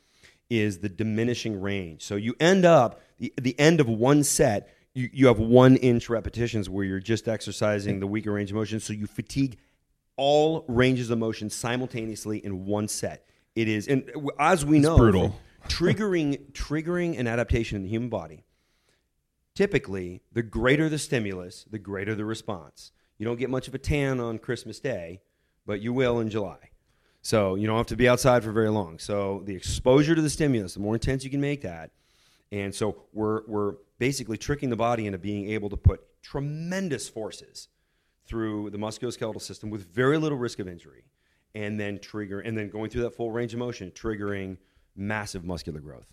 is 0.50 0.78
the 0.78 0.88
diminishing 0.88 1.60
range. 1.60 2.02
So 2.02 2.16
you 2.16 2.34
end 2.38 2.64
up 2.64 3.00
the 3.18 3.32
the 3.40 3.58
end 3.58 3.80
of 3.80 3.88
one 3.88 4.24
set. 4.24 4.74
You, 4.94 5.08
you 5.12 5.26
have 5.28 5.38
one 5.38 5.76
inch 5.76 6.08
repetitions 6.08 6.68
where 6.68 6.84
you're 6.84 6.98
just 6.98 7.28
exercising 7.28 8.00
the 8.00 8.06
weaker 8.06 8.32
range 8.32 8.50
of 8.50 8.56
motion, 8.56 8.80
so 8.80 8.92
you 8.92 9.06
fatigue 9.06 9.58
all 10.16 10.64
ranges 10.66 11.10
of 11.10 11.18
motion 11.18 11.48
simultaneously 11.48 12.44
in 12.44 12.66
one 12.66 12.88
set. 12.88 13.24
It 13.58 13.66
is, 13.66 13.88
and 13.88 14.08
uh, 14.14 14.28
as 14.38 14.64
we 14.64 14.78
know, 14.78 14.96
brutal. 14.96 15.40
triggering 15.68 16.52
triggering 16.52 17.18
an 17.18 17.26
adaptation 17.26 17.76
in 17.76 17.82
the 17.82 17.88
human 17.88 18.08
body 18.08 18.44
typically 19.54 20.22
the 20.32 20.42
greater 20.42 20.88
the 20.88 20.96
stimulus 20.98 21.66
the 21.68 21.78
greater 21.78 22.14
the 22.14 22.24
response. 22.24 22.92
You 23.18 23.26
don't 23.26 23.38
get 23.38 23.50
much 23.50 23.66
of 23.66 23.74
a 23.74 23.78
tan 23.78 24.20
on 24.20 24.38
christmas 24.38 24.78
day 24.78 25.20
but 25.66 25.80
you 25.80 25.92
will 25.92 26.20
in 26.20 26.30
july. 26.30 26.70
So 27.20 27.56
you 27.56 27.66
don't 27.66 27.76
have 27.76 27.88
to 27.88 27.96
be 27.96 28.08
outside 28.08 28.44
for 28.44 28.52
very 28.52 28.70
long. 28.70 29.00
So 29.00 29.42
the 29.44 29.54
exposure 29.54 30.14
to 30.14 30.22
the 30.22 30.30
stimulus 30.30 30.74
the 30.74 30.80
more 30.80 30.94
intense 30.94 31.24
you 31.24 31.30
can 31.30 31.40
make 31.40 31.62
that 31.62 31.90
and 32.52 32.72
so 32.72 33.02
we're, 33.12 33.42
we're 33.48 33.74
basically 33.98 34.38
tricking 34.38 34.70
the 34.70 34.76
body 34.76 35.06
into 35.06 35.18
being 35.18 35.50
able 35.50 35.68
to 35.70 35.76
put 35.76 36.00
tremendous 36.22 37.08
forces 37.08 37.66
through 38.24 38.70
the 38.70 38.78
musculoskeletal 38.78 39.42
system 39.42 39.68
with 39.68 39.92
very 39.92 40.16
little 40.16 40.38
risk 40.38 40.60
of 40.60 40.68
injury 40.68 41.04
and 41.54 41.78
then 41.78 41.98
trigger 41.98 42.40
and 42.40 42.56
then 42.56 42.68
going 42.68 42.90
through 42.90 43.02
that 43.02 43.14
full 43.14 43.30
range 43.30 43.52
of 43.52 43.58
motion 43.58 43.90
triggering 43.92 44.56
massive 44.96 45.44
muscular 45.44 45.80
growth 45.80 46.12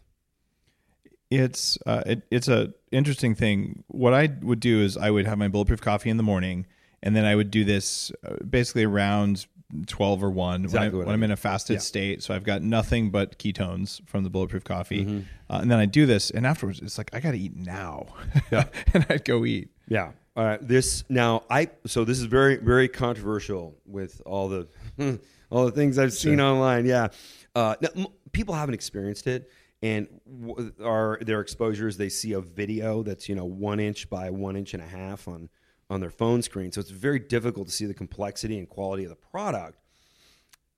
it's 1.32 1.78
uh, 1.86 2.04
it, 2.06 2.22
it's 2.30 2.48
a 2.48 2.72
interesting 2.92 3.34
thing. 3.36 3.84
What 3.88 4.14
I 4.14 4.30
would 4.42 4.60
do 4.60 4.82
is 4.82 4.96
I 4.96 5.10
would 5.10 5.26
have 5.26 5.38
my 5.38 5.48
bulletproof 5.48 5.82
coffee 5.82 6.10
in 6.12 6.18
the 6.18 6.24
morning, 6.24 6.68
and 7.02 7.16
then 7.16 7.26
I 7.26 7.36
would 7.36 7.50
do 7.50 7.64
this 7.64 8.12
uh, 8.26 8.36
basically 8.48 8.84
around 8.84 9.48
twelve 9.88 10.24
or 10.24 10.30
one 10.30 10.64
Exactly 10.64 11.00
when, 11.00 11.10
I, 11.10 11.14
am 11.14 11.24
in 11.24 11.32
a 11.32 11.36
fasted 11.36 11.76
Yeah. 11.76 11.80
state. 11.80 12.24
So 12.24 12.34
I've 12.36 12.44
got 12.44 12.62
nothing 12.62 13.10
but 13.10 13.40
ketones 13.40 14.08
from 14.08 14.24
the 14.24 14.30
bulletproof 14.30 14.64
coffee, 14.64 15.04
Mm-hmm. 15.04 15.20
uh, 15.50 15.60
and 15.62 15.72
then 15.72 15.80
I 15.80 15.88
do 15.88 16.06
this, 16.06 16.30
and 16.30 16.46
afterwards 16.46 16.80
it's 16.80 16.98
like 17.00 17.10
I 17.12 17.20
got 17.20 17.32
to 17.32 17.40
eat 17.40 17.56
now, 17.56 18.06
and 18.52 19.06
I'd 19.10 19.26
go 19.26 19.46
eat. 19.46 19.70
Yeah. 19.88 20.12
All 20.38 20.46
right. 20.46 20.66
This 20.66 21.04
now 21.10 21.44
I 21.50 21.70
so 21.88 22.06
this 22.06 22.20
is 22.20 22.26
very 22.26 22.58
very 22.58 22.88
controversial 22.88 23.76
with 23.88 24.22
all 24.28 24.48
the 24.48 24.68
all 25.50 25.66
the 25.66 25.72
things 25.72 25.98
I've 25.98 26.14
seen 26.14 26.40
online. 26.42 26.86
Yeah. 26.86 27.10
Uh, 27.54 27.76
now, 27.82 27.90
m- 27.96 28.08
people 28.32 28.56
haven't 28.56 28.76
experienced 28.76 29.28
it, 29.28 29.50
and 29.82 30.08
w- 30.42 30.72
are 30.84 31.20
their 31.22 31.42
exposures 31.42 31.98
they 31.98 32.10
see 32.10 32.34
a 32.34 32.42
video 32.42 33.04
that's 33.04 33.30
you 33.30 33.36
know 33.36 33.46
one 33.46 33.80
inch 33.80 34.10
by 34.10 34.30
one 34.30 34.56
inch 34.56 34.74
and 34.74 34.84
a 34.84 34.88
half 34.88 35.28
on 35.28 35.50
on 35.90 36.00
their 36.02 36.10
phone 36.10 36.42
screen, 36.42 36.72
so 36.72 36.82
it's 36.82 36.90
very 36.90 37.20
difficult 37.20 37.68
to 37.68 37.74
see 37.74 37.86
the 37.86 37.94
complexity 37.94 38.58
and 38.58 38.68
quality 38.68 39.04
of 39.04 39.10
the 39.10 39.16
product. 39.16 39.80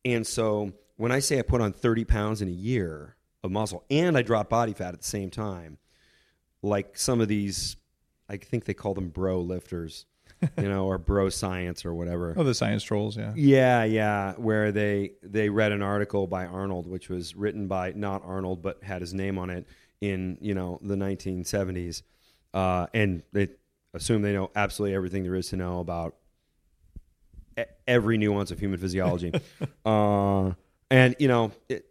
And 0.03 0.25
so 0.25 0.73
when 0.97 1.11
I 1.11 1.19
say 1.19 1.39
I 1.39 1.43
put 1.43 1.61
on 1.61 1.73
30 1.73 2.05
pounds 2.05 2.41
in 2.41 2.47
a 2.47 2.51
year 2.51 3.15
of 3.43 3.51
muscle 3.51 3.85
and 3.89 4.17
I 4.17 4.21
drop 4.21 4.49
body 4.49 4.73
fat 4.73 4.93
at 4.93 5.01
the 5.01 5.07
same 5.07 5.29
time, 5.29 5.77
like 6.61 6.97
some 6.97 7.21
of 7.21 7.27
these, 7.27 7.77
I 8.27 8.37
think 8.37 8.65
they 8.65 8.73
call 8.73 8.93
them 8.93 9.09
bro 9.09 9.39
lifters, 9.39 10.05
you 10.57 10.69
know, 10.69 10.85
or 10.85 10.97
bro 10.97 11.29
science 11.29 11.85
or 11.85 11.93
whatever. 11.93 12.33
Oh, 12.37 12.43
the 12.43 12.53
science 12.53 12.83
trolls, 12.83 13.17
yeah. 13.17 13.33
Yeah, 13.35 13.83
yeah, 13.83 14.33
where 14.33 14.71
they 14.71 15.13
they 15.23 15.49
read 15.49 15.71
an 15.71 15.81
article 15.81 16.27
by 16.27 16.45
Arnold, 16.45 16.87
which 16.87 17.09
was 17.09 17.35
written 17.35 17.67
by 17.67 17.93
not 17.95 18.21
Arnold, 18.23 18.61
but 18.61 18.83
had 18.83 19.01
his 19.01 19.13
name 19.13 19.37
on 19.37 19.49
it 19.49 19.65
in 20.01 20.37
you 20.39 20.53
know 20.53 20.79
the 20.81 20.95
1970s, 20.95 22.03
uh, 22.53 22.87
and 22.93 23.23
they 23.33 23.49
assume 23.93 24.21
they 24.21 24.33
know 24.33 24.51
absolutely 24.55 24.95
everything 24.95 25.23
there 25.23 25.35
is 25.35 25.49
to 25.49 25.55
know 25.55 25.79
about 25.79 26.15
every 27.87 28.17
nuance 28.17 28.51
of 28.51 28.59
human 28.59 28.79
physiology, 28.79 29.33
uh, 29.85 30.51
and 30.91 31.15
you 31.19 31.27
know. 31.27 31.51
It, 31.69 31.85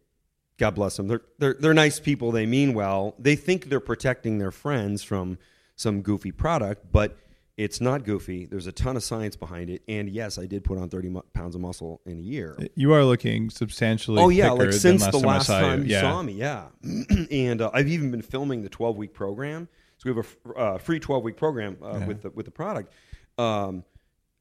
God 0.58 0.74
bless 0.74 0.96
them. 0.96 1.06
They're, 1.06 1.20
they're 1.38 1.52
they're 1.52 1.74
nice 1.74 2.00
people. 2.00 2.32
They 2.32 2.46
mean 2.46 2.72
well. 2.72 3.14
They 3.18 3.36
think 3.36 3.66
they're 3.66 3.78
protecting 3.78 4.38
their 4.38 4.50
friends 4.50 5.02
from 5.02 5.36
some 5.74 6.00
goofy 6.00 6.32
product, 6.32 6.90
but 6.90 7.18
it's 7.56 7.80
not 7.80 8.04
goofy. 8.04 8.44
There's 8.44 8.66
a 8.66 8.72
ton 8.72 8.96
of 8.96 9.02
science 9.02 9.34
behind 9.34 9.70
it. 9.70 9.82
And 9.88 10.10
yes, 10.10 10.38
I 10.38 10.46
did 10.46 10.62
put 10.62 10.78
on 10.78 10.88
30 10.90 11.08
mu- 11.08 11.22
pounds 11.32 11.54
of 11.54 11.60
muscle 11.62 12.00
in 12.04 12.18
a 12.18 12.22
year. 12.22 12.56
You 12.74 12.92
are 12.92 13.04
looking 13.04 13.48
substantially. 13.50 14.20
oh 14.20 14.28
yeah, 14.28 14.50
like 14.50 14.72
since 14.72 15.02
last 15.02 15.12
the 15.12 15.20
time 15.20 15.28
I 15.28 15.32
last 15.32 15.46
saw 15.46 15.60
time 15.60 15.82
you, 15.84 15.88
yeah. 15.88 16.00
saw 16.02 16.22
me, 16.22 16.32
yeah. 16.34 16.66
and 17.30 17.62
uh, 17.62 17.70
I've 17.72 17.88
even 17.88 18.10
been 18.10 18.22
filming 18.22 18.62
the 18.62 18.68
12 18.68 18.96
week 18.96 19.14
program. 19.14 19.68
So 19.98 20.10
we 20.10 20.16
have 20.16 20.26
a 20.26 20.28
f- 20.28 20.56
uh, 20.56 20.78
free 20.78 21.00
12 21.00 21.24
week 21.24 21.36
program 21.36 21.78
uh, 21.82 22.04
with 22.06 22.22
the 22.22 22.30
with 22.30 22.44
the 22.44 22.52
product. 22.52 22.92
Um, 23.38 23.84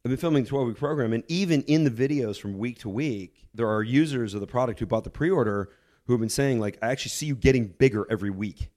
I've 0.03 0.09
been 0.09 0.17
filming 0.17 0.43
the 0.43 0.49
12 0.49 0.67
week 0.67 0.77
program, 0.77 1.13
and 1.13 1.23
even 1.29 1.63
in 1.63 1.83
the 1.83 1.89
videos 1.89 2.39
from 2.39 2.57
week 2.57 2.79
to 2.79 2.89
week, 2.89 3.47
there 3.53 3.69
are 3.69 3.81
users 3.81 4.33
of 4.33 4.41
the 4.41 4.47
product 4.47 4.79
who 4.79 4.85
bought 4.85 5.05
the 5.05 5.09
pre 5.09 5.29
order 5.31 5.69
who 6.05 6.13
have 6.13 6.19
been 6.19 6.29
saying 6.29 6.59
like, 6.59 6.77
I 6.81 6.89
actually 6.89 7.09
see 7.09 7.25
you 7.25 7.35
getting 7.35 7.67
bigger 7.67 8.05
every 8.09 8.29
week. 8.29 8.69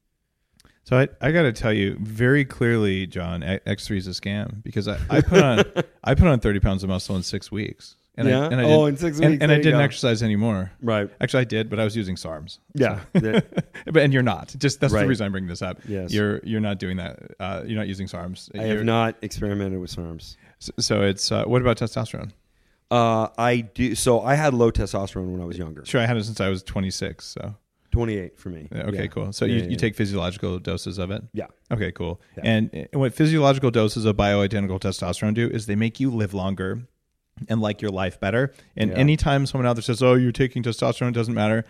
So 0.89 0.97
I, 0.99 1.09
I 1.20 1.32
got 1.32 1.43
to 1.43 1.53
tell 1.53 1.72
you 1.72 1.99
very 2.01 2.47
clearly, 2.47 3.07
John, 3.07 3.43
X 3.43 3.86
three 3.86 3.99
is 3.99 4.07
a 4.07 4.11
scam 4.12 4.62
because 4.62 4.89
I, 4.89 4.99
I 5.11 5.20
put 5.20 5.43
on 5.43 5.64
I 6.05 6.14
put 6.14 6.26
on 6.28 6.41
thirty 6.41 6.61
pounds 6.61 6.82
of 6.82 6.89
muscle 6.89 7.14
in 7.14 7.22
six 7.22 7.53
weeks. 7.53 7.97
And 8.16 8.26
Yeah? 8.26 8.41
I, 8.41 8.47
and 8.47 8.61
I 8.62 8.64
Oh, 8.64 8.86
in 8.86 8.97
six 8.97 9.18
weeks, 9.20 9.30
and 9.32 9.41
there 9.43 9.51
I 9.59 9.61
didn't 9.61 9.78
go. 9.78 9.84
exercise 9.84 10.22
anymore. 10.22 10.72
Right. 10.80 11.11
Actually, 11.20 11.43
I 11.43 11.45
did, 11.45 11.68
but 11.68 11.78
I 11.78 11.84
was 11.84 11.95
using 11.95 12.16
SARMs. 12.16 12.59
Yeah. 12.74 13.01
That- 13.12 13.66
But 13.84 14.03
and 14.03 14.14
you're 14.14 14.22
not. 14.22 14.55
Just 14.57 14.80
that's 14.80 14.95
Right. 14.95 15.03
the 15.03 15.09
reason 15.09 15.26
I'm 15.26 15.32
bringing 15.32 15.49
this 15.49 15.61
up. 15.61 15.78
Yes. 15.86 16.11
You're 16.11 16.41
you're 16.43 16.61
not 16.62 16.78
doing 16.78 16.97
that. 16.97 17.32
Uh, 17.39 17.64
you're 17.66 17.78
not 17.78 17.86
using 17.86 18.07
SARMs. 18.07 18.49
I 18.55 18.62
You're- 18.64 18.76
have 18.78 18.84
not 18.86 19.16
experimented 19.20 19.78
with 19.80 19.95
SARMs. 19.95 20.36
So, 20.59 20.72
so 20.78 21.03
it's 21.03 21.30
uh, 21.30 21.45
what 21.45 21.61
about 21.61 21.76
testosterone? 21.76 22.30
Uh, 22.91 23.28
I 23.36 23.61
do. 23.61 23.95
So 23.95 24.22
I 24.22 24.36
had 24.36 24.55
low 24.55 24.70
testosterone 24.70 25.30
when 25.32 25.43
I 25.43 25.45
was 25.45 25.59
younger. 25.59 25.84
Sure, 25.84 26.01
I 26.01 26.07
had 26.07 26.16
it 26.16 26.24
since 26.24 26.41
I 26.41 26.49
was 26.49 26.62
26. 26.62 27.24
So 27.26 27.55
28 27.99 28.38
for 28.38 28.49
me. 28.51 28.68
yeah, 28.70 28.82
okay, 28.84 28.96
Yeah. 29.03 29.07
cool. 29.09 29.32
So 29.32 29.44
Yeah, 29.44 29.53
you, 29.53 29.59
yeah, 29.59 29.64
you 29.64 29.70
yeah. 29.72 29.76
take 29.76 29.94
physiological 29.96 30.59
doses 30.59 30.99
of 30.99 31.11
it. 31.11 31.22
Yeah. 31.32 31.46
Okay, 31.70 31.90
cool. 31.92 32.20
Yeah. 32.36 32.42
And 32.53 32.70
uh, 32.94 32.99
what 32.99 33.12
physiological 33.14 33.70
doses 33.70 34.05
of 34.05 34.16
bioidentical 34.16 34.78
testosterone 34.80 35.34
do 35.34 35.49
is 35.49 35.66
they 35.66 35.76
make 35.76 35.99
you 36.01 36.11
live 36.11 36.32
longer 36.34 36.82
and 37.49 37.61
like 37.61 37.82
your 37.82 37.90
life 37.90 38.18
better. 38.20 38.53
And 38.76 38.90
Yeah. 38.90 38.96
anytime 38.96 39.46
someone 39.46 39.66
out 39.66 39.74
there 39.76 39.82
says, 39.82 40.03
"Oh, 40.03 40.14
you're 40.14 40.32
taking 40.32 40.62
testosterone, 40.62 41.09
it 41.09 41.14
doesn't 41.14 41.34
matter," 41.34 41.64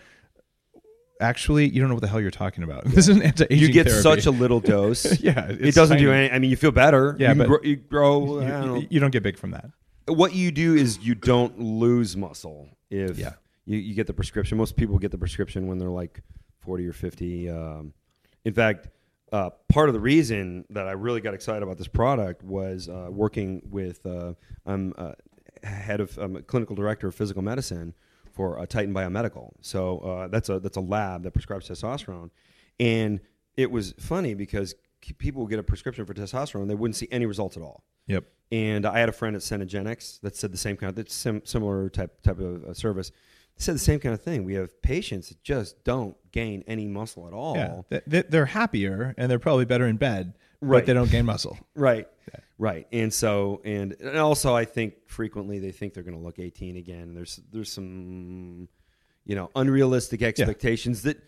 actually, 1.21 1.67
you 1.69 1.79
don't 1.79 1.89
know 1.89 1.95
what 1.95 2.01
the 2.01 2.07
hell 2.07 2.21
you're 2.21 2.31
talking 2.31 2.63
about. 2.63 2.85
This 2.95 3.07
is 3.07 3.15
an 3.15 3.21
anti-aging 3.23 3.57
You 3.59 3.71
get 3.73 3.87
therapy. 3.87 4.01
such 4.03 4.25
a 4.25 4.31
little 4.31 4.59
dose. 4.59 5.19
yeah. 5.21 5.47
it 5.49 5.75
doesn't 5.75 5.97
do 5.97 6.11
any. 6.11 6.31
I 6.31 6.39
mean, 6.39 6.49
you 6.49 6.57
feel 6.57 6.71
better. 6.71 7.15
Yeah, 7.19 7.33
you, 7.33 7.37
but- 7.39 7.47
grow, 7.47 7.59
you 7.63 7.75
grow. 7.75 8.39
I 8.39 8.43
You, 8.43 8.49
don't 8.67 8.91
you 8.93 8.99
don't 8.99 9.11
get 9.11 9.23
big 9.23 9.37
from 9.37 9.51
that. 9.51 9.65
what 10.07 10.33
you 10.33 10.51
do 10.51 10.75
is 10.75 10.99
you 10.99 11.13
don't 11.15 11.59
lose 11.59 12.15
muscle 12.17 12.69
if 12.89 13.17
Yeah. 13.19 13.33
You, 13.69 13.77
you 13.77 13.93
get 13.93 14.07
the 14.07 14.13
prescription. 14.13 14.57
Most 14.57 14.75
people 14.75 14.97
get 14.97 15.11
the 15.11 15.17
prescription 15.17 15.67
when 15.67 15.77
they're 15.77 15.89
like 15.89 16.21
40 16.61 16.87
or 16.87 16.93
50. 16.93 17.49
Um, 17.49 17.93
in 18.43 18.53
fact, 18.53 18.89
uh, 19.31 19.51
part 19.67 19.89
of 19.89 19.93
the 19.93 19.99
reason 19.99 20.65
that 20.71 20.87
I 20.87 20.91
really 20.91 21.21
got 21.21 21.35
excited 21.35 21.61
about 21.61 21.77
this 21.77 21.87
product 21.87 22.43
was 22.43 22.89
uh, 22.89 23.09
working 23.11 23.61
with, 23.69 24.03
uh, 24.07 24.33
I'm 24.65 24.93
uh, 24.97 25.11
head 25.63 26.01
of, 26.01 26.17
I'm 26.17 26.35
a 26.37 26.41
clinical 26.41 26.75
director 26.75 27.07
of 27.07 27.13
physical 27.13 27.43
medicine 27.43 27.93
for 28.31 28.57
uh, 28.57 28.65
Titan 28.65 28.91
Biomedical. 28.91 29.51
So 29.61 29.99
uh, 29.99 30.27
that's 30.29 30.49
a 30.49 30.59
that's 30.59 30.77
a 30.77 30.81
lab 30.81 31.23
that 31.23 31.31
prescribes 31.31 31.69
testosterone, 31.69 32.31
and 32.79 33.19
it 33.55 33.69
was 33.69 33.93
funny 33.99 34.33
because 34.33 34.73
people 35.17 35.43
would 35.43 35.49
get 35.49 35.59
a 35.59 35.63
prescription 35.63 36.05
for 36.05 36.13
testosterone, 36.13 36.67
they 36.67 36.75
wouldn't 36.75 36.95
see 36.95 37.07
any 37.11 37.25
results 37.25 37.55
at 37.55 37.63
all. 37.63 37.83
Yep. 38.07 38.25
And 38.51 38.85
I 38.85 38.99
had 38.99 39.09
a 39.09 39.11
friend 39.11 39.35
at 39.35 39.41
Cenegenics 39.41 40.21
that 40.21 40.35
said 40.35 40.51
the 40.51 40.57
same 40.57 40.75
kind 40.75 40.89
of 40.89 40.95
that's 40.95 41.13
sim- 41.13 41.41
similar 41.45 41.89
type 41.89 42.21
type 42.23 42.39
of 42.39 42.75
service. 42.75 43.11
Said 43.59 43.75
the 43.75 43.79
same 43.79 43.99
kind 43.99 44.13
of 44.13 44.21
thing. 44.21 44.45
We 44.45 44.55
have 44.55 44.81
patients 44.81 45.29
that 45.29 45.43
just 45.43 45.83
don't 45.83 46.15
gain 46.31 46.63
any 46.65 46.87
muscle 46.87 47.27
at 47.27 47.33
all. 47.33 47.55
Yeah. 47.55 47.81
They- 47.89 48.01
they- 48.07 48.21
They're 48.23 48.45
happier 48.47 49.13
and 49.17 49.29
they're 49.29 49.37
probably 49.37 49.65
better 49.65 49.85
in 49.85 49.97
bed, 49.97 50.33
but 50.61 50.85
they 50.85 50.93
don't 50.93 51.11
gain 51.11 51.25
muscle. 51.25 51.57
Right. 51.75 52.07
Right. 52.57 52.87
And 52.91 53.13
so 53.13 53.61
and, 53.63 53.95
and 54.01 54.17
also 54.17 54.55
I 54.55 54.65
think 54.65 55.07
frequently 55.07 55.59
they 55.59 55.71
think 55.71 55.93
they're 55.93 56.03
going 56.03 56.17
to 56.17 56.23
look 56.23 56.39
18 56.39 56.75
again. 56.77 57.13
There's 57.13 57.39
there's 57.51 57.71
some 57.71 58.67
you 59.25 59.35
know 59.35 59.49
unrealistic 59.55 60.21
expectations 60.21 61.03
that 61.03 61.21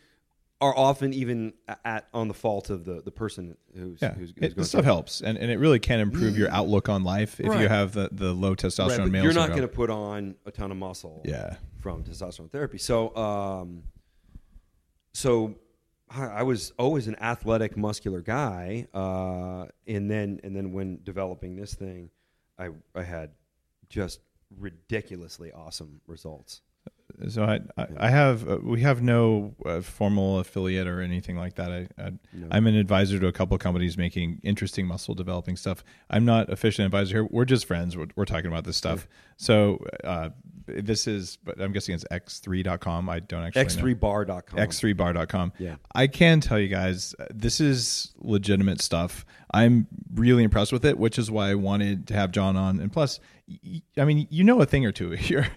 are 0.59 0.77
often 0.77 1.13
even 1.13 1.53
at 1.85 2.07
on 2.13 2.27
the 2.27 2.33
fault 2.33 2.69
of 2.69 2.85
the 2.85 3.01
the 3.01 3.11
person 3.11 3.57
who's 3.73 3.99
Yeah, 4.01 4.13
who's, 4.13 4.33
who's 4.37 4.53
it, 4.57 4.63
stuff 4.65 4.83
helps, 4.85 5.21
and, 5.21 5.37
and 5.37 5.49
it 5.49 5.57
really 5.57 5.79
can 5.79 5.99
improve 5.99 6.37
your 6.37 6.49
mm. 6.49 6.53
outlook 6.53 6.87
on 6.87 7.03
life 7.03 7.39
if 7.39 7.47
you 7.59 7.67
have 7.67 7.93
the, 7.93 8.09
the 8.11 8.31
low 8.33 8.55
testosterone 8.55 8.99
Right, 8.99 9.11
male 9.11 9.23
you're 9.23 9.33
not 9.33 9.49
going 9.49 9.63
to 9.63 9.67
put 9.67 9.89
on 9.89 10.35
a 10.45 10.51
ton 10.51 10.69
of 10.71 10.77
muscle. 10.77 11.21
Yeah. 11.25 11.55
From 11.81 12.03
testosterone 12.03 12.51
therapy. 12.51 12.77
So, 12.77 13.15
um, 13.15 13.83
so 15.13 15.55
I 16.09 16.25
I 16.25 16.43
was 16.43 16.73
always 16.77 17.07
an 17.07 17.15
athletic, 17.21 17.75
muscular 17.77 18.21
guy, 18.21 18.87
uh, 18.93 19.65
and 19.87 20.09
then 20.09 20.39
and 20.43 20.55
then 20.55 20.71
when 20.71 20.99
developing 21.03 21.55
this 21.55 21.73
thing, 21.73 22.09
I 22.57 22.69
I 22.95 23.03
had 23.03 23.31
just 23.89 24.21
ridiculously 24.59 25.51
awesome 25.51 26.01
results. 26.07 26.61
So 27.27 27.43
I 27.43 27.59
I, 27.77 27.87
I 27.97 28.09
have 28.09 28.47
uh, 28.49 28.59
we 28.63 28.81
have 28.81 29.01
no 29.01 29.53
uh, 29.65 29.81
formal 29.81 30.39
affiliate 30.39 30.87
or 30.87 31.01
anything 31.01 31.37
like 31.37 31.55
that. 31.55 31.71
I, 31.71 31.87
I 32.01 32.11
I'm 32.49 32.67
an 32.67 32.75
advisor 32.75 33.19
to 33.19 33.27
a 33.27 33.31
couple 33.31 33.57
companies 33.57 33.97
making 33.97 34.39
interesting 34.43 34.87
muscle 34.87 35.13
developing 35.13 35.57
stuff. 35.57 35.83
I'm 36.09 36.25
not 36.25 36.49
official 36.49 36.85
advisor 36.85 37.17
here. 37.17 37.27
We're 37.29 37.45
just 37.45 37.65
friends. 37.65 37.97
We're, 37.97 38.07
we're 38.15 38.25
talking 38.25 38.47
about 38.47 38.63
this 38.63 38.77
stuff. 38.77 39.07
So 39.41 39.83
uh, 40.03 40.29
this 40.67 41.07
is, 41.07 41.37
but 41.43 41.59
I'm 41.59 41.71
guessing 41.71 41.95
it's 41.95 42.05
x3.com. 42.11 43.09
I 43.09 43.19
don't 43.21 43.43
actually. 43.43 43.95
X3bar.com. 43.95 44.59
x3bar.com. 44.59 45.53
Yeah. 45.57 45.77
I 45.95 46.05
can 46.05 46.41
tell 46.41 46.59
you 46.59 46.67
guys, 46.67 47.15
uh, 47.19 47.25
this 47.33 47.59
is 47.59 48.13
legitimate 48.19 48.81
stuff. 48.81 49.25
I'm 49.51 49.87
really 50.13 50.43
impressed 50.43 50.71
with 50.71 50.85
it, 50.85 50.95
which 50.99 51.17
is 51.17 51.31
why 51.31 51.49
I 51.49 51.55
wanted 51.55 52.07
to 52.09 52.13
have 52.13 52.31
John 52.31 52.55
on. 52.55 52.79
And 52.79 52.93
plus, 52.93 53.19
I 53.97 54.05
mean, 54.05 54.27
you 54.29 54.43
know 54.43 54.61
a 54.61 54.65
thing 54.67 54.85
or 54.85 54.91
two 54.91 55.09
here. 55.29 55.47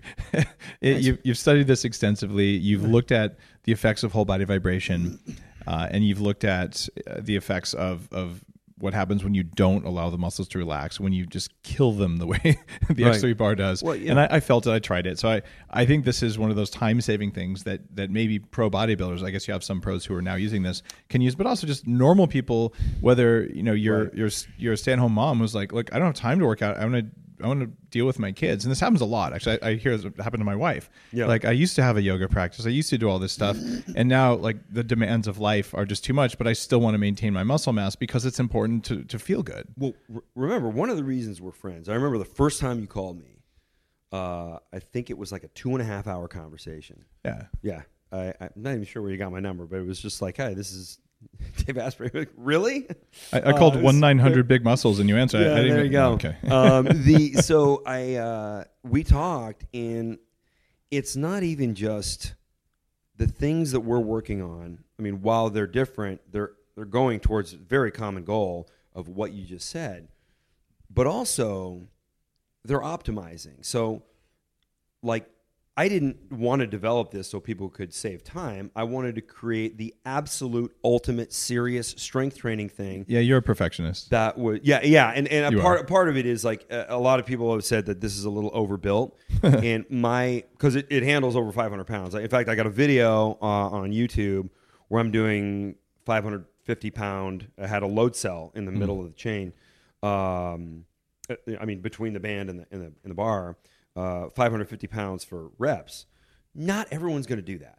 It- 0.81 1.03
you've, 1.03 1.19
you've 1.23 1.39
studied 1.39 1.67
this 1.67 1.85
extensively. 1.85 2.51
You've 2.53 2.85
looked 2.85 3.13
at 3.13 3.37
the 3.65 3.73
effects 3.73 4.03
of 4.03 4.13
whole 4.13 4.25
body 4.25 4.45
vibration, 4.47 5.19
uh, 5.67 5.89
and 5.91 6.03
you've 6.07 6.23
looked 6.23 6.45
at 6.45 6.89
uh, 7.07 7.21
the 7.21 7.37
effects 7.37 7.75
of 7.75 8.09
of 8.13 8.43
what 8.85 8.95
happens 8.95 9.25
when 9.25 9.35
you 9.35 9.43
don't 9.43 9.85
allow 9.85 10.11
the 10.11 10.19
muscles 10.19 10.47
to 10.49 10.59
relax, 10.59 11.01
when 11.01 11.13
you 11.13 11.27
just 11.27 11.51
kill 11.65 11.93
them 11.93 12.19
the 12.19 12.27
way 12.27 12.39
the 12.89 13.05
Right. 13.05 13.15
X3 13.15 13.37
bar 13.37 13.55
does. 13.57 13.83
Well, 13.83 13.97
yeah. 13.97 14.11
And 14.13 14.21
I, 14.21 14.29
I 14.31 14.41
felt 14.41 14.67
it. 14.67 14.71
I 14.71 14.79
tried 14.79 15.07
it. 15.07 15.19
So 15.19 15.29
I, 15.29 15.43
I 15.71 15.85
think 15.87 16.05
this 16.05 16.23
is 16.23 16.39
one 16.39 16.51
of 16.51 16.57
those 16.57 16.71
time 16.71 17.01
saving 17.01 17.33
things 17.33 17.65
that 17.65 17.81
that 17.97 18.11
maybe 18.11 18.39
pro 18.39 18.71
bodybuilders. 18.71 19.25
I 19.25 19.31
guess 19.31 19.49
you 19.49 19.53
have 19.53 19.65
some 19.65 19.81
pros 19.81 20.05
who 20.05 20.15
are 20.15 20.23
now 20.23 20.37
using 20.37 20.63
this 20.63 20.83
can 21.09 21.21
use, 21.21 21.35
but 21.35 21.47
also 21.47 21.67
just 21.67 21.87
normal 21.87 22.27
people. 22.29 22.75
Whether 23.01 23.47
you 23.47 23.63
know 23.63 23.73
you're 23.73 24.05
Right. 24.05 24.15
you're 24.15 24.31
you're 24.59 24.73
a 24.75 24.77
stay 24.77 24.93
at 24.93 24.99
home 24.99 25.13
mom 25.13 25.39
who's 25.39 25.55
like, 25.55 25.73
look, 25.73 25.93
I 25.93 25.99
don't 25.99 26.07
have 26.07 26.15
time 26.15 26.39
to 26.39 26.47
work 26.47 26.63
out. 26.63 26.77
I'm 26.77 26.91
gonna 26.93 27.07
I 27.43 27.49
want 27.49 27.61
to 27.61 27.67
deal 27.91 28.07
with 28.07 28.19
my 28.19 28.33
kids, 28.33 28.65
and 28.65 28.71
this 28.71 28.81
happens 28.81 29.01
a 29.01 29.05
lot. 29.05 29.33
Actually, 29.33 29.61
I, 29.63 29.71
I 29.71 29.75
hear 29.75 29.93
it 29.93 30.05
happen 30.21 30.39
to 30.39 30.45
my 30.45 30.55
wife. 30.55 30.89
Yeah. 31.13 31.27
Like 31.27 31.45
I 31.45 31.51
used 31.51 31.75
to 31.77 31.83
have 31.83 31.97
a 31.97 32.03
yoga 32.03 32.29
practice. 32.29 32.65
I 32.67 32.71
used 32.71 32.91
to 32.91 32.99
do 32.99 33.09
all 33.09 33.19
this 33.19 33.33
stuff, 33.33 33.57
and 33.97 34.09
now 34.09 34.35
like 34.35 34.57
the 34.71 34.85
demands 34.85 35.27
of 35.27 35.39
life 35.39 35.75
are 35.75 35.85
just 35.85 36.05
too 36.05 36.13
much. 36.13 36.39
But 36.39 36.47
I 36.47 36.53
still 36.53 36.81
want 36.81 36.95
to 36.95 36.99
maintain 36.99 37.33
my 37.33 37.43
muscle 37.43 37.73
mass 37.73 37.97
because 37.97 38.25
it's 38.25 38.39
important 38.39 38.85
to 38.87 39.05
to 39.05 39.19
feel 39.19 39.43
good. 39.43 39.67
Well, 39.77 39.95
r- 40.15 40.23
remember 40.35 40.69
one 40.69 40.91
of 40.91 40.97
the 40.97 41.05
reasons 41.05 41.41
we're 41.41 41.53
friends. 41.53 41.89
I 41.89 41.95
remember 41.95 42.19
the 42.19 42.25
first 42.25 42.61
time 42.61 42.81
you 42.81 42.87
called 42.87 43.19
me. 43.19 43.43
Uh, 44.13 44.59
I 44.73 44.79
think 44.79 45.11
it 45.11 45.19
was 45.19 45.33
like 45.33 45.43
a 45.43 45.49
two 45.49 45.71
and 45.71 45.83
a 45.83 45.85
half 45.85 46.07
hour 46.07 46.29
conversation. 46.29 47.05
Yeah. 47.25 47.47
Yeah, 47.63 47.83
I, 48.13 48.33
I'm 48.41 48.51
not 48.55 48.71
even 48.75 48.85
sure 48.85 49.03
where 49.03 49.11
you 49.11 49.17
got 49.17 49.33
my 49.33 49.41
number, 49.41 49.67
but 49.67 49.81
it 49.81 49.87
was 49.87 49.99
just 49.99 50.23
like, 50.23 50.37
"Hey, 50.37 50.55
this 50.55 50.71
is 50.73 50.99
Dave 51.67 51.79
Asprey." 51.79 52.27
Really? 52.37 52.87
I, 53.33 53.51
I 53.51 53.53
called 53.53 53.77
Uh, 53.77 53.81
one 53.81 54.01
nine 54.01 54.19
hundred 54.19 54.49
big 54.55 54.65
muscles, 54.65 54.99
and 55.01 55.09
you 55.09 55.17
answered. 55.17 55.43
I- 55.43 55.45
Yeah, 55.47 55.53
I 55.53 55.57
didn't 55.63 55.69
there 55.71 55.79
even- 55.85 55.93
you 55.93 55.99
go. 55.99 56.13
Okay. 56.13 56.37
um, 56.51 56.85
the 57.05 57.35
so 57.35 57.83
I 57.87 58.15
uh, 58.15 58.65
we 58.83 59.05
talked, 59.05 59.65
and 59.75 60.19
it's 60.91 61.17
not 61.17 61.43
even 61.43 61.75
just 61.75 62.35
the 63.17 63.27
things 63.27 63.73
that 63.73 63.81
we're 63.81 64.01
working 64.01 64.43
on. 64.43 64.85
I 64.99 65.03
mean, 65.03 65.23
while 65.23 65.51
they're 65.51 65.67
different, 65.67 66.21
they're 66.31 66.53
they're 66.77 66.85
going 66.85 67.21
towards 67.21 67.53
a 67.53 67.57
very 67.57 67.91
common 67.91 68.25
goal 68.25 68.69
of 68.95 69.09
what 69.09 69.33
you 69.33 69.45
just 69.45 69.69
said, 69.71 70.09
but 70.93 71.07
also 71.07 71.83
they're 72.65 72.81
optimizing. 72.81 73.65
So, 73.65 74.03
like. 75.03 75.29
I 75.77 75.89
didn't 75.89 76.31
want 76.31 76.61
to 76.61 76.69
develop 76.69 77.11
this 77.11 77.27
so 77.29 77.41
people 77.41 77.69
could 77.69 77.93
save 77.93 78.23
time. 78.23 78.71
I 78.77 78.85
wanted 78.85 79.17
to 79.17 79.21
create 79.21 79.77
the 79.77 79.93
absolute 80.07 80.73
ultimate 80.85 81.33
serious 81.33 81.89
strength 81.99 82.37
training 82.39 82.69
thing 82.69 83.05
yeah, 83.09 83.19
you're 83.19 83.39
a 83.39 83.43
perfectionist. 83.43 84.11
that 84.11 84.39
would 84.39 84.65
yeah 84.65 84.81
yeah 84.85 85.11
and 85.11 85.27
and 85.27 85.53
You 85.53 85.59
a 85.59 85.63
part 85.63 85.81
are. 85.81 85.85
part 85.85 86.09
of 86.09 86.17
it 86.17 86.27
is 86.27 86.45
like 86.45 86.65
a, 86.71 86.87
a 86.91 86.99
lot 86.99 87.19
of 87.19 87.27
people 87.27 87.53
have 87.53 87.65
said 87.65 87.87
that 87.87 88.01
this 88.01 88.17
is 88.17 88.25
a 88.25 88.31
little 88.31 88.53
overbuilt 88.55 89.19
and 89.43 89.85
my 89.91 90.45
because 90.53 90.77
it, 90.77 90.87
it 90.91 91.03
handles 91.03 91.35
over 91.35 91.51
500 91.51 91.85
pounds 91.85 92.15
in 92.15 92.29
fact 92.29 92.49
i 92.49 92.55
got 92.55 92.67
a 92.67 92.71
video 92.71 93.37
uh, 93.43 93.45
on 93.81 93.91
youtube 93.91 94.51
where 94.89 95.01
i'm 95.01 95.11
doing 95.11 95.75
550 96.07 96.91
pound 96.93 97.49
i 97.61 97.67
had 97.67 97.83
a 97.83 97.87
load 97.89 98.15
cell 98.15 98.53
in 98.55 98.65
the 98.65 98.71
Hmm. 98.71 98.79
middle 98.79 99.01
of 99.01 99.07
the 99.07 99.13
chain 99.15 99.53
um 100.05 100.85
uh, 101.29 101.35
i 101.61 101.65
mean 101.65 101.81
between 101.81 102.13
the 102.13 102.21
band 102.21 102.49
and 102.51 102.61
the 102.61 102.67
and 102.71 102.81
the, 102.83 102.87
and 103.03 103.11
the 103.11 103.15
bar 103.15 103.57
uh 103.97 104.29
550 104.31 104.87
pounds 104.87 105.25
for 105.25 105.51
reps 105.59 106.07
not 106.55 106.87
everyone's 106.91 107.27
going 107.27 107.39
to 107.39 107.43
do 107.43 107.59
that 107.59 107.79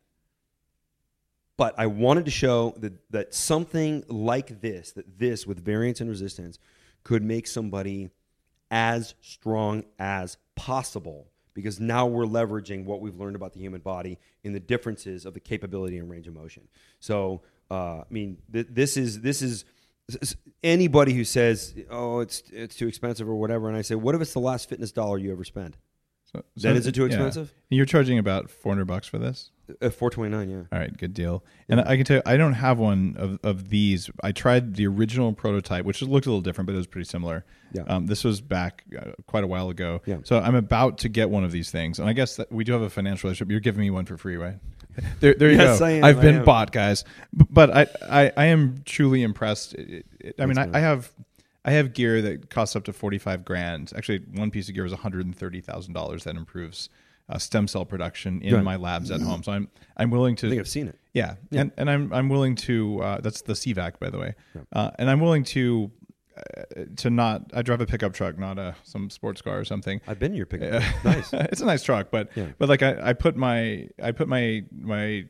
but 1.58 1.74
I 1.78 1.88
wanted 1.88 2.26
to 2.26 2.32
show 2.32 2.74
that 2.78 2.94
that 3.12 3.34
something 3.34 4.04
like 4.08 4.62
this, 4.62 4.92
that 4.94 5.18
this 5.18 5.48
with 5.48 5.64
variance 5.64 6.02
and 6.02 6.10
resistance, 6.10 6.60
could 7.04 7.24
make 7.24 7.48
somebody 7.48 8.10
as 8.70 9.16
strong 9.22 9.84
as 10.00 10.38
possible. 10.56 11.28
Because 11.54 11.80
now 11.80 12.06
we're 12.06 12.26
leveraging 12.26 12.84
what 12.84 13.00
we've 13.00 13.16
learned 13.16 13.38
about 13.38 13.54
the 13.54 13.62
human 13.62 13.80
body 13.80 14.20
in 14.44 14.52
the 14.52 14.60
differences 14.60 15.26
of 15.26 15.34
the 15.34 15.40
capability 15.40 15.98
and 15.98 16.10
range 16.10 16.28
of 16.28 16.34
motion. 16.34 16.68
So, 17.00 17.44
uh, 17.72 18.00
I 18.00 18.06
mean, 18.10 18.40
th- 18.52 18.68
this 18.70 18.98
is 18.98 19.22
this 19.22 19.42
is 19.42 19.64
anybody 20.62 21.14
who 21.14 21.24
says, 21.24 21.74
"Oh, 21.90 22.20
it's 22.20 22.44
it's 22.52 22.76
too 22.76 22.88
expensive" 22.88 23.30
or 23.30 23.36
whatever, 23.36 23.70
and 23.70 23.78
I 23.78 23.82
say, 23.82 23.96
"What 23.96 24.16
if 24.16 24.22
it's 24.22 24.34
the 24.34 24.40
last 24.40 24.68
fitness 24.68 24.92
dollar 24.92 25.18
you 25.18 25.32
ever 25.32 25.46
spend?" 25.46 25.78
So, 26.58 26.68
Then 26.68 26.76
is 26.78 26.88
it 26.88 26.94
too 26.96 27.02
yeah. 27.02 27.08
expensive? 27.08 27.54
You're 27.70 27.86
charging 27.86 28.18
about 28.20 28.50
four 28.50 28.72
hundred 28.72 28.86
bucks 28.86 29.08
for 29.08 29.18
this. 29.18 29.52
Uh, 29.82 29.90
Four 29.90 30.12
twenty 30.12 30.30
nine, 30.30 30.48
yeah. 30.50 30.62
All 30.72 30.78
right, 30.78 30.96
good 30.96 31.14
deal. 31.16 31.44
And 31.70 31.82
I 31.82 31.96
can 31.96 32.06
tell 32.06 32.18
you, 32.18 32.22
I 32.28 32.38
don't 32.38 32.54
have 32.54 32.78
one 32.78 33.16
of, 33.18 33.40
of 33.44 33.70
these. 33.70 34.12
I 34.24 34.32
tried 34.32 34.76
the 34.76 34.86
original 34.86 35.34
prototype, 35.34 35.86
which 35.86 36.04
looked 36.04 36.28
a 36.28 36.30
little 36.30 36.42
different, 36.42 36.68
but 36.68 36.74
it 36.74 36.78
was 36.78 36.86
pretty 36.86 37.06
similar. 37.10 37.44
Yeah. 37.74 37.82
Um, 37.88 38.06
this 38.06 38.24
was 38.24 38.42
back 38.42 38.84
uh, 38.96 39.12
quite 39.26 39.44
a 39.44 39.48
while 39.48 39.70
ago. 39.70 40.02
Yeah. 40.06 40.18
So 40.24 40.38
I'm 40.40 40.54
about 40.54 41.00
to 41.00 41.10
get 41.10 41.32
one 41.32 41.44
of 41.44 41.52
these 41.52 41.72
things, 41.72 41.98
and 41.98 42.08
I 42.08 42.14
guess 42.14 42.36
that 42.36 42.52
we 42.52 42.64
do 42.64 42.74
have 42.74 42.84
a 42.84 42.90
financial 42.92 43.28
relationship. 43.28 43.50
You're 43.50 43.60
giving 43.60 43.82
me 43.82 43.90
one 43.90 44.06
for 44.06 44.18
free, 44.18 44.38
right? 44.38 44.58
There, 45.20 45.34
there 45.34 45.50
you 45.52 45.58
Yes, 45.58 45.80
go. 45.80 45.86
I 45.86 45.90
am, 45.92 46.04
I've 46.06 46.20
I 46.20 46.22
been 46.22 46.36
am. 46.38 46.46
bought, 46.46 46.72
guys. 46.72 47.04
But 47.34 47.70
I, 47.76 47.88
I, 48.08 48.32
I 48.38 48.46
am 48.46 48.82
truly 48.86 49.24
impressed. 49.24 49.74
It- 49.74 50.06
it- 50.22 50.36
I 50.40 50.46
mean, 50.46 50.58
I, 50.58 50.70
I 50.74 50.80
have. 50.80 51.12
I 51.66 51.72
have 51.72 51.94
gear 51.94 52.22
that 52.22 52.50
costs 52.50 52.76
up 52.76 52.84
to 52.86 52.94
forty 52.94 53.18
five 53.18 53.44
grand. 53.44 53.92
Actually, 53.96 54.20
one 54.36 54.52
piece 54.52 54.70
of 54.70 54.76
gear 54.76 54.86
is 54.86 54.92
one 54.94 55.02
hundred 55.02 55.26
and 55.26 55.36
thirty 55.36 55.60
thousand 55.62 55.94
dollars 55.94 56.24
that 56.26 56.36
improves 56.38 56.90
uh, 57.28 57.40
stem 57.40 57.68
cell 57.68 57.86
production 57.86 58.42
in 58.44 58.54
Right. 58.54 58.64
my 58.64 58.76
labs 58.76 59.10
at 59.10 59.20
home. 59.22 59.42
So 59.44 59.52
I'm 59.52 59.68
I'm 59.98 60.12
willing 60.12 60.36
to 60.38 60.48
I 60.48 60.50
think 60.52 60.60
I've 60.60 60.68
seen 60.68 60.88
it. 60.88 61.00
yeah, 61.14 61.36
and 61.52 61.72
and 61.78 61.90
I'm 61.90 62.14
I'm 62.14 62.30
willing 62.30 62.56
to. 62.68 63.02
Uh, 63.02 63.20
that's 63.22 63.42
the 63.42 63.54
CVAC, 63.54 64.00
by 64.00 64.10
the 64.12 64.20
way. 64.20 64.36
Uh, 64.72 64.92
and 65.00 65.10
I'm 65.10 65.20
willing 65.20 65.44
to 65.46 65.90
uh, 66.38 66.84
to 66.98 67.10
not. 67.10 67.50
I 67.54 67.64
drive 67.64 67.82
a 67.82 67.88
pickup 67.88 68.14
truck, 68.14 68.38
not 68.38 68.60
a 68.60 68.76
some 68.84 69.10
sports 69.10 69.42
car 69.42 69.58
or 69.60 69.66
something. 69.66 70.02
I've 70.08 70.20
been 70.20 70.34
in 70.34 70.38
your 70.38 70.46
pickup. 70.46 70.84
nice. 71.04 71.30
it's 71.34 71.62
a 71.62 71.66
nice 71.66 71.82
truck, 71.82 72.12
but 72.12 72.30
Yeah. 72.36 72.50
but 72.60 72.70
like 72.70 72.84
I, 72.84 73.10
I 73.10 73.14
put 73.14 73.36
my 73.36 73.88
I 74.00 74.12
put 74.12 74.28
my 74.28 74.64
my 74.72 75.26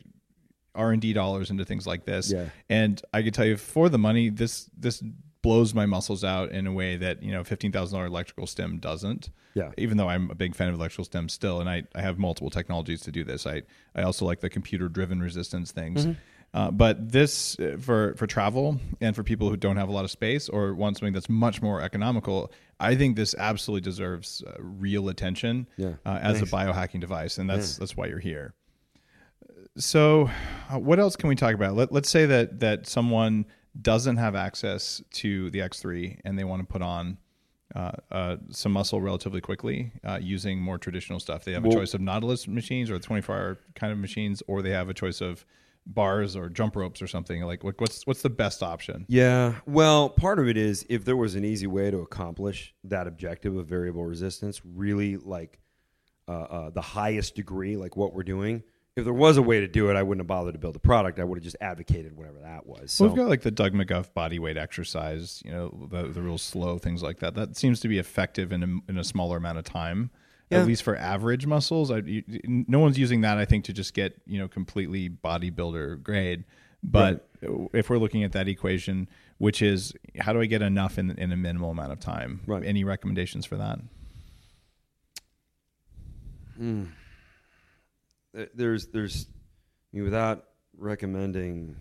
R 0.74 0.92
and 0.92 1.02
D 1.02 1.14
dollars 1.14 1.50
into 1.50 1.64
things 1.64 1.88
like 1.88 2.04
this, 2.04 2.30
Yeah. 2.34 2.50
and 2.70 3.02
I 3.14 3.22
can 3.22 3.32
tell 3.32 3.46
you 3.46 3.56
for 3.56 3.88
the 3.88 3.98
money, 3.98 4.28
this 4.30 4.70
this 4.78 5.02
blows 5.46 5.74
my 5.74 5.86
muscles 5.86 6.24
out 6.24 6.52
in 6.52 6.66
a 6.68 6.74
way 6.74 6.98
that 6.98 7.22
you 7.24 7.32
know 7.32 7.44
fifteen 7.44 7.72
thousand 7.72 7.96
dollar 7.96 8.08
electrical 8.08 8.48
stem 8.48 8.80
doesn't. 8.80 9.30
Yeah. 9.54 9.72
Even 9.78 9.96
though 9.98 10.10
I'm 10.10 10.30
a 10.32 10.36
big 10.36 10.54
fan 10.56 10.68
of 10.68 10.76
electrical 10.76 11.06
stem 11.06 11.30
still, 11.30 11.62
and 11.62 11.70
I, 11.70 11.84
I 11.94 12.02
have 12.02 12.18
multiple 12.18 12.50
technologies 12.50 13.02
to 13.02 13.12
do 13.12 13.24
this. 13.24 13.46
I 13.48 13.62
I 13.96 14.02
also 14.02 14.26
like 14.26 14.42
the 14.42 14.50
computer 14.50 14.90
driven 14.90 15.22
resistance 15.22 15.72
things. 15.72 16.08
Uh, 16.54 16.72
but 16.72 17.12
this 17.12 17.60
uh, 17.60 17.76
for 17.80 18.16
for 18.16 18.28
travel 18.28 18.80
and 19.02 19.16
for 19.16 19.24
people 19.24 19.50
who 19.50 19.58
don't 19.58 19.76
have 19.78 19.90
a 19.90 19.92
lot 19.92 20.06
of 20.06 20.12
space 20.12 20.48
or 20.50 20.74
want 20.74 20.98
something 20.98 21.14
that's 21.14 21.30
much 21.30 21.62
more 21.62 21.82
economical, 21.82 22.52
I 22.80 22.96
think 22.96 23.16
this 23.18 23.36
absolutely 23.38 23.82
deserves 23.82 24.42
uh, 24.48 24.54
real 24.60 25.10
attention 25.10 25.68
Yeah. 25.78 25.96
uh, 26.06 26.20
as 26.22 26.38
Thanks. 26.38 26.52
a 26.52 26.56
biohacking 26.56 27.02
device, 27.02 27.38
and 27.38 27.50
that's 27.50 27.78
that's 27.78 27.96
why 27.98 28.08
you're 28.08 28.20
here. 28.20 28.54
So, 29.78 30.30
uh, 30.74 30.80
what 30.80 31.00
else 31.00 31.16
can 31.18 31.28
we 31.28 31.36
talk 31.36 31.54
about? 31.54 31.76
Let, 31.76 31.92
let's 31.92 32.10
say 32.10 32.26
that 32.26 32.60
that 32.62 32.88
someone 32.88 33.46
doesn't 33.82 34.18
have 34.18 34.36
access 34.36 35.02
to 35.12 35.50
the 35.52 35.60
X3 35.60 36.20
and 36.24 36.38
they 36.38 36.44
want 36.44 36.62
to 36.62 36.66
put 36.66 36.82
on 36.82 37.18
uh, 37.76 37.92
uh, 38.12 38.38
some 38.50 38.72
muscle 38.72 39.02
relatively 39.02 39.42
quickly 39.42 39.92
uh, 40.04 40.20
using 40.22 40.60
more 40.60 40.78
traditional 40.78 41.20
stuff. 41.20 41.44
They 41.44 41.54
have 41.54 41.66
a 41.66 41.72
choice 41.72 41.94
of 41.94 42.02
Nautilus 42.02 42.48
machines 42.48 42.90
or 42.90 43.00
24 43.00 43.36
hour 43.36 43.60
kind 43.74 43.92
of 43.92 44.00
machines, 44.00 44.42
or 44.48 44.62
they 44.62 44.70
have 44.70 44.88
a 44.88 44.94
choice 44.94 45.20
of 45.20 45.46
bars 45.86 46.36
or 46.36 46.50
jump 46.50 46.76
ropes 46.76 47.02
or 47.02 47.08
something. 47.08 47.42
Like, 47.42 47.64
what, 47.64 47.80
what's 47.80 48.06
what's 48.08 48.22
the 48.22 48.30
best 48.30 48.64
option? 48.64 49.06
Yeah. 49.10 49.56
Well, 49.66 50.10
part 50.10 50.40
of 50.40 50.48
it 50.48 50.58
is 50.58 50.86
if 50.90 51.06
there 51.06 51.18
was 51.18 51.36
an 51.36 51.44
easy 51.44 51.68
way 51.68 51.92
to 51.92 52.00
accomplish 52.00 52.74
that 52.86 53.08
objective 53.08 53.56
of 53.56 53.68
variable 53.68 54.06
resistance, 54.06 54.62
really 54.64 55.18
like 55.18 55.60
uh, 56.28 56.32
uh, 56.32 56.70
the 56.70 56.82
highest 56.82 57.36
degree, 57.36 57.78
like 57.78 57.98
what 57.98 58.14
we're 58.14 58.24
doing. 58.24 58.64
If 58.96 59.04
there 59.04 59.14
was 59.14 59.36
a 59.36 59.42
way 59.42 59.60
to 59.60 59.68
do 59.68 59.90
it, 59.90 59.96
I 59.98 60.04
wouldn't 60.04 60.22
have 60.22 60.28
bothered 60.28 60.54
to 60.54 60.60
build 60.60 60.78
a 60.78 60.80
product. 60.80 61.20
I 61.20 61.26
would 61.26 61.38
have 61.38 61.44
just 61.44 61.58
advocated 61.60 62.16
whatever 62.16 62.40
that 62.40 62.66
was. 62.66 62.94
So 62.94 63.04
Well, 63.04 63.14
we've 63.14 63.24
got 63.24 63.30
like 63.30 63.42
the 63.42 63.52
Doug 63.52 63.74
McGuff 63.74 64.14
body 64.14 64.40
weight 64.40 64.56
exercise, 64.56 65.42
you 65.44 65.52
know, 65.52 65.90
the, 65.92 66.04
the 66.04 66.22
real 66.22 66.38
slow 66.38 66.78
things 66.78 67.04
like 67.04 67.20
that. 67.20 67.36
That 67.36 67.58
seems 67.58 67.82
to 67.82 67.90
be 67.90 67.98
effective 68.00 68.54
in 68.54 68.64
a, 68.64 68.92
in 68.92 68.98
a 68.98 69.04
smaller 69.04 69.36
amount 69.36 69.58
of 69.58 69.66
time, 69.66 70.12
Yeah. 70.50 70.60
at 70.62 70.68
least 70.68 70.82
for 70.84 70.96
average 70.96 71.46
muscles. 71.46 71.92
I, 71.92 71.98
you, 71.98 72.24
no 72.46 72.80
one's 72.80 72.98
using 72.98 73.20
that, 73.22 73.38
I 73.38 73.44
think, 73.44 73.66
to 73.66 73.74
just 73.74 73.94
get, 73.94 74.16
you 74.26 74.40
know, 74.40 74.48
completely 74.48 75.10
bodybuilder 75.10 76.02
grade. 76.02 76.46
But 76.82 77.28
if 77.74 77.90
we're 77.90 77.98
looking 77.98 78.24
at 78.24 78.32
that 78.32 78.48
equation, 78.48 79.10
which 79.40 79.62
is 79.62 79.92
how 80.22 80.32
do 80.32 80.40
I 80.40 80.46
get 80.46 80.62
enough 80.62 80.98
in, 80.98 81.12
in 81.12 81.34
a 81.34 81.38
minimal 81.38 81.72
amount 81.72 81.92
of 81.92 82.00
time? 82.00 82.40
Right. 82.48 82.64
Any 82.64 82.86
recommendations 82.86 83.46
for 83.46 83.58
that? 83.58 83.80
Th- 86.58 86.88
there's 88.54 88.88
there's 88.88 89.28
I 89.94 89.98
mean, 89.98 90.04
without 90.06 90.46
recommending 90.78 91.76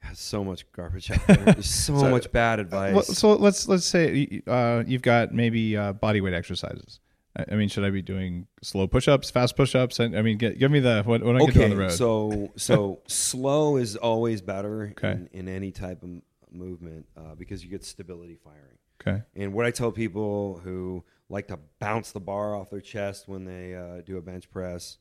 has 0.00 0.18
so 0.18 0.42
much 0.42 0.70
garbage 0.72 1.10
out 1.10 1.26
there. 1.26 1.36
There's 1.54 1.68
so, 1.70 1.98
So- 1.98 2.10
much 2.10 2.32
bad 2.32 2.58
advice. 2.58 2.94
Well, 2.94 3.02
so 3.02 3.34
let's 3.34 3.68
let's 3.68 3.84
say 3.84 4.42
uh, 4.46 4.82
you've 4.86 5.02
got 5.02 5.34
maybe 5.34 5.76
uh, 5.76 5.92
body 5.92 6.20
weight 6.22 6.32
exercises. 6.34 7.00
I 7.36 7.44
I 7.52 7.54
mean, 7.56 7.68
should 7.68 7.84
I 7.84 7.90
be 7.90 8.00
doing 8.02 8.46
slow 8.62 8.86
push-ups, 8.88 9.30
fast 9.30 9.56
push-ups? 9.56 10.00
I 10.00 10.04
I 10.04 10.22
mean, 10.22 10.38
get, 10.38 10.58
give 10.58 10.70
me 10.70 10.80
the 10.80 11.02
what, 11.04 11.22
what 11.22 11.36
I 11.36 11.44
get 11.44 11.54
to 11.54 11.64
on 11.64 11.70
the 11.70 11.76
road. 11.76 11.92
So 11.92 12.50
so 12.56 13.02
slow 13.08 13.76
is 13.76 13.94
always 13.96 14.40
better 14.40 14.94
Okay. 14.98 15.12
in, 15.12 15.28
in 15.32 15.48
any 15.48 15.70
type 15.70 16.02
of 16.02 16.08
movement 16.50 17.06
uh, 17.16 17.34
because 17.36 17.62
you 17.62 17.70
get 17.70 17.84
stability 17.84 18.36
firing. 18.42 18.78
okay, 19.00 19.22
And 19.36 19.52
what 19.52 19.66
I 19.66 19.70
tell 19.70 19.92
people 19.92 20.60
who 20.64 21.04
like 21.28 21.46
to 21.48 21.58
bounce 21.78 22.10
the 22.10 22.18
bar 22.20 22.56
off 22.56 22.70
their 22.70 22.80
chest 22.80 23.28
when 23.28 23.44
they 23.44 23.74
uh, 23.76 24.00
do 24.04 24.16
a 24.16 24.22
bench 24.22 24.50
press, 24.50 24.96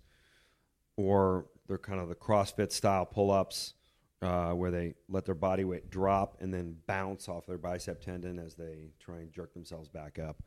or 0.99 1.45
they're 1.67 1.77
kind 1.77 2.01
of 2.01 2.09
the 2.09 2.15
CrossFit 2.15 2.73
style 2.73 3.05
pull 3.05 3.31
ups, 3.31 3.73
uh, 4.21 4.51
where 4.51 4.69
they 4.69 4.95
let 5.07 5.23
their 5.23 5.33
body 5.33 5.63
weight 5.63 5.89
drop 5.89 6.35
and 6.41 6.53
then 6.53 6.75
bounce 6.87 7.29
off 7.29 7.45
their 7.45 7.57
bicep 7.57 8.01
tendon 8.01 8.37
as 8.37 8.55
they 8.55 8.89
try 8.99 9.19
and 9.19 9.31
jerk 9.31 9.53
themselves 9.53 9.87
back 9.87 10.19
up. 10.19 10.43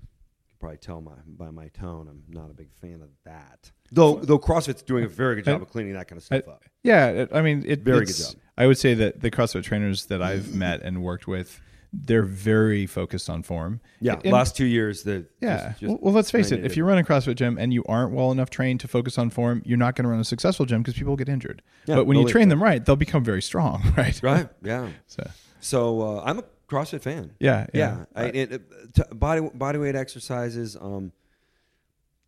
You 0.00 0.48
can 0.48 0.56
probably 0.58 0.78
tell 0.78 1.02
my, 1.02 1.12
by 1.26 1.50
my 1.50 1.68
tone, 1.68 2.08
I'm 2.08 2.22
not 2.34 2.50
a 2.50 2.54
big 2.54 2.72
fan 2.80 3.02
of 3.02 3.10
that. 3.26 3.70
Though, 3.92 4.20
though 4.20 4.38
CrossFit's 4.38 4.80
doing 4.80 5.04
a 5.04 5.08
very 5.08 5.34
good 5.34 5.44
job 5.44 5.60
of 5.60 5.68
cleaning 5.68 5.92
that 5.92 6.08
kind 6.08 6.16
of 6.16 6.24
stuff 6.24 6.48
up. 6.48 6.64
yeah. 6.82 7.26
I 7.30 7.42
mean, 7.42 7.64
it, 7.66 7.80
Very 7.80 8.06
good 8.06 8.16
job. 8.16 8.34
I 8.56 8.66
would 8.66 8.78
say 8.78 8.94
that 8.94 9.20
the 9.20 9.30
CrossFit 9.30 9.64
trainers 9.64 10.06
that 10.06 10.22
I've 10.22 10.54
met 10.54 10.80
and 10.82 11.02
worked 11.02 11.26
with, 11.26 11.60
they're 11.92 12.22
very 12.22 12.86
focused 12.86 13.28
on 13.28 13.42
form. 13.42 13.80
Yeah, 14.00 14.20
And- 14.22 14.32
last 14.32 14.56
two 14.56 14.64
years, 14.64 15.02
the 15.02 15.26
yeah. 15.40 15.70
just- 15.70 15.80
just 15.80 16.00
well, 16.02 16.12
let's 16.12 16.30
face 16.30 16.52
it. 16.52 16.64
If 16.64 16.76
you 16.76 16.84
run 16.84 16.98
a 16.98 17.02
CrossFit 17.02 17.34
gym 17.34 17.58
and 17.58 17.72
you 17.74 17.82
aren't 17.88 18.12
well 18.12 18.30
enough 18.30 18.48
trained 18.50 18.80
to 18.80 18.88
focus 18.88 19.18
on 19.18 19.30
form, 19.30 19.62
you're 19.64 19.76
not 19.78 19.96
going 19.96 20.04
to 20.04 20.08
run 20.10 20.20
a 20.20 20.24
successful 20.24 20.66
gym 20.66 20.82
because 20.82 20.94
people 20.94 21.16
get 21.16 21.28
injured. 21.28 21.62
Yeah, 21.86 21.96
but 21.96 22.06
when 22.06 22.16
you 22.18 22.28
train 22.28 22.48
them 22.48 22.62
right, 22.62 22.84
they'll 22.84 22.94
become 22.96 23.24
very 23.24 23.42
strong, 23.42 23.82
right? 23.96 24.20
right, 24.22 24.48
yeah. 24.62 24.88
So, 25.06 25.28
So 25.60 26.00
uh, 26.18 26.22
I'm 26.24 26.38
a 26.38 26.44
CrossFit 26.68 27.02
fan. 27.02 27.32
yeah, 27.40 27.66
yeah. 27.74 27.96
yeah. 27.98 28.04
I, 28.14 28.24
it, 28.26 28.52
it, 28.52 28.62
t- 28.94 29.02
body 29.12 29.40
body 29.52 29.78
weight 29.78 29.96
exercises. 29.96 30.76
Um, 30.80 31.10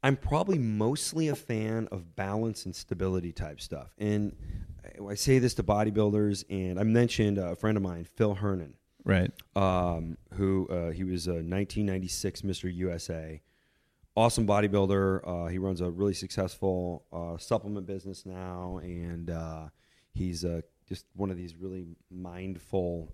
I'm 0.03 0.17
probably 0.17 0.59
mostly 0.59 1.29
a 1.29 1.37
fan 1.37 1.87
of 1.93 2.17
balance 2.17 2.65
and 2.67 2.75
stability 2.75 3.31
type 3.33 3.61
stuff. 3.61 3.93
And 3.99 4.35
I, 5.01 5.13
I 5.13 5.15
say 5.15 5.39
this 5.39 5.55
to 5.55 5.63
bodybuilders, 5.63 6.45
and 6.51 6.81
I 6.81 6.83
mentioned 6.83 7.39
a 7.39 7.55
friend 7.55 7.77
of 7.77 7.85
mine, 7.85 8.05
Phil 8.17 8.35
Hernon, 8.35 8.75
right. 9.05 9.31
um, 9.57 10.17
who 10.35 10.69
uh, 10.69 10.91
he 10.91 11.05
was 11.05 11.27
a 11.27 11.33
1996 11.33 12.43
Mr. 12.43 12.75
USA. 12.75 13.41
Awesome 14.15 14.47
bodybuilder. 14.47 15.21
Uh, 15.27 15.49
he 15.49 15.59
runs 15.59 15.81
a 15.81 15.91
really 15.91 16.13
successful 16.13 17.05
uh, 17.13 17.39
supplement 17.39 17.87
business 17.87 18.27
now, 18.27 18.79
and 18.83 19.31
uh, 19.31 19.69
he's 20.13 20.45
uh, 20.45 20.61
just 20.89 21.07
one 21.15 21.31
of 21.31 21.37
these 21.37 21.57
really 21.57 21.87
mindful 22.11 23.13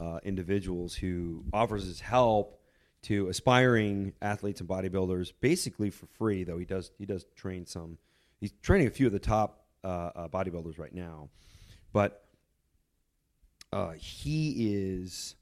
uh, 0.00 0.18
individuals 0.22 0.94
who 0.94 1.44
offers 1.52 1.84
his 1.84 2.00
help 2.00 2.60
to 3.02 3.28
aspiring 3.28 4.12
athletes 4.22 4.60
and 4.60 4.68
bodybuilders 4.68 5.32
basically 5.40 5.90
for 5.90 6.06
free. 6.06 6.44
Though 6.44 6.58
he 6.58 6.64
does 6.64 6.90
he 6.98 7.06
does 7.06 7.26
train 7.36 7.66
some. 7.66 7.98
He's 8.40 8.52
training 8.62 8.86
a 8.86 8.90
few 8.90 9.06
of 9.06 9.12
the 9.12 9.18
top 9.18 9.64
uh, 9.84 10.10
uh, 10.14 10.28
bodybuilders 10.28 10.78
right 10.78 10.94
now, 10.94 11.28
but 11.92 12.24
uh, 13.72 13.90
he 13.92 14.74
is. 14.74 15.36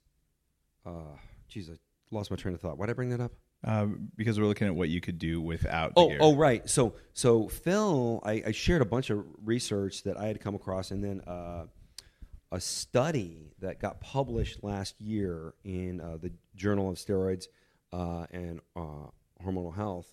Uh, 0.84 1.16
geez, 1.48 1.70
I 1.70 1.74
lost 2.10 2.30
my 2.30 2.36
train 2.36 2.54
of 2.54 2.60
thought. 2.60 2.78
Why 2.78 2.86
did 2.86 2.92
I 2.92 2.94
bring 2.94 3.10
that 3.10 3.20
up? 3.20 3.32
Um, 3.64 4.10
because 4.16 4.38
we're 4.38 4.46
looking 4.46 4.68
at 4.68 4.74
what 4.74 4.88
you 4.88 5.00
could 5.00 5.18
do 5.18 5.40
without. 5.40 5.92
Oh, 5.96 6.08
gear. 6.08 6.18
oh, 6.20 6.36
right. 6.36 6.68
So, 6.68 6.94
so 7.14 7.48
Phil, 7.48 8.20
I, 8.24 8.42
I 8.46 8.52
shared 8.52 8.82
a 8.82 8.84
bunch 8.84 9.10
of 9.10 9.24
research 9.44 10.04
that 10.04 10.16
I 10.16 10.26
had 10.26 10.40
come 10.40 10.54
across, 10.54 10.90
and 10.90 11.02
then 11.02 11.20
uh, 11.26 11.64
a 12.52 12.60
study 12.60 13.52
that 13.60 13.80
got 13.80 14.00
published 14.00 14.62
last 14.62 15.00
year 15.00 15.54
in 15.64 16.00
uh, 16.00 16.18
the 16.20 16.32
Journal 16.54 16.88
of 16.88 16.96
Steroids 16.96 17.46
uh, 17.92 18.26
and 18.30 18.60
uh, 18.76 19.10
Hormonal 19.44 19.74
Health 19.74 20.12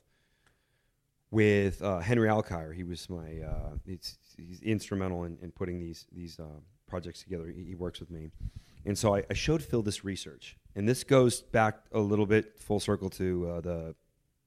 with 1.29 1.81
uh, 1.81 1.99
Henry 1.99 2.29
Alcidi. 2.29 2.75
He 2.75 2.83
was 2.83 3.09
my 3.09 3.39
uh, 3.45 3.75
he's, 3.85 4.17
he's 4.37 4.61
instrumental 4.61 5.25
in, 5.25 5.37
in 5.41 5.51
putting 5.51 5.79
these 5.79 6.05
these 6.11 6.39
uh, 6.39 6.59
projects 6.93 7.23
together. 7.23 7.47
He, 7.47 7.63
he 7.71 7.75
works 7.75 7.99
with 7.99 8.11
me, 8.11 8.29
and 8.85 8.95
so 8.95 9.15
I, 9.15 9.23
I 9.29 9.33
showed 9.33 9.63
Phil 9.63 9.81
this 9.81 10.03
research, 10.03 10.57
and 10.75 10.87
this 10.87 11.03
goes 11.03 11.41
back 11.41 11.73
a 11.91 11.99
little 11.99 12.27
bit 12.27 12.59
full 12.59 12.79
circle 12.79 13.09
to 13.21 13.25
uh, 13.49 13.61
the, 13.61 13.95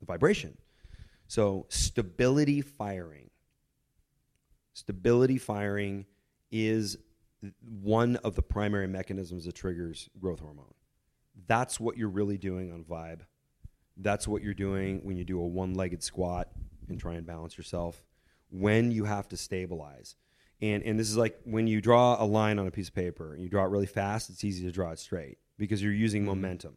the 0.01 0.07
vibration. 0.07 0.57
So 1.27 1.67
stability 1.69 2.61
firing, 2.61 3.31
stability 4.75 5.39
firing 5.39 6.07
is 6.53 6.99
one 7.61 8.15
of 8.17 8.37
the 8.37 8.43
primary 8.43 8.87
mechanisms 8.87 9.45
that 9.47 9.55
triggers 9.57 10.09
growth 10.21 10.41
hormone. 10.41 10.75
That's 11.49 11.81
what 11.81 11.97
you're 11.97 12.09
really 12.21 12.39
doing 12.39 12.73
on 12.73 12.85
Vibe. 12.85 13.23
That's 13.97 14.29
what 14.29 14.43
you're 14.43 14.55
doing 14.55 15.01
when 15.03 15.17
you 15.17 15.25
do 15.25 15.41
a 15.41 15.47
one-legged 15.47 16.03
squat 16.03 16.49
and 16.89 17.01
try 17.01 17.15
and 17.15 17.27
balance 17.27 17.59
yourself. 17.59 18.05
When 18.51 18.93
you 18.93 19.05
have 19.05 19.27
to 19.29 19.37
stabilize. 19.37 20.15
And 20.63 20.83
and 20.83 20.99
this 20.99 21.11
is 21.11 21.17
like 21.17 21.39
when 21.45 21.67
you 21.67 21.81
draw 21.81 22.23
a 22.23 22.25
line 22.25 22.59
on 22.59 22.67
a 22.67 22.71
piece 22.71 22.89
of 22.89 22.95
paper 22.95 23.35
and 23.35 23.43
you 23.43 23.49
draw 23.49 23.65
it 23.65 23.71
really 23.71 23.87
fast, 23.87 24.31
it's 24.31 24.45
easy 24.45 24.65
to 24.65 24.73
draw 24.73 24.91
it 24.91 24.99
straight 24.99 25.39
because 25.59 25.83
you're 25.83 25.93
using 25.93 26.23
mm-hmm. 26.23 26.31
momentum. 26.31 26.77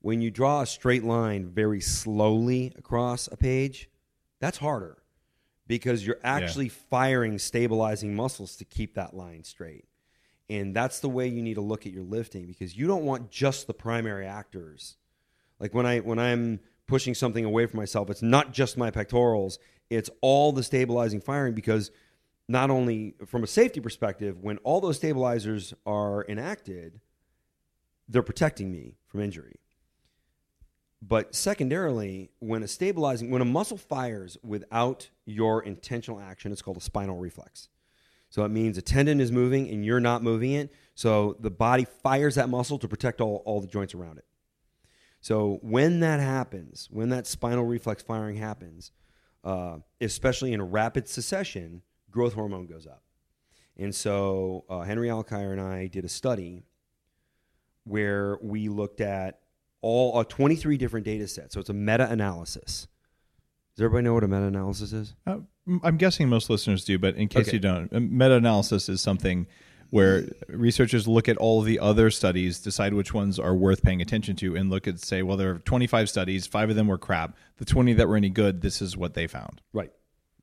When 0.00 0.20
you 0.20 0.30
draw 0.30 0.60
a 0.60 0.66
straight 0.66 1.04
line 1.04 1.48
very 1.48 1.80
slowly 1.80 2.72
across 2.78 3.28
a 3.28 3.36
page, 3.36 3.88
that's 4.40 4.58
harder 4.58 4.98
because 5.66 6.06
you're 6.06 6.20
actually 6.22 6.68
firing 6.68 7.38
stabilizing 7.38 8.14
muscles 8.14 8.56
to 8.56 8.64
keep 8.64 8.94
that 8.94 9.14
line 9.14 9.42
straight. 9.42 9.84
And 10.48 10.76
that's 10.76 11.00
the 11.00 11.08
way 11.08 11.26
you 11.26 11.42
need 11.42 11.54
to 11.54 11.60
look 11.60 11.86
at 11.86 11.92
your 11.92 12.04
lifting 12.04 12.46
because 12.46 12.76
you 12.76 12.86
don't 12.86 13.04
want 13.04 13.30
just 13.30 13.66
the 13.66 13.74
primary 13.74 14.26
actors. 14.26 14.96
Like 15.58 15.74
when 15.74 15.86
I 15.86 16.00
when 16.00 16.18
I'm 16.18 16.60
pushing 16.86 17.14
something 17.14 17.44
away 17.44 17.66
from 17.66 17.78
myself, 17.78 18.10
it's 18.10 18.22
not 18.22 18.52
just 18.52 18.76
my 18.76 18.90
pectorals, 18.90 19.58
it's 19.90 20.10
all 20.20 20.52
the 20.52 20.62
stabilizing 20.62 21.20
firing 21.20 21.54
because 21.54 21.90
not 22.48 22.70
only 22.70 23.14
from 23.26 23.42
a 23.42 23.46
safety 23.46 23.80
perspective, 23.80 24.38
when 24.40 24.58
all 24.58 24.80
those 24.80 24.96
stabilizers 24.96 25.74
are 25.84 26.24
enacted, 26.28 27.00
they're 28.08 28.22
protecting 28.22 28.70
me 28.70 28.94
from 29.06 29.20
injury. 29.20 29.56
But 31.02 31.34
secondarily, 31.34 32.30
when 32.38 32.62
a 32.62 32.68
stabilizing 32.68 33.30
when 33.30 33.42
a 33.42 33.46
muscle 33.46 33.76
fires 33.76 34.38
without 34.42 35.10
your 35.24 35.62
intentional 35.62 36.20
action, 36.20 36.52
it's 36.52 36.62
called 36.62 36.78
a 36.78 36.80
spinal 36.80 37.16
reflex. 37.16 37.68
So 38.30 38.44
it 38.44 38.48
means 38.48 38.76
a 38.76 38.82
tendon 38.82 39.20
is 39.20 39.30
moving 39.30 39.68
and 39.68 39.84
you're 39.84 40.00
not 40.00 40.22
moving 40.22 40.52
it. 40.52 40.72
So 40.94 41.36
the 41.38 41.50
body 41.50 41.84
fires 41.84 42.34
that 42.36 42.48
muscle 42.48 42.78
to 42.78 42.88
protect 42.88 43.20
all, 43.20 43.42
all 43.44 43.60
the 43.60 43.66
joints 43.66 43.94
around 43.94 44.18
it. 44.18 44.24
So 45.20 45.58
when 45.62 46.00
that 46.00 46.20
happens, 46.20 46.88
when 46.90 47.08
that 47.10 47.26
spinal 47.26 47.64
reflex 47.64 48.02
firing 48.02 48.36
happens, 48.36 48.92
uh, 49.44 49.78
especially 50.00 50.52
in 50.52 50.62
rapid 50.62 51.08
succession, 51.08 51.82
growth 52.16 52.32
hormone 52.32 52.66
goes 52.66 52.86
up. 52.86 53.02
And 53.76 53.94
so 53.94 54.64
uh, 54.70 54.80
Henry 54.80 55.08
Alcidi 55.08 55.52
and 55.52 55.60
I 55.60 55.86
did 55.86 56.02
a 56.06 56.08
study 56.08 56.64
where 57.84 58.38
we 58.42 58.68
looked 58.70 59.02
at 59.02 59.40
all 59.82 60.18
uh, 60.18 60.24
23 60.24 60.78
different 60.78 61.04
data 61.04 61.28
sets. 61.28 61.52
So 61.54 61.60
it's 61.60 61.68
a 61.68 61.74
meta 61.74 62.10
analysis. 62.10 62.88
Does 63.76 63.84
everybody 63.84 64.04
know 64.04 64.14
what 64.14 64.24
a 64.24 64.28
meta 64.28 64.44
analysis 64.44 64.94
is? 64.94 65.14
Uh, 65.26 65.40
I'm 65.82 65.98
guessing 65.98 66.30
most 66.30 66.48
listeners 66.48 66.84
do, 66.86 66.98
but 66.98 67.16
in 67.16 67.28
case 67.28 67.48
Okay. 67.48 67.56
you 67.56 67.60
don't, 67.60 67.92
meta 67.92 68.36
analysis 68.36 68.88
is 68.88 69.02
something 69.02 69.46
where 69.90 70.26
researchers 70.48 71.06
look 71.06 71.28
at 71.28 71.36
all 71.36 71.60
the 71.60 71.78
other 71.78 72.10
studies, 72.10 72.58
decide 72.58 72.94
which 72.94 73.12
ones 73.12 73.38
are 73.38 73.54
worth 73.54 73.82
paying 73.82 74.00
attention 74.00 74.34
to, 74.36 74.56
and 74.56 74.70
look 74.70 74.88
at 74.88 74.98
say, 75.00 75.22
well, 75.22 75.36
there 75.36 75.50
are 75.50 75.58
25 75.58 76.08
studies, 76.08 76.46
five 76.46 76.70
of 76.70 76.76
them 76.76 76.86
were 76.86 76.98
crap. 76.98 77.36
The 77.58 77.66
20 77.66 77.92
that 77.92 78.08
were 78.08 78.16
any 78.16 78.30
good, 78.30 78.62
this 78.62 78.80
is 78.80 78.96
what 78.96 79.12
they 79.12 79.26
found. 79.26 79.60
Right. 79.74 79.92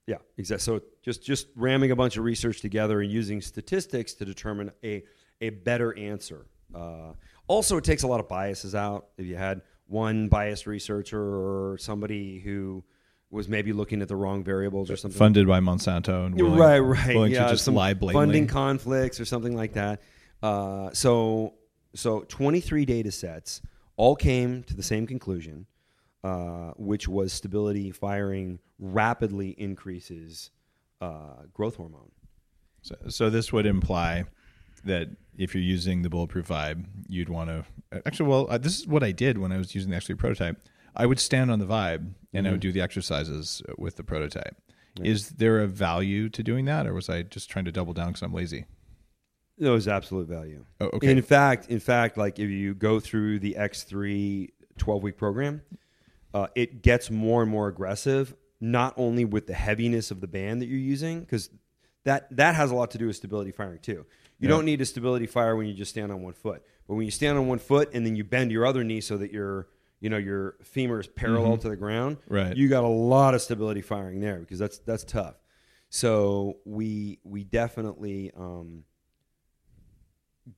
Yeah, 0.07 0.17
exactly. 0.37 0.63
So 0.63 0.81
just 1.01 1.23
just 1.23 1.47
ramming 1.55 1.91
a 1.91 1.95
bunch 1.95 2.17
of 2.17 2.23
research 2.23 2.61
together 2.61 3.01
and 3.01 3.11
using 3.11 3.41
statistics 3.41 4.13
to 4.15 4.25
determine 4.25 4.71
a 4.83 5.03
a 5.41 5.49
better 5.49 5.97
answer. 5.97 6.45
Uh, 6.73 7.13
also, 7.47 7.77
it 7.77 7.83
takes 7.83 8.03
a 8.03 8.07
lot 8.07 8.19
of 8.19 8.27
biases 8.27 8.75
out. 8.75 9.07
If 9.17 9.25
you 9.25 9.35
had 9.35 9.61
one 9.87 10.27
biased 10.27 10.65
researcher 10.67 11.21
or 11.21 11.77
somebody 11.77 12.39
who 12.39 12.83
was 13.29 13.49
maybe 13.49 13.73
looking 13.73 14.01
at 14.01 14.07
the 14.07 14.15
wrong 14.15 14.43
variables 14.43 14.89
or 14.91 14.95
something, 14.95 15.17
Funded 15.17 15.47
by 15.47 15.59
Monsanto 15.59 16.25
and 16.25 16.35
willing, 16.35 16.57
right, 16.57 16.79
right, 16.79 17.15
willing 17.15 17.31
yeah, 17.31 17.45
to 17.45 17.51
just 17.51 17.65
some 17.65 17.75
lie 17.75 17.93
blatantly. 17.93 18.13
funding 18.13 18.47
conflicts 18.47 19.19
or 19.19 19.25
something 19.25 19.55
like 19.55 19.73
that. 19.73 20.01
Uh, 20.41 20.89
so, 20.93 21.53
so 21.95 22.21
23 22.27 22.85
data 22.85 23.11
sets 23.11 23.61
all 23.97 24.15
came 24.15 24.63
to 24.63 24.75
the 24.75 24.83
same 24.83 25.07
conclusion, 25.07 25.65
uh, 26.23 26.71
which 26.77 27.07
was 27.07 27.33
stability 27.33 27.91
firing 27.91 28.59
rapidly 28.79 29.49
increases 29.57 30.51
uh, 31.01 31.43
growth 31.53 31.75
hormone. 31.75 32.11
So, 32.81 32.95
so 33.09 33.29
this 33.29 33.51
would 33.51 33.65
imply 33.65 34.25
that 34.85 35.09
if 35.37 35.53
you're 35.53 35.63
using 35.63 36.01
the 36.01 36.09
bulletproof 36.09 36.47
vibe, 36.47 36.85
you'd 37.07 37.29
want 37.29 37.49
to 37.49 37.65
actually. 38.05 38.29
Well, 38.29 38.47
uh, 38.49 38.57
this 38.57 38.79
is 38.79 38.87
what 38.87 39.03
I 39.03 39.11
did 39.11 39.37
when 39.37 39.51
I 39.51 39.57
was 39.57 39.73
using 39.73 39.91
the 39.91 39.97
actually 39.97 40.15
prototype. 40.15 40.61
I 40.95 41.05
would 41.05 41.19
stand 41.19 41.49
on 41.49 41.59
the 41.59 41.65
vibe 41.65 42.11
and 42.33 42.47
I 42.47 42.51
would 42.51 42.59
do 42.59 42.71
the 42.71 42.81
exercises 42.81 43.63
with 43.77 43.95
the 43.95 44.03
prototype. 44.03 44.55
Is 45.01 45.29
there 45.29 45.59
a 45.59 45.67
value 45.67 46.29
to 46.29 46.43
doing 46.43 46.65
that, 46.65 46.85
or 46.85 46.93
was 46.93 47.09
I 47.09 47.23
just 47.23 47.49
trying 47.49 47.65
to 47.65 47.71
double 47.71 47.93
down 47.93 48.09
because 48.09 48.21
I'm 48.21 48.33
lazy? 48.33 48.65
There 49.57 49.71
was 49.71 49.87
absolute 49.87 50.27
value. 50.27 50.65
Oh, 50.79 50.91
okay. 50.93 51.11
In 51.11 51.21
fact, 51.21 51.67
in 51.69 51.79
fact, 51.79 52.17
like 52.17 52.37
if 52.37 52.49
you 52.49 52.75
go 52.75 52.99
through 52.99 53.39
the 53.39 53.55
X3 53.57 54.49
12 54.77 55.03
week 55.03 55.17
program, 55.17 55.61
uh, 56.33 56.47
it 56.55 56.81
gets 56.81 57.11
more 57.11 57.41
and 57.41 57.51
more 57.51 57.67
aggressive, 57.67 58.35
not 58.59 58.93
only 58.97 59.25
with 59.25 59.47
the 59.47 59.53
heaviness 59.53 60.09
of 60.11 60.19
the 60.21 60.27
band 60.27 60.61
that 60.61 60.65
you're 60.67 60.77
using, 60.79 61.19
because 61.21 61.49
that, 62.05 62.27
that 62.35 62.55
has 62.55 62.71
a 62.71 62.75
lot 62.75 62.91
to 62.91 62.97
do 62.97 63.07
with 63.07 63.15
stability 63.15 63.51
firing 63.51 63.79
too. 63.79 63.91
You 63.93 64.05
Yeah. 64.39 64.49
don't 64.49 64.65
need 64.65 64.81
a 64.81 64.85
stability 64.85 65.27
fire 65.27 65.55
when 65.55 65.67
you 65.67 65.73
just 65.73 65.91
stand 65.91 66.11
on 66.11 66.21
one 66.21 66.33
foot. 66.33 66.63
But 66.87 66.95
when 66.95 67.05
you 67.05 67.11
stand 67.11 67.37
on 67.37 67.47
one 67.47 67.59
foot 67.59 67.91
and 67.93 68.05
then 68.05 68.15
you 68.15 68.23
bend 68.23 68.51
your 68.51 68.65
other 68.65 68.83
knee 68.83 68.99
so 69.01 69.17
that 69.17 69.31
your 69.31 69.67
you 70.01 70.09
know 70.09 70.17
your 70.17 70.55
femur 70.63 70.99
is 70.99 71.07
parallel 71.07 71.57
to 71.59 71.69
the 71.69 71.77
ground, 71.77 72.17
Mm-hmm. 72.21 72.33
Right. 72.33 72.57
you 72.57 72.67
got 72.67 72.83
a 72.83 72.87
lot 72.89 73.35
of 73.35 73.41
stability 73.41 73.81
firing 73.81 74.19
there 74.19 74.39
because 74.39 74.59
that's 74.59 74.79
that's 74.79 75.03
tough. 75.05 75.35
So 75.89 76.57
we 76.65 77.19
we 77.23 77.43
definitely 77.45 78.31
um, 78.35 78.83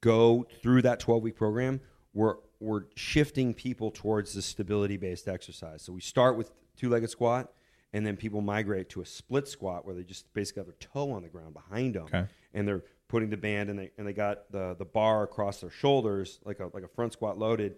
go 0.01 0.47
through 0.61 0.81
that 0.83 0.99
12 0.99 1.21
week 1.23 1.35
program, 1.35 1.79
we're, 2.13 2.35
we're 2.65 2.85
shifting 2.95 3.53
people 3.53 3.91
towards 3.91 4.33
the 4.33 4.41
stability 4.41 4.97
based 4.97 5.27
exercise. 5.27 5.81
So 5.83 5.93
we 5.93 6.01
start 6.01 6.35
with 6.37 6.51
two 6.75 6.89
legged 6.89 7.09
squat, 7.09 7.51
and 7.93 8.05
then 8.05 8.17
people 8.17 8.41
migrate 8.41 8.89
to 8.89 9.01
a 9.01 9.05
split 9.05 9.47
squat 9.47 9.85
where 9.85 9.95
they 9.95 10.03
just 10.03 10.31
basically 10.33 10.61
have 10.61 10.67
their 10.67 10.75
toe 10.79 11.11
on 11.11 11.21
the 11.23 11.29
ground 11.29 11.53
behind 11.53 11.95
them, 11.95 12.05
Okay. 12.05 12.25
and 12.53 12.67
they're 12.67 12.83
putting 13.07 13.29
the 13.29 13.37
band 13.37 13.69
and 13.69 13.77
they 13.79 13.91
and 13.97 14.05
they 14.07 14.13
got 14.13 14.51
the 14.51 14.75
the 14.77 14.85
bar 14.85 15.23
across 15.23 15.61
their 15.61 15.69
shoulders 15.69 16.39
like 16.43 16.59
a 16.59 16.69
like 16.73 16.83
a 16.83 16.87
front 16.87 17.13
squat 17.13 17.37
loaded 17.37 17.75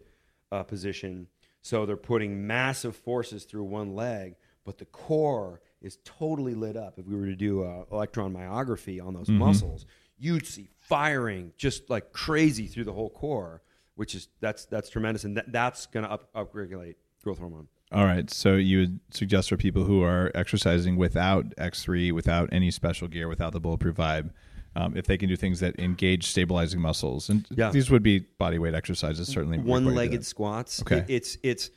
uh, 0.52 0.64
position. 0.64 1.28
So 1.62 1.86
they're 1.86 1.98
putting 1.98 2.48
massive 2.48 2.96
forces 2.96 3.44
through 3.44 3.66
one 3.66 3.94
leg, 3.94 4.36
but 4.64 4.78
the 4.78 4.86
core 4.86 5.60
is 5.82 5.98
totally 6.06 6.56
lit 6.56 6.78
up. 6.78 6.98
If 6.98 7.06
we 7.06 7.16
were 7.16 7.26
to 7.26 7.36
do 7.36 7.64
uh, 7.64 7.84
electromyography 7.92 9.06
on 9.06 9.14
those 9.14 9.28
muscles, 9.30 9.86
you'd 10.18 10.48
see 10.48 10.70
firing 10.78 11.52
just 11.58 11.90
like 11.90 12.14
crazy 12.14 12.68
through 12.68 12.86
the 12.86 12.94
whole 12.94 13.10
core, 13.10 13.62
which 13.98 14.16
is 14.16 14.30
that's 14.40 14.66
that's 14.66 14.90
tremendous, 14.90 15.26
and 15.26 15.36
that, 15.36 15.52
that's 15.52 15.86
going 15.88 16.06
to 16.06 16.12
up 16.12 16.32
upregulate 16.34 16.96
growth 17.24 17.40
hormone. 17.40 17.68
All 17.92 18.06
right. 18.06 18.30
So 18.30 18.56
you 18.56 18.80
would 18.80 19.00
suggest 19.12 19.50
for 19.50 19.58
people 19.58 19.84
who 19.86 20.02
are 20.04 20.32
exercising 20.36 20.96
without 20.98 21.56
X3, 21.56 22.12
without 22.12 22.50
any 22.52 22.70
special 22.72 23.08
gear, 23.08 23.28
without 23.30 23.54
the 23.54 23.60
bulletproof 23.62 23.96
vibe, 23.96 24.32
um, 24.76 24.96
if 24.98 25.06
they 25.08 25.18
can 25.18 25.30
do 25.30 25.36
things 25.38 25.60
that 25.62 25.80
engage 25.80 26.26
stabilizing 26.28 26.82
muscles, 26.82 27.30
and 27.30 27.46
Yeah. 27.50 27.72
these 27.72 27.90
would 27.90 28.04
be 28.04 28.20
body 28.38 28.60
weight 28.60 28.74
exercises, 28.76 29.28
certainly. 29.28 29.58
required 29.58 29.80
to 29.80 29.80
do 29.82 29.86
one-legged 29.88 30.26
squats. 30.26 30.82
Okay. 30.82 30.98
It- 30.98 31.06
it's 31.10 31.38
it's 31.44 31.70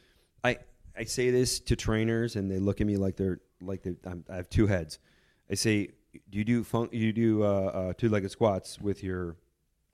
I 0.45 0.59
I 0.97 1.05
say 1.05 1.31
this 1.31 1.61
to 1.61 1.77
trainers 1.77 2.37
and 2.37 2.51
they 2.51 2.59
look 2.59 2.81
at 2.81 2.87
me 2.87 2.97
like 2.97 3.17
they're 3.17 3.41
like 3.63 3.83
they 3.83 3.95
I'm, 4.05 4.25
I 4.29 4.37
have 4.37 4.49
two 4.51 4.67
heads. 4.67 4.99
I 5.51 5.55
say, 5.55 5.91
do 6.29 6.39
you 6.39 6.45
do 6.45 6.65
fun, 6.65 6.89
you 6.93 7.13
do 7.13 7.43
uh, 7.45 7.47
uh, 7.47 7.93
two-legged 7.95 8.31
squats 8.33 8.81
with 8.81 9.03
your 9.05 9.37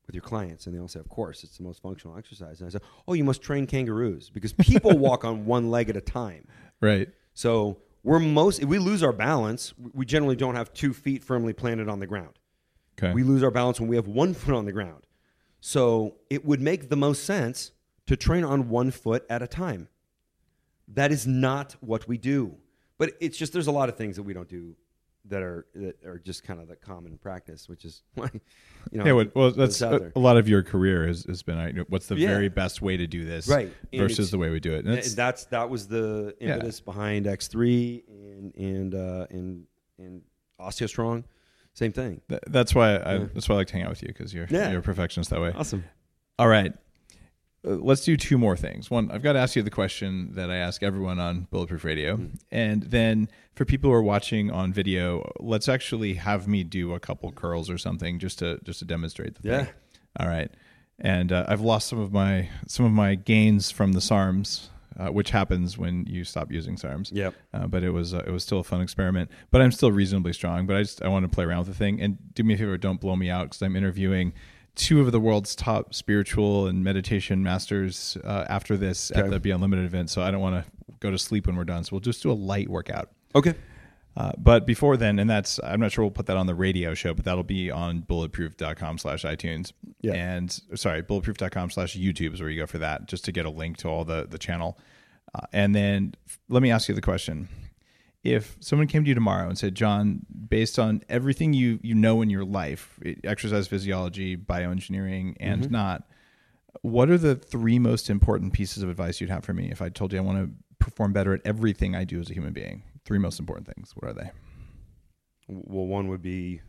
with 0.07 0.15
your 0.15 0.23
clients? 0.23 0.67
And 0.67 0.75
they 0.75 0.81
all 0.81 0.89
say, 0.89 1.01
of 1.01 1.09
course, 1.09 1.45
it's 1.45 1.57
the 1.57 1.63
most 1.63 1.83
functional 1.83 2.17
exercise. 2.17 2.61
And 2.61 2.69
I 2.69 2.71
said, 2.71 2.83
oh, 3.07 3.15
you 3.15 3.25
must 3.25 3.43
train 3.43 3.67
kangaroos 3.67 4.31
because 4.31 4.53
people 4.61 4.97
walk 4.99 5.25
on 5.25 5.47
one 5.47 5.71
leg 5.71 5.89
at 5.91 5.97
a 5.97 6.01
time. 6.01 6.47
Right. 6.81 7.09
So 7.35 7.79
we're 8.03 8.21
most 8.21 8.61
if 8.63 8.69
we 8.69 8.79
lose 8.79 9.03
our 9.03 9.13
balance, 9.13 9.75
we 9.93 10.07
generally 10.07 10.37
don't 10.37 10.55
have 10.55 10.73
two 10.73 10.93
feet 10.93 11.25
firmly 11.25 11.53
planted 11.53 11.89
on 11.89 11.99
the 11.99 12.07
ground. 12.07 12.39
Okay. 12.99 13.13
We 13.13 13.23
lose 13.23 13.43
our 13.43 13.51
balance 13.51 13.81
when 13.81 13.89
we 13.89 13.97
have 13.97 14.09
one 14.09 14.35
foot 14.35 14.55
on 14.55 14.65
the 14.65 14.73
ground. 14.73 15.07
So 15.61 16.17
it 16.31 16.45
would 16.45 16.61
make 16.61 16.89
the 16.89 16.97
most 16.97 17.25
sense 17.25 17.73
to 18.07 18.17
train 18.17 18.45
on 18.45 18.69
one 18.69 18.91
foot 18.91 19.27
at 19.29 19.43
a 19.43 19.47
time. 19.47 19.89
That 20.89 21.11
is 21.11 21.27
not 21.27 21.75
what 21.81 22.07
we 22.07 22.19
do. 22.19 22.57
But 22.99 23.15
it's 23.21 23.37
just 23.37 23.53
there's 23.53 23.67
a 23.67 23.73
lot 23.73 23.89
of 23.89 23.97
things 23.97 24.17
that 24.17 24.23
we 24.23 24.33
don't 24.33 24.49
do 24.49 24.77
that 25.29 25.43
are 25.43 25.67
that 25.75 25.97
are 26.05 26.19
just 26.19 26.45
kind 26.45 26.61
of 26.61 26.69
the 26.69 26.77
common 26.77 27.19
practice, 27.19 27.69
which 27.69 27.85
is 27.85 28.03
why 28.15 28.31
you 28.93 28.99
know. 28.99 29.05
yeah, 29.05 29.13
well, 29.13 29.27
well 29.35 29.51
that's 29.51 29.81
a, 29.83 30.13
a 30.15 30.19
lot 30.19 30.37
of 30.37 30.49
your 30.49 30.63
career 30.63 31.07
has, 31.07 31.25
has 31.25 31.43
been. 31.43 31.59
you 31.69 31.73
know, 31.73 31.85
What's 31.89 32.07
the 32.07 32.17
Yeah. 32.17 32.29
very 32.29 32.49
best 32.49 32.81
way 32.83 32.97
to 32.97 33.07
do 33.07 33.25
this, 33.25 33.49
Right. 33.49 33.73
Versus 33.95 34.31
the 34.31 34.39
way 34.39 34.51
we 34.51 34.61
do 34.61 34.73
it. 34.75 34.85
And 34.85 34.95
And 34.95 35.03
that's- 35.03 35.45
that 35.47 35.69
was 35.71 35.89
the 35.89 36.35
Yeah. 36.41 36.55
impetus 36.55 36.81
behind 36.81 37.27
X 37.27 37.49
three 37.49 38.05
and 38.09 38.55
and 38.57 38.95
uh, 38.95 39.27
and 39.31 39.67
and 39.99 40.23
OsteoStrong. 40.61 41.25
Same 41.75 41.93
thing. 41.93 42.23
th- 42.29 42.41
that's 42.47 42.75
why 42.75 42.97
I, 42.97 43.15
Yeah. 43.17 43.27
that's 43.35 43.49
why 43.49 43.55
I 43.55 43.59
like 43.59 43.67
to 43.69 43.73
hang 43.75 43.83
out 43.83 43.91
with 43.91 44.03
you 44.03 44.09
because 44.09 44.33
you're 44.33 44.47
Yeah. 44.49 44.71
you're 44.71 44.81
a 44.81 44.83
perfectionist 44.83 45.31
that 45.31 45.41
way. 45.41 45.53
Awesome. 45.55 45.85
All 46.39 46.49
right. 46.49 46.73
Let's 47.67 48.05
do 48.05 48.17
two 48.17 48.39
more 48.39 48.57
things. 48.57 48.93
One, 48.93 49.11
I've 49.11 49.23
got 49.23 49.33
to 49.33 49.41
ask 49.41 49.57
you 49.57 49.63
the 49.63 49.71
question 49.71 50.31
that 50.35 50.53
I 50.53 50.57
ask 50.57 50.85
everyone 50.85 51.19
on 51.19 51.49
Bulletproof 51.51 51.85
Radio. 51.85 52.21
And 52.53 52.85
then 52.85 53.29
for 53.55 53.65
people 53.65 53.91
who 53.91 53.95
are 53.95 54.03
watching 54.03 54.53
on 54.53 54.73
video, 54.73 55.33
let's 55.41 55.69
actually 55.69 56.15
have 56.15 56.47
me 56.47 56.63
do 56.63 56.95
a 56.95 57.01
couple 57.01 57.33
curls 57.33 57.69
or 57.69 57.77
something 57.77 58.21
just 58.21 58.39
to 58.39 58.61
just 58.63 58.79
to 58.79 58.85
demonstrate 58.85 59.35
the 59.35 59.43
thing. 59.43 59.51
Yeah. 59.51 59.67
All 60.21 60.29
right. 60.29 60.51
And 61.01 61.33
uh, 61.33 61.45
I've 61.49 61.61
lost 61.61 61.89
some 61.89 61.99
of 61.99 62.13
my 62.13 62.49
some 62.69 62.87
of 62.87 62.93
my 62.93 63.17
gains 63.17 63.73
from 63.73 63.95
the 63.95 64.01
SARMs, 64.01 64.69
uh, 64.97 65.09
which 65.09 65.31
happens 65.31 65.77
when 65.77 66.07
you 66.07 66.23
stop 66.23 66.53
using 66.53 66.77
SARMs. 66.77 67.11
Yep. 67.13 67.35
Uh, 67.53 67.67
but 67.67 67.83
it 67.83 67.91
was 67.91 68.15
uh, 68.15 68.23
it 68.27 68.31
was 68.31 68.45
still 68.45 68.61
a 68.61 68.65
fun 68.65 68.81
experiment. 68.81 69.29
But 69.51 69.61
I'm 69.61 69.73
still 69.73 69.91
reasonably 69.91 70.35
strong. 70.35 70.67
But 70.67 70.77
I 70.77 70.83
just 70.83 71.03
I 71.03 71.09
want 71.09 71.25
to 71.25 71.35
play 71.35 71.45
around 71.45 71.59
with 71.59 71.69
the 71.69 71.75
thing. 71.75 72.01
And 72.01 72.17
do 72.33 72.45
me 72.45 72.55
a 72.55 72.57
favor, 72.57 72.79
don't 72.79 73.01
blow 73.01 73.17
me 73.17 73.29
out 73.29 73.47
because 73.47 73.61
I'm 73.61 73.75
interviewing 73.75 74.33
two 74.77 75.01
of 75.01 75.11
the 75.11 75.19
world's 75.19 75.57
top 75.57 75.95
spiritual 75.95 76.69
and 76.69 76.85
meditation 76.85 77.43
masters 77.43 78.17
uh, 78.23 78.45
after 78.49 78.77
this 78.77 79.11
at 79.11 79.31
the 79.31 79.41
Be 79.41 79.51
Unlimited 79.51 79.85
event. 79.85 80.11
So 80.11 80.23
I 80.23 80.31
don't 80.31 80.41
want 80.41 80.65
to 80.65 80.71
go 81.01 81.11
to 81.11 81.19
sleep 81.19 81.47
when 81.47 81.57
we're 81.57 81.65
done. 81.65 81.83
So 81.83 81.91
we'll 81.93 82.01
just 82.01 82.23
do 82.23 82.31
a 82.31 82.35
light 82.35 82.69
workout. 82.69 83.11
Okay. 83.35 83.55
Uh, 84.17 84.33
but 84.39 84.67
before 84.67 84.97
then, 84.97 85.19
and 85.19 85.29
that's 85.29 85.61
I'm 85.63 85.81
not 85.81 85.93
sure 85.93 86.05
we'll 86.05 86.11
put 86.11 86.27
that 86.27 86.39
on 86.39 86.47
the 86.47 86.55
radio 86.55 86.95
show, 86.95 87.13
but 87.13 87.25
that'll 87.25 87.43
be 87.43 87.71
on 87.71 88.01
bulletproof.com 88.01 88.99
slash 88.99 89.25
iTunes. 89.25 89.73
Yeah. 90.01 90.15
And 90.15 90.59
sorry, 90.75 91.03
bulletproof.com 91.03 91.71
slash 91.71 91.97
YouTube 91.97 92.33
is 92.33 92.41
where 92.41 92.49
you 92.49 92.61
go 92.61 92.67
for 92.67 92.79
that, 92.79 93.09
just 93.09 93.27
to 93.27 93.33
get 93.33 93.45
a 93.45 93.51
link 93.51 93.77
to 93.79 93.89
all 93.89 94.05
the 94.05 94.27
the 94.27 94.39
channel. 94.39 94.79
Uh, 95.35 95.41
and 95.53 95.75
then 95.75 96.15
f- 96.27 96.39
let 96.49 96.63
me 96.63 96.71
ask 96.71 96.89
you 96.89 96.95
the 96.95 97.03
question. 97.03 97.49
If 98.27 98.57
someone 98.61 98.89
came 98.89 99.05
to 99.05 99.09
you 99.09 99.15
tomorrow 99.15 99.49
and 99.49 99.57
said, 99.57 99.75
John, 99.75 100.27
based 100.49 100.79
on 100.79 101.03
everything 101.09 101.53
you 101.53 101.79
you 101.83 101.95
know 101.95 102.23
in 102.23 102.31
your 102.31 102.45
life, 102.45 102.99
exercise 103.23 103.69
physiology, 103.69 104.37
bioengineering, 104.37 105.37
and 105.39 105.71
not, 105.71 106.09
what 106.83 107.09
are 107.09 107.19
the 107.19 107.37
three 107.37 107.79
most 107.79 108.11
important 108.11 108.53
pieces 108.53 108.83
of 108.83 108.91
advice 108.91 109.21
you'd 109.21 109.31
have 109.31 109.45
for 109.45 109.55
me 109.55 109.71
if 109.71 109.81
I 109.81 109.89
told 109.89 110.13
you 110.13 110.19
I 110.19 110.23
want 110.23 110.39
to 110.45 110.51
perform 110.85 111.13
better 111.13 111.33
at 111.35 111.41
everything 111.45 111.95
I 111.95 112.05
do 112.05 112.21
as 112.21 112.29
a 112.29 112.35
human 112.35 112.53
being? 112.53 112.83
Three 113.05 113.19
most 113.19 113.39
important 113.39 113.73
things. 113.73 113.93
What 113.95 114.11
are 114.11 114.15
they? 114.15 114.31
Well, 115.49 115.87
one 115.87 116.09
would 116.09 116.23
be 116.23 116.63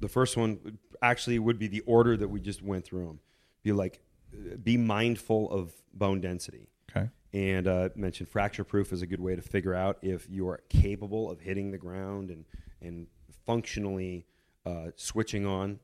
the 0.00 0.08
first 0.08 0.36
one. 0.36 0.78
Actually, 1.02 1.38
would 1.38 1.58
be 1.58 1.68
the 1.68 1.80
order 1.80 2.16
that 2.16 2.28
we 2.28 2.40
just 2.40 2.62
went 2.62 2.86
through 2.86 3.06
them. 3.06 3.20
Be 3.62 3.72
like, 3.72 4.00
uh, 4.32 4.56
be 4.56 4.78
mindful 4.78 5.50
of 5.50 5.74
bone 5.92 6.22
density. 6.22 6.68
And 7.36 7.68
uh, 7.68 7.90
mentioned 7.94 8.30
fracture 8.30 8.64
proof 8.64 8.94
is 8.94 9.02
a 9.02 9.06
good 9.06 9.20
way 9.20 9.36
to 9.36 9.42
figure 9.42 9.74
out 9.74 9.98
if 10.00 10.26
you 10.30 10.48
are 10.48 10.62
capable 10.70 11.30
of 11.30 11.38
hitting 11.38 11.70
the 11.70 11.76
ground 11.76 12.30
and 12.30 12.46
and 12.80 13.06
functionally 13.44 14.24
uh, 14.64 14.86
switching 14.96 15.44
on 15.44 15.78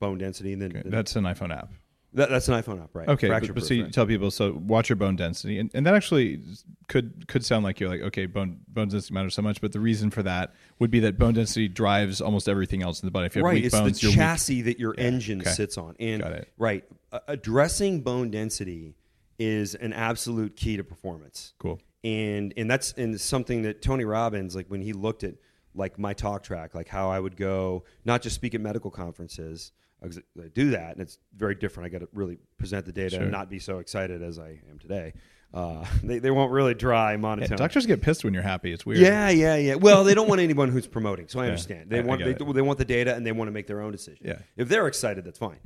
bone 0.00 0.18
density. 0.18 0.52
And 0.54 0.62
then, 0.62 0.70
Okay. 0.72 0.82
then- 0.82 0.90
That's 0.90 1.14
an 1.14 1.22
iPhone 1.22 1.56
app. 1.56 1.70
that, 2.14 2.30
that's 2.30 2.48
an 2.48 2.60
iPhone 2.60 2.82
app, 2.82 2.90
right? 2.94 3.08
Okay, 3.08 3.28
fracture 3.28 3.52
but, 3.52 3.54
but 3.54 3.60
proof. 3.60 3.68
so 3.68 3.74
you 3.74 3.84
right? 3.84 3.92
tell 3.92 4.06
people 4.06 4.30
so 4.32 4.54
watch 4.66 4.88
your 4.88 4.96
bone 4.96 5.14
density, 5.14 5.60
and, 5.60 5.70
and 5.72 5.86
that 5.86 5.94
actually 5.94 6.40
could 6.88 7.28
could 7.28 7.44
sound 7.44 7.62
like 7.62 7.78
you're 7.78 7.88
like 7.88 8.00
okay, 8.00 8.26
bone 8.26 8.58
bone 8.66 8.88
density 8.88 9.14
matters 9.14 9.34
so 9.34 9.42
much, 9.42 9.60
but 9.60 9.70
the 9.70 9.78
reason 9.80 10.10
for 10.10 10.24
that 10.24 10.52
would 10.80 10.90
be 10.90 10.98
that 10.98 11.16
bone 11.16 11.34
density 11.34 11.68
drives 11.68 12.20
almost 12.20 12.48
everything 12.48 12.82
else 12.82 13.00
in 13.02 13.06
the 13.06 13.12
body. 13.12 13.26
If 13.26 13.36
you 13.36 13.40
have 13.40 13.44
right, 13.44 13.54
weak 13.54 13.66
it's 13.66 13.74
bones, 13.78 14.00
the 14.00 14.06
you're 14.06 14.10
weak. 14.10 14.16
chassis 14.18 14.62
that 14.62 14.80
your 14.80 14.96
engine 14.98 15.42
okay. 15.42 15.50
sits 15.50 15.78
on, 15.78 15.94
and 16.00 16.22
Got 16.22 16.32
it. 16.32 16.48
right, 16.58 16.84
uh, 17.12 17.20
addressing 17.28 18.00
bone 18.00 18.30
density 18.32 18.96
is 19.38 19.74
an 19.74 19.92
absolute 19.92 20.56
key 20.56 20.76
to 20.76 20.84
performance. 20.84 21.54
Cool. 21.58 21.80
and 22.04 22.52
and 22.56 22.70
that's 22.70 22.92
and 22.92 23.20
something 23.20 23.62
that 23.62 23.82
Tony 23.82 24.04
Robbins 24.04 24.54
like 24.56 24.66
when 24.68 24.80
he 24.82 24.92
looked 24.92 25.24
at 25.24 25.34
like 25.74 25.98
my 25.98 26.14
talk 26.14 26.42
track, 26.42 26.74
like 26.74 26.88
how 26.88 27.10
I 27.10 27.20
would 27.20 27.36
go 27.36 27.84
not 28.04 28.22
just 28.22 28.34
speak 28.34 28.54
at 28.54 28.60
medical 28.60 28.90
conferences. 28.90 29.72
I 30.02 30.08
do 30.54 30.70
that, 30.70 30.92
and 30.92 31.00
it's 31.00 31.18
very 31.34 31.54
different. 31.54 31.86
I 31.86 31.90
got 31.90 32.00
to 32.04 32.08
really 32.12 32.36
present 32.58 32.84
the 32.84 32.92
data 32.92 33.16
Sure. 33.16 33.22
and 33.22 33.32
not 33.32 33.48
be 33.48 33.58
so 33.58 33.78
excited 33.78 34.22
as 34.22 34.38
I 34.38 34.60
am 34.70 34.78
today. 34.78 35.14
Uh, 35.54 35.84
they 36.02 36.18
they 36.18 36.30
won't 36.30 36.52
really 36.52 36.74
dry 36.74 37.12
Yeah, 37.12 37.16
monotone. 37.18 37.56
doctors 37.56 37.86
get 37.86 38.02
pissed 38.02 38.22
when 38.22 38.34
you're 38.34 38.42
happy. 38.42 38.72
It's 38.72 38.84
weird. 38.84 39.00
Yeah, 39.00 39.30
yeah, 39.30 39.56
yeah. 39.56 39.74
Well, 39.74 40.04
they 40.04 40.12
don't 40.14 40.28
want 40.28 40.40
anyone 40.42 40.68
who's 40.68 40.86
promoting, 40.86 41.28
so 41.28 41.40
I 41.40 41.44
Yeah, 41.44 41.50
understand. 41.50 41.90
They 41.90 41.98
I- 41.98 42.02
I 42.02 42.04
want 42.04 42.18
get 42.22 42.38
they, 42.38 42.44
it. 42.44 42.52
they 42.54 42.62
want 42.62 42.78
the 42.78 42.84
data 42.84 43.14
and 43.14 43.26
they 43.26 43.32
want 43.32 43.48
to 43.48 43.52
make 43.52 43.66
their 43.66 43.80
own 43.80 43.90
decision. 43.92 44.26
Yeah. 44.26 44.38
If 44.56 44.68
they're 44.68 44.86
excited, 44.86 45.24
that's 45.24 45.38
fine. 45.38 45.58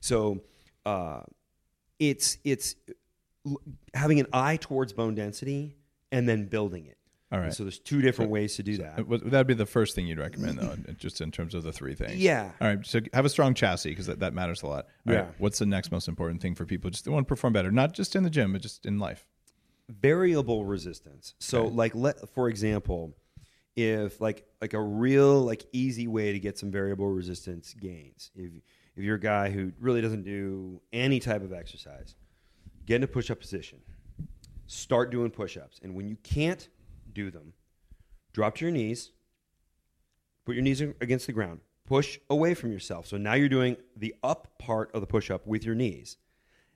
So, 0.00 0.42
uh, 0.84 1.22
it's 1.98 2.38
it's 2.44 2.74
having 3.94 4.20
an 4.20 4.26
eye 4.32 4.56
towards 4.56 4.92
bone 4.92 5.14
density 5.14 5.76
and 6.12 6.28
then 6.28 6.46
building 6.46 6.86
it. 6.86 6.96
All 7.30 7.38
right. 7.38 7.46
And 7.46 7.54
so 7.54 7.64
there's 7.64 7.78
two 7.78 8.00
different 8.00 8.30
ways 8.30 8.56
to 8.56 8.62
do 8.62 8.78
that. 8.78 9.00
Uh, 9.00 9.18
That'd 9.24 9.46
be 9.46 9.52
the 9.54 9.66
first 9.66 9.94
thing 9.94 10.06
you'd 10.06 10.18
recommend, 10.18 10.58
though, 10.58 10.76
just 10.96 11.20
in 11.20 11.30
terms 11.30 11.54
of 11.54 11.62
the 11.62 11.72
three 11.72 11.94
things. 11.94 12.16
Yeah. 12.16 12.52
All 12.60 12.68
right. 12.68 12.86
So 12.86 13.00
have 13.12 13.26
a 13.26 13.28
strong 13.28 13.52
chassis 13.52 13.90
because 13.90 14.06
that, 14.06 14.20
that 14.20 14.32
matters 14.32 14.62
a 14.62 14.66
lot. 14.66 14.86
All 15.06 15.12
right, 15.14 15.24
Yeah. 15.24 15.26
What's 15.36 15.58
the 15.58 15.66
next 15.66 15.92
most 15.92 16.08
important 16.08 16.40
thing 16.40 16.54
for 16.54 16.64
people 16.64 16.90
just 16.90 17.04
to 17.04 17.10
want 17.10 17.26
to 17.26 17.28
perform 17.28 17.52
better, 17.52 17.70
not 17.70 17.92
just 17.92 18.16
in 18.16 18.22
the 18.22 18.30
gym, 18.30 18.52
but 18.52 18.62
just 18.62 18.86
in 18.86 18.98
life? 18.98 19.26
variable 19.88 20.64
resistance. 20.64 21.34
So 21.38 21.64
like 21.64 21.94
let 21.94 22.28
for 22.34 22.48
example, 22.48 23.16
if 23.76 24.20
like 24.20 24.44
like 24.60 24.74
a 24.74 24.80
real 24.82 25.40
like 25.40 25.64
easy 25.72 26.06
way 26.06 26.32
to 26.32 26.38
get 26.38 26.58
some 26.58 26.70
variable 26.70 27.08
resistance 27.08 27.74
gains. 27.74 28.30
If 28.34 28.52
if 28.96 29.04
you're 29.04 29.16
a 29.16 29.20
guy 29.20 29.50
who 29.50 29.72
really 29.80 30.00
doesn't 30.00 30.24
do 30.24 30.80
any 30.92 31.20
type 31.20 31.42
of 31.42 31.52
exercise, 31.52 32.14
get 32.88 32.96
in 32.96 33.02
a 33.02 33.06
push-up 33.06 33.38
position. 33.38 33.78
Start 34.66 35.10
doing 35.10 35.30
push-ups. 35.30 35.78
And 35.82 35.94
when 35.94 36.08
you 36.08 36.16
can't 36.22 36.68
do 37.12 37.30
them, 37.30 37.52
drop 38.32 38.56
to 38.56 38.64
your 38.64 38.72
knees. 38.72 39.12
Put 40.46 40.54
your 40.54 40.62
knees 40.62 40.80
against 40.80 41.26
the 41.26 41.32
ground. 41.32 41.60
Push 41.86 42.18
away 42.30 42.54
from 42.54 42.72
yourself. 42.72 43.06
So 43.06 43.18
now 43.18 43.34
you're 43.34 43.48
doing 43.50 43.76
the 43.94 44.14
up 44.22 44.58
part 44.58 44.90
of 44.94 45.02
the 45.02 45.06
push-up 45.06 45.46
with 45.46 45.64
your 45.64 45.74
knees. 45.74 46.16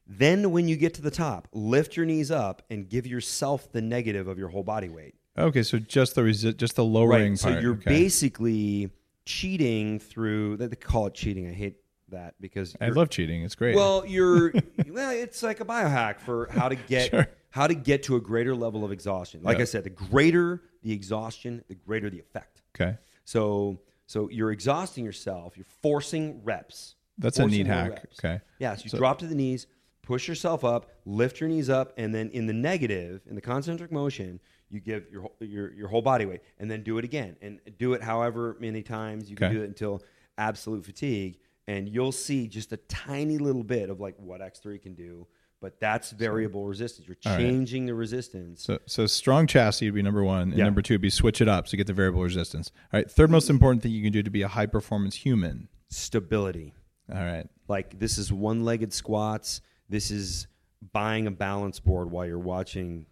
Then, 0.07 0.51
when 0.51 0.69
you 0.69 0.77
get 0.77 0.95
to 0.95 1.03
the 1.03 1.11
top, 1.13 1.49
lift 1.53 1.97
your 1.97 2.05
knees 2.05 2.31
up 2.31 2.63
and 2.69 2.89
give 2.89 3.07
yourself 3.07 3.71
the 3.73 3.81
negative 3.81 4.27
of 4.29 4.37
your 4.39 4.49
whole 4.49 4.65
body 4.65 4.89
weight. 4.89 5.15
Okay, 5.39 5.63
so 5.63 5.79
just 5.79 6.15
the 6.15 6.23
resi- 6.23 6.57
just 6.57 6.77
the 6.77 6.85
lowering 6.85 7.31
Right. 7.33 7.39
So 7.39 7.51
part. 7.51 7.63
you're 7.63 7.75
okay. 7.75 7.89
basically 7.89 8.91
cheating 9.25 9.99
through. 10.01 10.57
They 10.59 10.69
call 10.77 11.07
it 11.07 11.15
cheating. 11.15 11.49
I 11.49 11.53
hate 11.53 11.77
that 12.13 12.35
because 12.41 12.75
I 12.81 12.89
love 12.89 13.11
cheating. 13.11 13.43
It's 13.43 13.55
great. 13.55 13.75
Well, 13.75 14.05
you're 14.07 14.53
well. 14.89 15.11
It's 15.11 15.43
like 15.43 15.61
a 15.61 15.65
biohack 15.65 16.21
for 16.21 16.49
how 16.53 16.69
to 16.69 16.77
get 16.77 17.11
Sure. 17.11 17.27
how 17.51 17.67
to 17.67 17.75
get 17.75 18.05
to 18.05 18.17
a 18.17 18.21
greater 18.21 18.55
level 18.55 18.85
of 18.85 18.93
exhaustion. 18.93 19.43
Like 19.43 19.59
Yeah. 19.59 19.63
I 19.63 19.67
said, 19.67 19.85
the 19.85 19.91
greater 19.91 20.63
the 20.83 20.93
exhaustion, 20.93 21.63
the 21.69 21.75
greater 21.75 22.09
the 22.11 22.19
effect. 22.21 22.63
okay. 22.75 22.97
So 23.25 23.81
So 24.07 24.29
you're 24.31 24.53
exhausting 24.53 25.05
yourself. 25.05 25.57
You're 25.57 25.67
forcing 25.83 26.43
reps. 26.45 26.95
That's 27.19 27.39
a 27.39 27.47
neat 27.47 27.67
hack. 27.67 27.91
reps. 27.91 28.19
Okay. 28.25 28.41
Yeah, 28.59 28.75
so 28.77 28.85
you 28.85 28.91
So- 28.91 28.99
drop 28.99 29.19
to 29.19 29.27
the 29.27 29.35
knees, 29.35 29.67
push 30.03 30.27
yourself 30.29 30.65
up, 30.65 30.91
lift 31.05 31.41
your 31.41 31.49
knees 31.49 31.69
up, 31.71 31.93
and 31.97 32.15
then 32.15 32.31
in 32.31 32.47
the 32.47 32.53
negative, 32.53 33.23
in 33.29 33.35
the 33.37 33.41
concentric 33.41 33.93
motion, 33.93 34.41
you 34.71 34.81
give 34.81 35.05
your 35.13 35.23
whole- 35.23 35.37
your 35.41 35.73
your 35.75 35.89
whole 35.89 36.03
body 36.03 36.25
weight, 36.27 36.41
and 36.59 36.71
then 36.71 36.83
do 36.83 36.99
it 36.99 37.05
again, 37.05 37.37
and 37.43 37.61
do 37.79 37.93
it 37.93 38.03
however 38.03 38.57
many 38.59 38.83
times 38.83 39.31
you 39.31 39.37
can 39.37 39.47
Okay. 39.49 39.55
do 39.59 39.63
it 39.63 39.67
until 39.67 40.03
absolute 40.39 40.85
fatigue, 40.85 41.39
and 41.69 41.89
you'll 41.89 42.13
see 42.13 42.49
just 42.49 42.73
a 42.73 42.77
tiny 42.77 43.39
little 43.39 43.63
bit 43.65 43.91
of 43.91 44.01
like 44.01 44.15
what 44.19 44.41
X 44.43 44.59
three 44.59 44.79
can 44.79 44.95
do. 44.95 45.27
But 45.61 45.79
that's 45.79 46.11
variable 46.11 46.67
resistance. 46.67 47.07
You're 47.07 47.17
All 47.25 47.33
right. 47.33 47.39
changing 47.41 47.87
the 47.87 47.95
resistance. 47.95 48.65
So, 48.65 48.81
so 48.87 49.07
strong 49.07 49.47
chassis 49.47 49.87
would 49.87 49.95
be 49.95 50.03
number 50.03 50.25
one, 50.25 50.49
and 50.49 50.55
Yeah. 50.59 50.65
number 50.65 50.83
two 50.83 50.95
would 50.95 51.01
be 51.01 51.09
switch 51.11 51.41
it 51.41 51.47
up 51.47 51.69
so 51.69 51.73
you 51.73 51.77
get 51.79 51.87
the 51.87 51.93
variable 51.93 52.21
resistance. 52.23 52.73
All 52.93 52.99
right. 52.99 53.09
Third 53.09 53.31
most 53.31 53.49
important 53.49 53.81
thing 53.83 53.93
you 53.93 54.03
can 54.03 54.13
do 54.13 54.25
to 54.25 54.31
be 54.31 54.43
a 54.43 54.49
high 54.49 54.67
performance 54.67 55.15
human. 55.15 55.69
Stability. 55.89 56.75
All 57.15 57.23
right. 57.25 57.47
Like 57.69 58.01
this 58.01 58.19
is 58.19 58.33
one 58.33 58.65
legged 58.65 58.93
squats. 58.93 59.61
This 59.89 60.11
is 60.11 60.49
buying 60.93 61.29
a 61.29 61.31
balance 61.31 61.79
board 61.79 62.11
while 62.11 62.27
you're 62.27 62.41
watching 62.41 63.07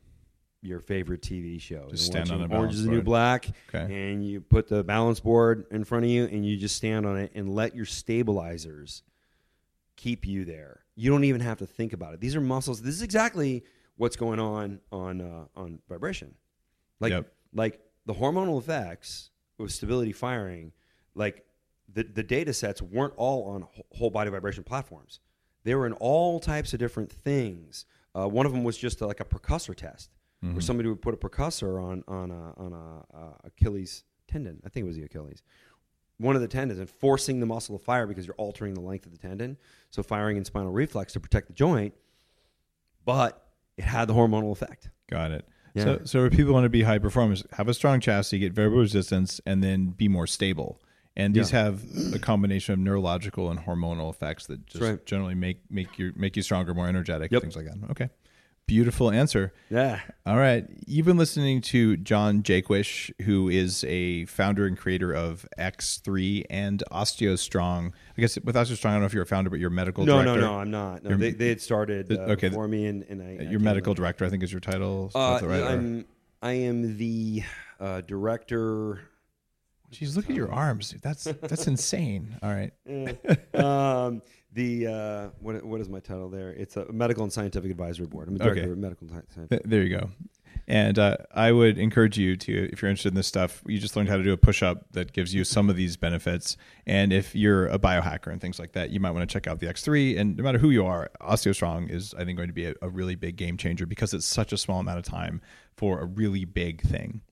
your 0.62 0.78
favorite 0.80 1.22
TV 1.22 1.60
show. 1.60 1.86
Just 1.90 2.06
stand 2.06 2.30
on 2.30 2.42
a 2.42 2.54
Orange 2.54 2.74
is 2.74 2.84
the 2.84 2.90
New 2.90 3.02
Black, 3.02 3.48
Okay. 3.72 4.10
and 4.10 4.24
you 4.26 4.40
put 4.40 4.68
the 4.68 4.84
balance 4.84 5.18
board 5.20 5.66
in 5.70 5.84
front 5.84 6.04
of 6.04 6.10
you, 6.10 6.24
and 6.24 6.44
you 6.44 6.56
just 6.56 6.76
stand 6.76 7.06
on 7.06 7.16
it 7.16 7.32
and 7.34 7.48
let 7.54 7.74
your 7.74 7.86
stabilizers 7.86 9.02
keep 9.96 10.26
you 10.26 10.44
there. 10.44 10.80
You 10.96 11.10
don't 11.10 11.24
even 11.24 11.40
have 11.40 11.58
to 11.58 11.66
think 11.66 11.92
about 11.92 12.14
it. 12.14 12.20
These 12.20 12.36
are 12.36 12.40
muscles. 12.40 12.82
This 12.82 12.94
is 12.94 13.02
exactly 13.02 13.64
what's 13.96 14.16
going 14.16 14.38
on 14.40 14.80
on 14.92 15.20
uh, 15.20 15.44
on 15.56 15.78
vibration. 15.88 16.34
Like 17.00 17.10
Yep. 17.12 17.32
like 17.54 17.80
the 18.06 18.14
hormonal 18.14 18.58
effects 18.58 19.30
of 19.58 19.72
stability 19.72 20.12
firing, 20.12 20.72
like 21.14 21.44
the 21.92 22.02
the 22.02 22.22
data 22.22 22.52
sets 22.52 22.82
weren't 22.82 23.14
all 23.16 23.44
on 23.44 23.66
whole 23.92 24.10
body 24.10 24.30
vibration 24.30 24.62
platforms. 24.64 25.20
They 25.64 25.74
were 25.74 25.86
in 25.86 25.92
all 25.94 26.40
types 26.40 26.72
of 26.72 26.78
different 26.78 27.10
things. 27.12 27.84
Uh, 28.14 28.26
one 28.28 28.44
of 28.46 28.52
them 28.52 28.64
was 28.64 28.76
just 28.76 29.00
like 29.00 29.20
a 29.20 29.24
percussor 29.24 29.74
test, 29.74 30.10
where 30.40 30.60
somebody 30.60 30.88
would 30.88 31.02
put 31.02 31.12
a 31.14 31.16
percussor 31.18 31.78
on 31.78 32.02
on 32.08 32.30
a, 32.30 32.52
on 32.56 32.72
a, 32.72 33.16
uh 33.16 33.32
Achilles 33.44 34.04
tendon. 34.26 34.60
I 34.64 34.68
think 34.70 34.84
it 34.84 34.86
was 34.86 34.96
the 34.96 35.04
Achilles. 35.04 35.42
One 36.18 36.34
of 36.36 36.42
the 36.42 36.48
tendons 36.48 36.78
and 36.80 36.88
forcing 36.88 37.40
the 37.40 37.46
muscle 37.46 37.78
to 37.78 37.84
fire 37.84 38.06
because 38.06 38.26
you're 38.26 38.34
altering 38.36 38.74
the 38.74 38.80
length 38.80 39.06
of 39.06 39.12
the 39.12 39.18
tendon. 39.18 39.56
So 39.90 40.02
firing 40.02 40.36
in 40.36 40.44
spinal 40.44 40.70
reflex 40.72 41.12
to 41.14 41.20
protect 41.20 41.46
the 41.48 41.52
joint, 41.54 41.94
but 43.04 43.46
it 43.76 43.84
had 43.84 44.06
the 44.08 44.14
hormonal 44.14 44.52
effect. 44.52 44.90
Got 45.10 45.30
it. 45.32 45.46
Yeah. 45.74 45.84
So, 45.84 46.00
so 46.04 46.24
if 46.24 46.32
people 46.32 46.52
want 46.52 46.64
to 46.64 46.68
be 46.68 46.82
high 46.82 46.98
performers, 46.98 47.44
have 47.52 47.68
a 47.68 47.74
strong 47.74 48.00
chassis, 48.00 48.38
get 48.38 48.52
variable 48.52 48.78
resistance, 48.80 49.40
and 49.46 49.62
then 49.62 49.90
be 49.90 50.08
more 50.08 50.26
stable. 50.26 50.80
And 51.16 51.34
these 51.34 51.52
Yeah. 51.52 51.64
have 51.64 51.82
a 52.14 52.18
combination 52.18 52.72
of 52.72 52.78
neurological 52.80 53.50
and 53.50 53.60
hormonal 53.60 54.10
effects 54.10 54.46
that 54.46 54.66
just 54.66 54.82
right. 54.82 55.04
generally 55.06 55.34
make 55.34 55.58
make 55.70 55.98
you 55.98 56.12
make 56.16 56.36
you 56.36 56.42
stronger, 56.42 56.72
more 56.74 56.88
energetic, 56.88 57.30
Yep. 57.32 57.42
things 57.42 57.56
like 57.56 57.66
that. 57.66 57.76
Okay, 57.90 58.08
beautiful 58.70 59.10
answer. 59.10 59.52
Yeah. 59.68 59.98
All 60.24 60.36
right, 60.36 60.64
you've 60.86 61.04
been 61.04 61.16
listening 61.16 61.60
to 61.62 61.96
John 61.96 62.44
Jaquish, 62.44 63.10
who 63.22 63.48
is 63.48 63.82
a 63.88 64.26
founder 64.26 64.64
and 64.64 64.78
creator 64.78 65.12
of 65.12 65.44
X3 65.58 66.44
and 66.48 66.80
OsteoStrong. 66.92 67.90
I 68.16 68.20
guess 68.20 68.38
with 68.44 68.54
OsteoStrong, 68.54 68.86
I 68.86 68.92
don't 68.92 69.00
know 69.00 69.06
if 69.06 69.12
you're 69.12 69.24
a 69.24 69.26
founder, 69.26 69.50
but 69.50 69.58
you're 69.58 69.70
a 69.72 69.72
medical 69.72 70.04
No, 70.06 70.22
director. 70.22 70.40
no, 70.40 70.52
no, 70.52 70.58
I'm 70.60 70.70
not. 70.70 71.02
No, 71.02 71.16
they, 71.16 71.32
they 71.32 71.48
had 71.48 71.60
started 71.60 72.12
uh, 72.12 72.20
Okay. 72.34 72.48
before 72.48 72.68
me, 72.68 72.86
and, 72.86 73.02
and 73.08 73.20
I. 73.20 73.26
I 73.44 73.48
Your 73.48 73.58
came 73.58 73.64
medical 73.64 73.92
director, 73.92 74.24
I 74.24 74.28
think, 74.30 74.44
is 74.44 74.52
your 74.52 74.60
title. 74.60 75.10
Uh, 75.16 75.40
right? 75.42 75.64
I'm. 75.64 76.04
I 76.40 76.52
am 76.52 76.96
the 76.96 77.42
uh, 77.80 78.02
director. 78.02 79.00
Jeez, 79.92 80.14
look 80.14 80.30
at 80.30 80.36
your 80.36 80.52
arms. 80.52 80.90
dude. 80.90 81.02
That's 81.02 81.24
that's 81.24 81.66
insane. 81.66 82.36
All 82.40 82.50
right. 82.54 82.72
um, 83.54 84.22
the 84.52 84.86
uh, 84.86 85.28
what 85.40 85.62
what 85.64 85.80
is 85.80 85.88
my 85.88 86.00
title 86.00 86.28
there? 86.28 86.50
It's 86.50 86.76
a 86.76 86.90
medical 86.92 87.22
and 87.24 87.32
scientific 87.32 87.70
advisory 87.70 88.06
board. 88.06 88.28
I'm 88.28 88.36
a 88.36 88.38
director 88.38 88.62
Okay. 88.62 88.70
of 88.72 88.78
medical 88.78 89.06
and 89.08 89.10
scientific. 89.30 89.48
Th- 89.50 89.62
There 89.64 89.82
you 89.82 89.96
go. 89.98 90.10
And 90.68 91.00
uh, 91.00 91.16
I 91.34 91.50
would 91.50 91.78
encourage 91.78 92.16
you 92.16 92.36
to, 92.36 92.68
if 92.72 92.80
you're 92.80 92.90
interested 92.90 93.08
in 93.08 93.14
this 93.16 93.26
stuff, 93.26 93.60
you 93.66 93.78
just 93.78 93.96
learned 93.96 94.08
how 94.08 94.16
to 94.16 94.22
do 94.22 94.32
a 94.32 94.36
push 94.36 94.62
up 94.62 94.84
that 94.92 95.12
gives 95.12 95.34
you 95.34 95.42
some 95.42 95.68
of 95.68 95.74
these 95.74 95.96
benefits. 95.96 96.56
And 96.86 97.12
if 97.12 97.34
you're 97.34 97.66
a 97.66 97.78
biohacker 97.78 98.28
and 98.28 98.40
things 98.40 98.60
like 98.60 98.72
that, 98.72 98.90
you 98.90 99.00
might 99.00 99.10
want 99.10 99.28
to 99.28 99.32
check 99.32 99.48
out 99.48 99.58
the 99.58 99.66
X3. 99.66 100.16
And 100.18 100.36
no 100.36 100.44
matter 100.44 100.58
who 100.58 100.70
you 100.70 100.86
are, 100.86 101.10
OsteoStrong 101.20 101.90
is, 101.90 102.14
I 102.14 102.24
think, 102.24 102.36
going 102.36 102.50
to 102.50 102.54
be 102.54 102.66
a, 102.66 102.74
a 102.82 102.88
really 102.88 103.16
big 103.16 103.34
game 103.36 103.56
changer 103.56 103.84
because 103.84 104.14
it's 104.14 104.26
such 104.26 104.52
a 104.52 104.56
small 104.56 104.78
amount 104.78 104.98
of 104.98 105.04
time 105.04 105.40
for 105.76 105.98
a 106.00 106.04
really 106.04 106.44
big 106.44 106.82
thing. 106.82 107.22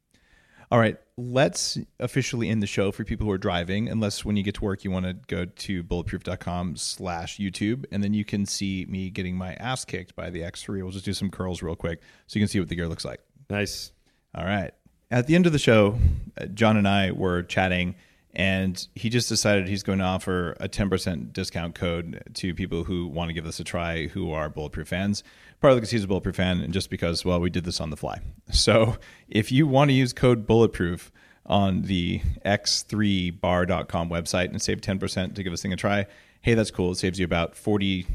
All 0.70 0.78
right, 0.78 0.98
let's 1.16 1.78
officially 1.98 2.50
end 2.50 2.62
the 2.62 2.66
show 2.66 2.92
for 2.92 3.02
people 3.02 3.26
who 3.26 3.32
are 3.32 3.38
driving, 3.38 3.88
unless 3.88 4.22
when 4.22 4.36
you 4.36 4.42
get 4.42 4.54
to 4.56 4.64
work 4.64 4.84
you 4.84 4.90
want 4.90 5.06
to 5.06 5.14
go 5.14 5.46
to 5.46 5.82
bulletproof.com 5.82 6.76
slash 6.76 7.38
YouTube, 7.38 7.86
and 7.90 8.04
then 8.04 8.12
you 8.12 8.24
can 8.24 8.44
see 8.44 8.84
me 8.86 9.08
getting 9.08 9.34
my 9.34 9.54
ass 9.54 9.86
kicked 9.86 10.14
by 10.14 10.28
the 10.28 10.40
X3. 10.40 10.82
We'll 10.82 10.90
just 10.90 11.06
do 11.06 11.14
some 11.14 11.30
curls 11.30 11.62
real 11.62 11.74
quick 11.74 12.02
so 12.26 12.38
you 12.38 12.42
can 12.42 12.48
see 12.48 12.60
what 12.60 12.68
the 12.68 12.74
gear 12.74 12.86
looks 12.86 13.04
like. 13.04 13.20
Nice. 13.48 13.92
All 14.34 14.44
right. 14.44 14.72
At 15.10 15.26
the 15.26 15.34
end 15.36 15.46
of 15.46 15.52
the 15.52 15.58
show, 15.58 15.98
uh, 16.38 16.44
John 16.46 16.76
and 16.76 16.86
I 16.86 17.12
were 17.12 17.42
chatting, 17.42 17.94
and 18.34 18.86
he 18.94 19.08
just 19.08 19.28
decided 19.28 19.68
he's 19.68 19.82
going 19.82 19.98
to 19.98 20.04
offer 20.04 20.52
a 20.60 20.68
10% 20.68 21.32
discount 21.32 21.74
code 21.74 22.22
to 22.34 22.54
people 22.54 22.84
who 22.84 23.06
want 23.06 23.28
to 23.28 23.32
give 23.32 23.44
this 23.44 23.58
a 23.58 23.64
try 23.64 24.06
who 24.08 24.32
are 24.32 24.48
Bulletproof 24.48 24.88
fans. 24.88 25.24
Partly 25.60 25.80
because 25.80 25.90
he's 25.90 26.04
a 26.04 26.06
Bulletproof 26.06 26.36
fan, 26.36 26.60
and 26.60 26.72
just 26.72 26.88
because, 26.88 27.24
well, 27.24 27.40
we 27.40 27.50
did 27.50 27.64
this 27.64 27.80
on 27.80 27.90
the 27.90 27.96
fly. 27.96 28.20
So 28.52 28.96
if 29.28 29.50
you 29.50 29.66
want 29.66 29.90
to 29.90 29.94
use 29.94 30.12
code 30.12 30.46
Bulletproof 30.46 31.10
on 31.46 31.82
the 31.82 32.20
x3bar.com 32.44 34.10
website 34.10 34.50
and 34.50 34.60
save 34.60 34.80
10% 34.80 35.34
to 35.34 35.42
give 35.42 35.52
this 35.52 35.62
thing 35.62 35.72
a 35.72 35.76
try, 35.76 36.06
hey, 36.42 36.54
that's 36.54 36.70
cool. 36.70 36.92
It 36.92 36.96
saves 36.96 37.18
you 37.18 37.24
about 37.24 37.56
40 37.56 38.06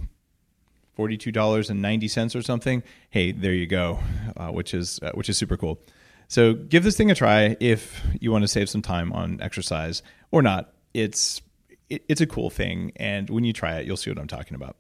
$42.90 0.98 2.36
or 2.36 2.42
something 2.44 2.84
hey 3.10 3.32
there 3.32 3.52
you 3.54 3.66
go 3.66 3.98
uh, 4.38 4.50
which 4.50 4.76
is 4.76 5.00
uh, 5.02 5.12
which 5.14 5.28
is 5.28 5.36
super 5.38 5.58
cool 5.58 5.80
so 6.28 6.54
give 6.54 6.84
this 6.84 6.98
thing 6.98 7.12
a 7.12 7.16
try 7.16 7.56
if 7.60 8.02
you 8.20 8.32
want 8.32 8.44
to 8.44 8.48
save 8.48 8.70
some 8.70 8.82
time 8.82 9.12
on 9.14 9.40
exercise 9.42 10.02
or 10.32 10.42
not 10.42 10.74
it's 10.94 11.42
it, 11.90 12.04
it's 12.08 12.22
a 12.22 12.28
cool 12.28 12.50
thing 12.50 12.92
and 12.96 13.30
when 13.30 13.44
you 13.44 13.54
try 13.54 13.76
it 13.76 13.86
you'll 13.86 13.98
see 13.98 14.10
what 14.10 14.20
i'm 14.20 14.28
talking 14.28 14.56
about 14.56 14.76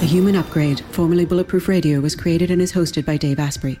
The 0.00 0.06
Human 0.06 0.36
Upgrade, 0.36 0.78
formerly 0.92 1.24
Bulletproof 1.24 1.66
Radio, 1.66 1.98
was 1.98 2.14
created 2.14 2.52
and 2.52 2.62
is 2.62 2.72
hosted 2.72 3.04
by 3.04 3.16
Dave 3.16 3.40
Asprey. 3.40 3.80